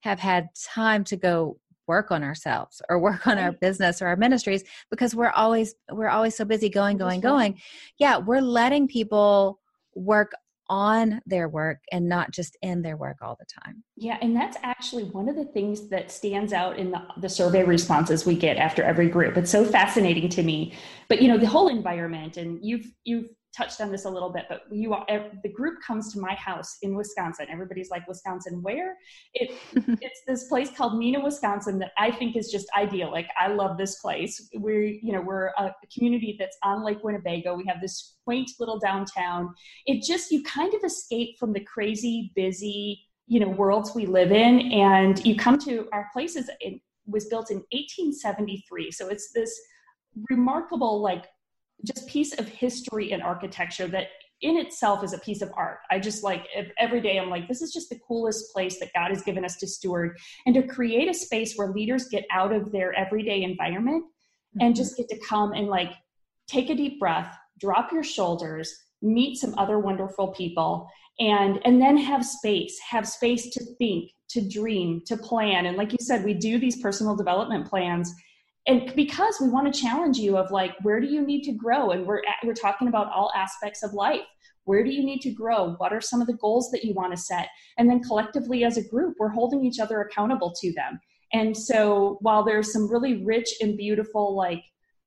have 0.00 0.18
had 0.18 0.48
time 0.54 1.04
to 1.04 1.16
go 1.16 1.58
work 1.86 2.10
on 2.10 2.22
ourselves 2.22 2.82
or 2.88 2.98
work 2.98 3.26
on 3.26 3.38
our 3.38 3.52
business 3.52 4.02
or 4.02 4.08
our 4.08 4.16
ministries? 4.16 4.64
Because 4.90 5.14
we're 5.14 5.30
always 5.30 5.74
we're 5.90 6.08
always 6.08 6.36
so 6.36 6.44
busy 6.44 6.68
going 6.68 6.96
going 6.96 7.20
going. 7.20 7.60
Yeah 7.98 8.18
we're 8.18 8.40
letting 8.40 8.88
people 8.88 9.60
work 9.94 10.32
on 10.72 11.20
their 11.26 11.50
work 11.50 11.80
and 11.92 12.08
not 12.08 12.30
just 12.30 12.56
in 12.62 12.80
their 12.80 12.96
work 12.96 13.18
all 13.20 13.36
the 13.38 13.44
time. 13.44 13.84
Yeah, 13.94 14.16
and 14.22 14.34
that's 14.34 14.56
actually 14.62 15.04
one 15.04 15.28
of 15.28 15.36
the 15.36 15.44
things 15.44 15.90
that 15.90 16.10
stands 16.10 16.54
out 16.54 16.78
in 16.78 16.90
the, 16.90 17.02
the 17.18 17.28
survey 17.28 17.62
responses 17.62 18.24
we 18.24 18.36
get 18.36 18.56
after 18.56 18.82
every 18.82 19.10
group. 19.10 19.36
It's 19.36 19.50
so 19.50 19.66
fascinating 19.66 20.30
to 20.30 20.42
me. 20.42 20.72
But 21.08 21.20
you 21.20 21.28
know, 21.28 21.36
the 21.36 21.46
whole 21.46 21.68
environment 21.68 22.38
and 22.38 22.58
you've 22.62 22.90
you've 23.04 23.28
touched 23.56 23.80
on 23.80 23.90
this 23.90 24.04
a 24.04 24.10
little 24.10 24.30
bit, 24.30 24.46
but 24.48 24.62
you 24.70 24.94
are 24.94 25.06
the 25.42 25.48
group 25.48 25.80
comes 25.86 26.12
to 26.12 26.20
my 26.20 26.34
house 26.34 26.78
in 26.82 26.94
Wisconsin. 26.94 27.46
Everybody's 27.50 27.90
like, 27.90 28.06
Wisconsin, 28.08 28.62
where? 28.62 28.96
It 29.34 29.52
it's 30.00 30.22
this 30.26 30.48
place 30.48 30.70
called 30.76 30.94
Neenah, 30.94 31.22
Wisconsin 31.22 31.78
that 31.80 31.92
I 31.98 32.10
think 32.10 32.36
is 32.36 32.50
just 32.50 32.66
ideal. 32.76 33.10
Like 33.10 33.28
I 33.38 33.48
love 33.48 33.76
this 33.76 34.00
place. 34.00 34.48
We're 34.54 34.84
you 34.84 35.12
know 35.12 35.20
we're 35.20 35.48
a 35.58 35.74
community 35.94 36.36
that's 36.38 36.56
on 36.62 36.84
Lake 36.84 37.02
Winnebago. 37.02 37.54
We 37.54 37.66
have 37.66 37.80
this 37.80 38.16
quaint 38.24 38.50
little 38.58 38.78
downtown. 38.78 39.54
It 39.86 40.02
just 40.02 40.30
you 40.30 40.42
kind 40.44 40.72
of 40.74 40.82
escape 40.84 41.38
from 41.38 41.52
the 41.52 41.60
crazy 41.60 42.32
busy 42.34 43.00
you 43.26 43.40
know 43.40 43.48
worlds 43.48 43.94
we 43.94 44.06
live 44.06 44.32
in, 44.32 44.72
and 44.72 45.24
you 45.24 45.36
come 45.36 45.58
to 45.60 45.88
our 45.92 46.08
places. 46.12 46.50
It 46.60 46.80
was 47.06 47.26
built 47.26 47.50
in 47.50 47.58
1873, 47.72 48.90
so 48.92 49.08
it's 49.08 49.32
this 49.32 49.60
remarkable 50.30 51.00
like 51.00 51.26
just 51.84 52.06
piece 52.06 52.38
of 52.38 52.48
history 52.48 53.12
and 53.12 53.22
architecture 53.22 53.86
that 53.88 54.08
in 54.42 54.56
itself 54.56 55.04
is 55.04 55.12
a 55.12 55.18
piece 55.18 55.40
of 55.40 55.50
art. 55.56 55.78
I 55.90 55.98
just 55.98 56.24
like 56.24 56.46
every 56.78 57.00
day 57.00 57.18
I'm 57.18 57.30
like, 57.30 57.48
this 57.48 57.62
is 57.62 57.72
just 57.72 57.88
the 57.88 57.98
coolest 58.06 58.52
place 58.52 58.78
that 58.80 58.92
God 58.94 59.10
has 59.10 59.22
given 59.22 59.44
us 59.44 59.56
to 59.58 59.66
steward 59.66 60.18
and 60.46 60.54
to 60.54 60.66
create 60.66 61.08
a 61.08 61.14
space 61.14 61.54
where 61.54 61.68
leaders 61.68 62.08
get 62.08 62.24
out 62.30 62.52
of 62.52 62.72
their 62.72 62.92
everyday 62.94 63.42
environment 63.42 64.04
mm-hmm. 64.04 64.66
and 64.66 64.76
just 64.76 64.96
get 64.96 65.08
to 65.10 65.18
come 65.26 65.52
and 65.52 65.68
like 65.68 65.92
take 66.48 66.70
a 66.70 66.74
deep 66.74 66.98
breath, 66.98 67.36
drop 67.60 67.92
your 67.92 68.02
shoulders, 68.02 68.74
meet 69.00 69.36
some 69.36 69.54
other 69.58 69.78
wonderful 69.78 70.28
people 70.28 70.88
and 71.20 71.60
and 71.64 71.80
then 71.80 71.96
have 71.96 72.24
space, 72.24 72.78
have 72.88 73.06
space 73.06 73.50
to 73.50 73.64
think, 73.78 74.10
to 74.30 74.48
dream, 74.48 75.02
to 75.06 75.16
plan. 75.16 75.66
And 75.66 75.76
like 75.76 75.92
you 75.92 75.98
said, 76.00 76.24
we 76.24 76.34
do 76.34 76.58
these 76.58 76.80
personal 76.80 77.14
development 77.14 77.68
plans 77.68 78.12
and 78.66 78.94
because 78.94 79.38
we 79.40 79.48
want 79.48 79.72
to 79.72 79.80
challenge 79.80 80.18
you 80.18 80.36
of 80.36 80.50
like 80.50 80.72
where 80.82 81.00
do 81.00 81.06
you 81.06 81.26
need 81.26 81.42
to 81.44 81.52
grow? 81.52 81.90
And 81.90 82.06
we're 82.06 82.22
we're 82.44 82.54
talking 82.54 82.88
about 82.88 83.10
all 83.12 83.32
aspects 83.34 83.82
of 83.82 83.92
life. 83.92 84.20
Where 84.64 84.84
do 84.84 84.90
you 84.90 85.04
need 85.04 85.20
to 85.22 85.32
grow? 85.32 85.72
What 85.78 85.92
are 85.92 86.00
some 86.00 86.20
of 86.20 86.28
the 86.28 86.34
goals 86.34 86.70
that 86.70 86.84
you 86.84 86.94
want 86.94 87.12
to 87.12 87.16
set? 87.16 87.48
And 87.76 87.90
then 87.90 88.02
collectively 88.02 88.64
as 88.64 88.76
a 88.76 88.88
group 88.88 89.16
we're 89.18 89.28
holding 89.28 89.64
each 89.64 89.80
other 89.80 90.00
accountable 90.00 90.52
to 90.60 90.72
them. 90.74 91.00
And 91.32 91.56
so 91.56 92.18
while 92.20 92.44
there's 92.44 92.72
some 92.72 92.90
really 92.90 93.24
rich 93.24 93.48
and 93.60 93.76
beautiful 93.76 94.36
like 94.36 94.62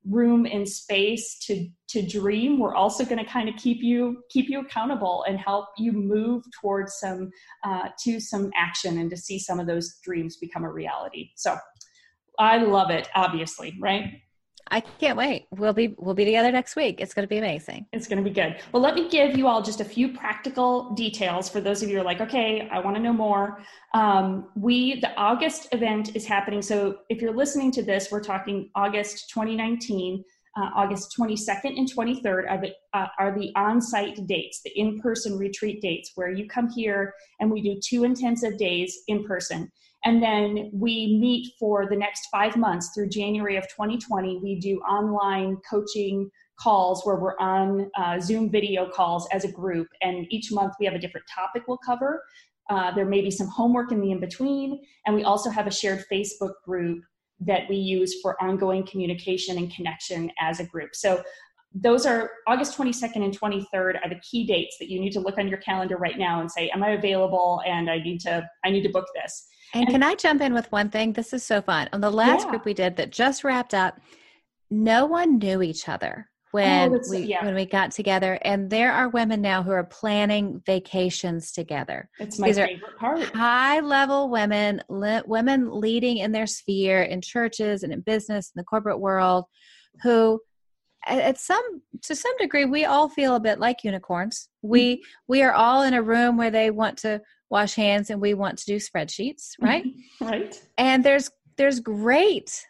room 0.09 0.45
and 0.45 0.67
space 0.67 1.39
to 1.39 1.67
to 1.87 2.05
dream 2.05 2.59
we're 2.59 2.75
also 2.75 3.03
going 3.03 3.17
to 3.17 3.29
kind 3.29 3.49
of 3.49 3.55
keep 3.55 3.81
you 3.81 4.21
keep 4.29 4.49
you 4.49 4.59
accountable 4.59 5.25
and 5.27 5.39
help 5.39 5.65
you 5.79 5.91
move 5.91 6.43
towards 6.61 6.93
some 6.99 7.31
uh, 7.63 7.89
to 7.99 8.19
some 8.19 8.51
action 8.55 8.99
and 8.99 9.09
to 9.09 9.17
see 9.17 9.39
some 9.39 9.59
of 9.59 9.65
those 9.65 9.97
dreams 10.03 10.37
become 10.37 10.63
a 10.63 10.71
reality. 10.71 11.31
So 11.35 11.57
I 12.39 12.57
love 12.57 12.89
it, 12.89 13.07
obviously, 13.15 13.77
right? 13.79 14.21
I 14.71 14.79
can't 14.79 15.17
wait. 15.17 15.45
We'll 15.51 15.73
be 15.73 15.95
we'll 15.99 16.15
be 16.15 16.25
together 16.25 16.51
next 16.51 16.75
week. 16.75 16.99
It's 16.99 17.13
going 17.13 17.23
to 17.23 17.29
be 17.29 17.37
amazing. 17.37 17.85
It's 17.93 18.07
going 18.07 18.23
to 18.23 18.27
be 18.27 18.33
good. 18.33 18.57
Well, 18.71 18.81
let 18.81 18.95
me 18.95 19.07
give 19.09 19.37
you 19.37 19.47
all 19.47 19.61
just 19.61 19.79
a 19.79 19.85
few 19.85 20.09
practical 20.13 20.91
details 20.95 21.49
for 21.49 21.61
those 21.61 21.83
of 21.83 21.89
you 21.89 21.95
who 21.95 22.01
are 22.01 22.05
like, 22.05 22.21
okay, 22.21 22.67
I 22.71 22.79
want 22.79 22.95
to 22.95 23.01
know 23.01 23.13
more. 23.13 23.61
Um, 23.93 24.49
we 24.55 24.99
the 25.01 25.13
August 25.15 25.67
event 25.71 26.15
is 26.15 26.25
happening. 26.25 26.61
So 26.61 26.99
if 27.09 27.21
you're 27.21 27.35
listening 27.35 27.71
to 27.73 27.83
this, 27.83 28.09
we're 28.11 28.23
talking 28.23 28.71
August 28.75 29.29
2019. 29.29 30.23
Uh, 30.57 30.69
August 30.73 31.13
22nd 31.19 31.77
and 31.77 31.93
23rd 31.93 32.49
are 32.49 32.61
the, 32.61 32.71
uh, 32.93 33.07
are 33.19 33.37
the 33.37 33.51
on-site 33.57 34.25
dates, 34.25 34.61
the 34.63 34.71
in-person 34.79 35.37
retreat 35.37 35.81
dates, 35.81 36.13
where 36.15 36.31
you 36.31 36.47
come 36.47 36.69
here 36.69 37.13
and 37.41 37.51
we 37.51 37.61
do 37.61 37.77
two 37.85 38.05
intensive 38.05 38.57
days 38.57 39.01
in 39.09 39.25
person. 39.25 39.69
And 40.05 40.21
then 40.21 40.69
we 40.71 41.17
meet 41.19 41.53
for 41.59 41.87
the 41.89 41.95
next 41.95 42.27
five 42.31 42.55
months 42.55 42.91
through 42.93 43.09
January 43.09 43.57
of 43.57 43.63
2020. 43.63 44.39
We 44.41 44.59
do 44.59 44.77
online 44.81 45.57
coaching, 45.67 46.29
calls 46.59 47.05
where 47.05 47.15
we're 47.15 47.37
on 47.39 47.89
uh, 47.97 48.19
Zoom 48.19 48.49
video 48.49 48.87
calls 48.89 49.27
as 49.31 49.43
a 49.43 49.51
group, 49.51 49.87
and 50.01 50.25
each 50.29 50.51
month 50.51 50.73
we 50.79 50.85
have 50.85 50.95
a 50.95 50.99
different 50.99 51.25
topic 51.33 51.63
we'll 51.67 51.79
cover. 51.79 52.23
Uh, 52.69 52.93
there 52.93 53.05
may 53.05 53.21
be 53.21 53.31
some 53.31 53.47
homework 53.47 53.91
in 53.91 53.99
the 53.99 54.11
in 54.11 54.19
between, 54.19 54.79
and 55.05 55.15
we 55.15 55.23
also 55.23 55.49
have 55.49 55.67
a 55.67 55.71
shared 55.71 56.05
Facebook 56.11 56.53
group 56.63 57.03
that 57.39 57.67
we 57.69 57.75
use 57.75 58.21
for 58.21 58.41
ongoing 58.41 58.85
communication 58.85 59.57
and 59.57 59.73
connection 59.73 60.31
as 60.39 60.59
a 60.59 60.65
group. 60.65 60.95
So 60.95 61.21
those 61.75 62.05
are 62.05 62.31
August 62.47 62.77
22nd 62.77 63.17
and 63.17 63.37
23rd 63.37 63.99
are 64.01 64.09
the 64.09 64.19
key 64.21 64.45
dates 64.45 64.77
that 64.79 64.89
you 64.89 64.99
need 64.99 65.11
to 65.11 65.19
look 65.19 65.37
on 65.37 65.47
your 65.49 65.57
calendar 65.57 65.97
right 65.97 66.17
now 66.17 66.39
and 66.39 66.49
say, 66.49 66.69
am 66.69 66.81
I 66.81 66.91
available? 66.91 67.61
And 67.65 67.89
I 67.89 67.97
need 67.97 68.21
to, 68.21 68.49
I 68.63 68.69
need 68.69 68.83
to 68.83 68.89
book 68.89 69.05
this. 69.13 69.45
And, 69.73 69.83
and 69.83 69.91
can 69.91 70.03
I 70.03 70.15
jump 70.15 70.41
in 70.41 70.53
with 70.53 70.71
one 70.71 70.89
thing? 70.89 71.11
This 71.11 71.33
is 71.33 71.43
so 71.43 71.61
fun. 71.61 71.89
On 71.91 71.99
the 71.99 72.09
last 72.09 72.45
yeah. 72.45 72.51
group 72.51 72.65
we 72.65 72.73
did 72.73 72.95
that 72.95 73.11
just 73.11 73.43
wrapped 73.43 73.73
up, 73.73 73.99
no 74.71 75.05
one 75.05 75.37
knew 75.37 75.61
each 75.61 75.89
other 75.89 76.29
when 76.51 76.93
oh, 76.93 76.99
we 77.09 77.17
yeah. 77.19 77.43
when 77.43 77.53
we 77.53 77.65
got 77.65 77.91
together 77.91 78.39
and 78.43 78.69
there 78.69 78.93
are 78.93 79.09
women 79.09 79.41
now 79.41 79.61
who 79.61 79.71
are 79.71 79.83
planning 79.83 80.61
vacations 80.65 81.51
together 81.51 82.07
it's 82.17 82.39
my 82.39 82.47
These 82.47 82.55
favorite 82.55 82.97
part 82.97 83.23
high 83.35 83.81
level 83.81 84.29
women 84.29 84.81
li- 84.87 85.23
women 85.25 85.69
leading 85.69 86.19
in 86.19 86.31
their 86.31 86.47
sphere 86.47 87.03
in 87.03 87.19
churches 87.19 87.83
and 87.83 87.91
in 87.91 87.99
business 87.99 88.53
in 88.55 88.59
the 88.59 88.63
corporate 88.63 89.01
world 89.01 89.45
who 90.01 90.39
at 91.05 91.39
some 91.39 91.81
to 92.01 92.15
some 92.15 92.35
degree 92.37 92.65
we 92.65 92.85
all 92.85 93.09
feel 93.09 93.35
a 93.35 93.39
bit 93.39 93.59
like 93.59 93.83
unicorns 93.83 94.49
we 94.61 94.95
mm-hmm. 94.95 95.01
we 95.27 95.43
are 95.43 95.53
all 95.53 95.83
in 95.83 95.93
a 95.93 96.01
room 96.01 96.37
where 96.37 96.51
they 96.51 96.71
want 96.71 96.97
to 96.97 97.21
wash 97.49 97.75
hands 97.75 98.09
and 98.09 98.19
we 98.19 98.33
want 98.33 98.57
to 98.57 98.65
do 98.65 98.77
spreadsheets 98.77 99.51
right 99.61 99.85
right 100.19 100.61
and 100.77 101.03
there's 101.03 101.29
there's 101.57 101.79
great 101.79 102.65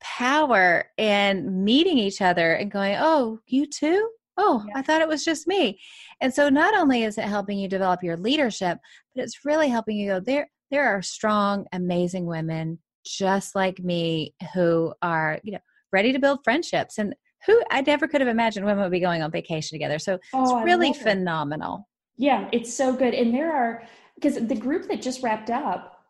power 0.00 0.86
in 0.96 1.64
meeting 1.64 1.98
each 1.98 2.20
other 2.20 2.54
and 2.54 2.70
going, 2.70 2.96
oh, 2.98 3.38
you 3.46 3.66
too? 3.66 4.10
Oh, 4.36 4.64
yeah. 4.66 4.78
I 4.78 4.82
thought 4.82 5.02
it 5.02 5.08
was 5.08 5.24
just 5.24 5.46
me. 5.46 5.78
And 6.20 6.32
so 6.32 6.48
not 6.48 6.74
only 6.74 7.04
is 7.04 7.18
it 7.18 7.24
helping 7.24 7.58
you 7.58 7.68
develop 7.68 8.02
your 8.02 8.16
leadership, 8.16 8.78
but 9.14 9.24
it's 9.24 9.44
really 9.44 9.68
helping 9.68 9.96
you 9.96 10.08
go, 10.08 10.20
there, 10.20 10.50
there 10.70 10.88
are 10.88 11.02
strong, 11.02 11.66
amazing 11.72 12.26
women 12.26 12.78
just 13.04 13.54
like 13.54 13.78
me 13.78 14.34
who 14.54 14.94
are, 15.02 15.40
you 15.42 15.52
know, 15.52 15.58
ready 15.92 16.12
to 16.12 16.18
build 16.18 16.40
friendships. 16.44 16.98
And 16.98 17.14
who 17.46 17.62
I 17.70 17.80
never 17.80 18.06
could 18.06 18.20
have 18.20 18.28
imagined 18.28 18.66
women 18.66 18.82
would 18.82 18.92
be 18.92 19.00
going 19.00 19.22
on 19.22 19.30
vacation 19.30 19.76
together. 19.76 19.98
So 19.98 20.18
oh, 20.34 20.42
it's 20.58 20.64
really 20.64 20.92
phenomenal. 20.92 21.88
It. 22.18 22.24
Yeah, 22.24 22.48
it's 22.52 22.72
so 22.72 22.92
good. 22.92 23.14
And 23.14 23.34
there 23.34 23.52
are 23.52 23.82
because 24.14 24.34
the 24.46 24.54
group 24.54 24.88
that 24.88 25.00
just 25.00 25.22
wrapped 25.22 25.50
up 25.50 26.00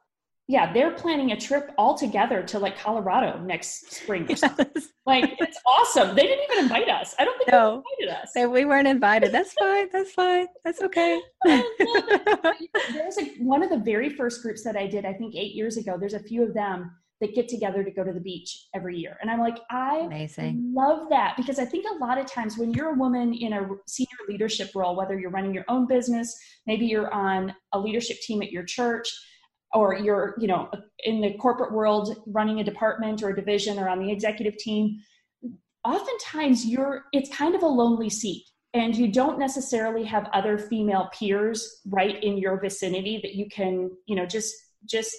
yeah, 0.50 0.72
they're 0.72 0.90
planning 0.90 1.30
a 1.30 1.36
trip 1.36 1.70
all 1.78 1.96
together 1.96 2.42
to 2.42 2.58
like 2.58 2.76
Colorado 2.76 3.38
next 3.38 3.92
spring. 3.92 4.26
Yes. 4.28 4.42
Like 5.06 5.36
it's 5.38 5.58
awesome. 5.64 6.16
They 6.16 6.22
didn't 6.22 6.44
even 6.50 6.64
invite 6.64 6.88
us. 6.88 7.14
I 7.20 7.24
don't 7.24 7.38
think 7.38 7.52
no, 7.52 7.82
they 7.98 8.04
invited 8.04 8.22
us. 8.22 8.30
They, 8.34 8.46
we 8.46 8.64
weren't 8.64 8.88
invited. 8.88 9.30
That's 9.30 9.52
fine. 9.52 9.88
That's 9.92 10.12
fine. 10.12 10.48
That's 10.64 10.82
okay. 10.82 11.20
there's 11.44 13.18
a, 13.18 13.24
one 13.38 13.62
of 13.62 13.70
the 13.70 13.80
very 13.84 14.10
first 14.10 14.42
groups 14.42 14.64
that 14.64 14.76
I 14.76 14.88
did, 14.88 15.04
I 15.04 15.12
think 15.12 15.36
eight 15.36 15.54
years 15.54 15.76
ago. 15.76 15.96
There's 15.98 16.14
a 16.14 16.20
few 16.20 16.42
of 16.42 16.52
them 16.52 16.90
that 17.20 17.34
get 17.34 17.48
together 17.48 17.84
to 17.84 17.90
go 17.90 18.02
to 18.02 18.12
the 18.12 18.20
beach 18.20 18.66
every 18.74 18.96
year. 18.96 19.18
And 19.20 19.30
I'm 19.30 19.40
like, 19.40 19.58
I 19.70 20.00
Amazing. 20.06 20.72
love 20.74 21.08
that 21.10 21.36
because 21.36 21.58
I 21.58 21.64
think 21.64 21.84
a 21.90 22.02
lot 22.02 22.18
of 22.18 22.26
times 22.26 22.56
when 22.56 22.72
you're 22.72 22.90
a 22.90 22.98
woman 22.98 23.34
in 23.34 23.52
a 23.52 23.68
senior 23.86 24.08
leadership 24.28 24.70
role, 24.74 24.96
whether 24.96 25.18
you're 25.18 25.30
running 25.30 25.52
your 25.52 25.66
own 25.68 25.86
business, 25.86 26.34
maybe 26.66 26.86
you're 26.86 27.12
on 27.12 27.54
a 27.72 27.78
leadership 27.78 28.18
team 28.20 28.42
at 28.42 28.50
your 28.50 28.64
church, 28.64 29.12
or 29.72 29.94
you're 29.94 30.34
you 30.38 30.46
know 30.46 30.70
in 31.04 31.20
the 31.20 31.34
corporate 31.34 31.72
world 31.72 32.16
running 32.26 32.60
a 32.60 32.64
department 32.64 33.22
or 33.22 33.30
a 33.30 33.36
division 33.36 33.78
or 33.78 33.88
on 33.88 34.00
the 34.00 34.10
executive 34.10 34.56
team 34.56 34.98
oftentimes 35.84 36.66
you're 36.66 37.04
it's 37.12 37.34
kind 37.34 37.54
of 37.54 37.62
a 37.62 37.66
lonely 37.66 38.10
seat 38.10 38.44
and 38.74 38.96
you 38.96 39.10
don't 39.10 39.38
necessarily 39.38 40.04
have 40.04 40.28
other 40.32 40.58
female 40.58 41.08
peers 41.12 41.80
right 41.86 42.22
in 42.22 42.36
your 42.36 42.60
vicinity 42.60 43.20
that 43.22 43.34
you 43.34 43.48
can 43.48 43.90
you 44.06 44.16
know 44.16 44.26
just 44.26 44.54
just 44.84 45.14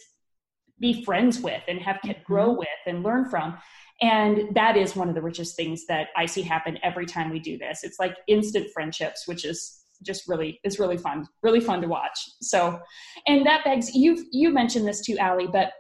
be 0.81 1.05
friends 1.05 1.39
with 1.39 1.61
and 1.67 1.79
have 1.79 1.97
mm-hmm. 1.97 2.21
grow 2.25 2.51
with 2.51 2.67
and 2.85 3.03
learn 3.03 3.29
from. 3.29 3.57
And 4.01 4.53
that 4.55 4.75
is 4.75 4.95
one 4.95 5.09
of 5.09 5.15
the 5.15 5.21
richest 5.21 5.55
things 5.55 5.85
that 5.85 6.07
i 6.17 6.25
see 6.25 6.41
happen 6.41 6.79
every 6.83 7.05
time 7.05 7.29
we 7.29 7.39
do 7.39 7.57
this. 7.57 7.83
It's 7.83 7.99
like 7.99 8.17
instant 8.27 8.67
friendships 8.73 9.27
which 9.27 9.45
is 9.45 9.77
just 10.03 10.27
really 10.27 10.59
it's 10.63 10.79
really 10.79 10.97
fun 10.97 11.27
really 11.43 11.61
fun 11.61 11.81
to 11.81 11.87
watch. 11.87 12.19
So 12.41 12.79
and 13.27 13.45
that 13.45 13.63
begs 13.63 13.95
you 13.95 14.25
you 14.31 14.51
mentioned 14.51 14.87
this 14.87 15.01
too 15.01 15.17
Alli 15.17 15.47
but 15.47 15.71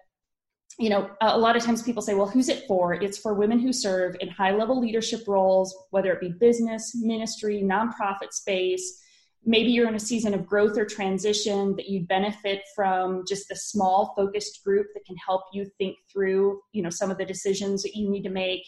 you 0.79 0.89
know 0.89 1.09
a 1.21 1.37
lot 1.37 1.57
of 1.57 1.63
times 1.63 1.81
people 1.83 2.03
say 2.03 2.13
well 2.13 2.29
who's 2.29 2.47
it 2.47 2.63
for? 2.67 2.93
It's 2.93 3.17
for 3.17 3.33
women 3.33 3.59
who 3.59 3.73
serve 3.73 4.15
in 4.19 4.29
high 4.29 4.51
level 4.51 4.79
leadership 4.79 5.27
roles 5.27 5.75
whether 5.89 6.13
it 6.13 6.21
be 6.21 6.29
business 6.29 6.93
ministry 6.95 7.63
nonprofit 7.63 8.31
space 8.31 9.01
maybe 9.43 9.71
you're 9.71 9.87
in 9.87 9.95
a 9.95 9.99
season 9.99 10.33
of 10.33 10.45
growth 10.45 10.77
or 10.77 10.85
transition 10.85 11.75
that 11.75 11.89
you 11.89 12.01
benefit 12.01 12.61
from 12.75 13.23
just 13.27 13.49
a 13.51 13.55
small 13.55 14.13
focused 14.15 14.63
group 14.63 14.87
that 14.93 15.05
can 15.05 15.15
help 15.17 15.43
you 15.53 15.65
think 15.77 15.97
through 16.11 16.59
you 16.73 16.83
know 16.83 16.89
some 16.89 17.09
of 17.09 17.17
the 17.17 17.25
decisions 17.25 17.81
that 17.83 17.95
you 17.95 18.09
need 18.09 18.23
to 18.23 18.29
make 18.29 18.63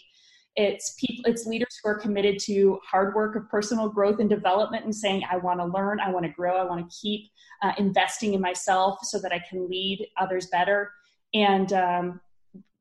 it's 0.56 0.94
people, 0.98 1.30
it's 1.30 1.46
leaders 1.46 1.80
who 1.82 1.90
are 1.90 1.98
committed 1.98 2.38
to 2.38 2.78
hard 2.88 3.14
work 3.14 3.34
of 3.34 3.48
personal 3.48 3.88
growth 3.88 4.20
and 4.20 4.30
development 4.30 4.84
and 4.84 4.94
saying, 4.94 5.22
I 5.30 5.36
want 5.36 5.58
to 5.58 5.66
learn, 5.66 5.98
I 5.98 6.10
want 6.10 6.26
to 6.26 6.32
grow, 6.32 6.56
I 6.56 6.64
want 6.64 6.88
to 6.88 6.96
keep 6.96 7.28
uh, 7.62 7.72
investing 7.78 8.34
in 8.34 8.40
myself 8.40 9.00
so 9.02 9.18
that 9.20 9.32
I 9.32 9.42
can 9.48 9.68
lead 9.68 10.06
others 10.16 10.46
better. 10.46 10.92
And 11.32 11.72
um, 11.72 12.20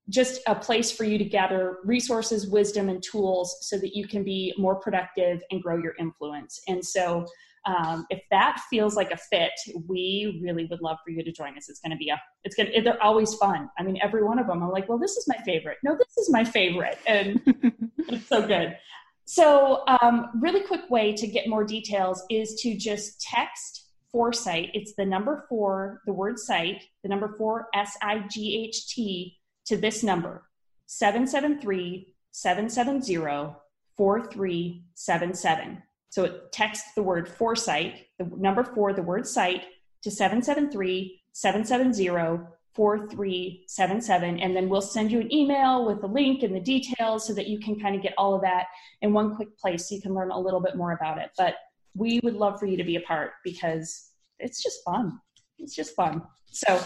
just 0.09 0.41
a 0.45 0.53
place 0.53 0.91
for 0.91 1.03
you 1.03 1.17
to 1.17 1.23
gather 1.23 1.77
resources, 1.83 2.47
wisdom, 2.47 2.89
and 2.89 3.01
tools 3.01 3.57
so 3.61 3.77
that 3.79 3.95
you 3.95 4.07
can 4.07 4.23
be 4.23 4.53
more 4.57 4.75
productive 4.75 5.41
and 5.49 5.63
grow 5.63 5.77
your 5.77 5.95
influence. 5.97 6.61
And 6.67 6.85
so 6.85 7.25
um, 7.65 8.05
if 8.09 8.21
that 8.29 8.59
feels 8.69 8.95
like 8.95 9.11
a 9.11 9.17
fit, 9.17 9.51
we 9.87 10.39
really 10.43 10.65
would 10.65 10.81
love 10.81 10.97
for 11.03 11.11
you 11.11 11.23
to 11.23 11.31
join 11.31 11.57
us. 11.57 11.69
It's 11.69 11.79
going 11.79 11.91
to 11.91 11.97
be 11.97 12.09
a, 12.09 12.21
it's 12.43 12.55
going 12.55 12.71
to, 12.71 12.81
they're 12.81 13.01
always 13.01 13.33
fun. 13.35 13.69
I 13.77 13.83
mean, 13.83 13.97
every 14.01 14.23
one 14.23 14.39
of 14.39 14.47
them, 14.47 14.61
I'm 14.61 14.69
like, 14.69 14.89
well, 14.89 14.97
this 14.97 15.15
is 15.15 15.27
my 15.27 15.37
favorite. 15.45 15.77
No, 15.83 15.95
this 15.97 16.17
is 16.17 16.29
my 16.29 16.43
favorite. 16.43 16.99
And 17.07 17.41
it's 17.97 18.27
so 18.27 18.45
good. 18.45 18.77
So, 19.25 19.83
um, 19.87 20.31
really 20.41 20.61
quick 20.61 20.89
way 20.89 21.13
to 21.13 21.27
get 21.27 21.47
more 21.47 21.63
details 21.63 22.23
is 22.29 22.59
to 22.61 22.75
just 22.75 23.21
text 23.21 23.87
foresight. 24.11 24.71
It's 24.73 24.93
the 24.95 25.05
number 25.05 25.45
four, 25.47 26.01
the 26.05 26.13
word 26.13 26.37
site, 26.37 26.83
the 27.03 27.09
number 27.09 27.33
four, 27.37 27.67
S 27.73 27.97
I 28.01 28.25
G 28.29 28.65
H 28.67 28.93
T, 28.93 29.37
to 29.65 29.77
this 29.77 30.03
number 30.03 30.43
773 30.87 32.13
770 32.31 33.55
4377. 33.95 35.83
So 36.13 36.25
it 36.25 36.51
texts 36.51 36.93
the 36.93 37.01
word 37.01 37.27
foresight, 37.27 38.05
the 38.19 38.29
number 38.37 38.63
four, 38.63 38.93
the 38.93 39.01
word 39.01 39.25
site, 39.25 39.63
to 40.03 40.11
773 40.11 41.19
770 41.31 42.45
4377. 42.75 44.39
And 44.39 44.55
then 44.55 44.69
we'll 44.69 44.79
send 44.79 45.11
you 45.11 45.21
an 45.21 45.33
email 45.33 45.87
with 45.87 46.01
the 46.01 46.07
link 46.07 46.43
and 46.43 46.55
the 46.55 46.59
details 46.59 47.25
so 47.25 47.33
that 47.33 47.47
you 47.47 47.59
can 47.59 47.79
kind 47.79 47.95
of 47.95 48.03
get 48.03 48.13
all 48.15 48.35
of 48.35 48.43
that 48.43 48.67
in 49.01 49.11
one 49.11 49.35
quick 49.35 49.57
place 49.57 49.89
so 49.89 49.95
you 49.95 50.01
can 50.01 50.13
learn 50.13 50.29
a 50.29 50.39
little 50.39 50.59
bit 50.59 50.75
more 50.75 50.91
about 50.91 51.17
it. 51.17 51.31
But 51.35 51.55
we 51.95 52.19
would 52.23 52.35
love 52.35 52.59
for 52.59 52.67
you 52.67 52.77
to 52.77 52.83
be 52.83 52.97
a 52.97 53.01
part 53.01 53.31
because 53.43 54.11
it's 54.37 54.61
just 54.61 54.83
fun. 54.85 55.19
It's 55.57 55.73
just 55.73 55.95
fun. 55.95 56.21
So, 56.51 56.79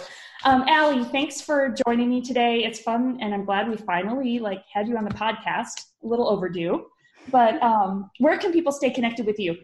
um, 0.46 0.64
Alli, 0.70 1.04
thanks 1.04 1.42
for 1.42 1.76
joining 1.86 2.08
me 2.08 2.22
today. 2.22 2.64
It's 2.64 2.80
fun, 2.80 3.18
and 3.20 3.34
I'm 3.34 3.44
glad 3.44 3.68
we 3.68 3.76
finally 3.76 4.40
like 4.40 4.64
had 4.72 4.88
you 4.88 4.96
on 4.96 5.04
the 5.04 5.14
podcast. 5.14 5.84
A 6.02 6.08
little 6.08 6.30
overdue. 6.30 6.86
But 7.32 7.62
um, 7.62 8.10
where 8.20 8.38
can 8.38 8.52
people 8.52 8.72
stay 8.72 8.90
connected 8.90 9.26
with 9.26 9.40
you? 9.40 9.58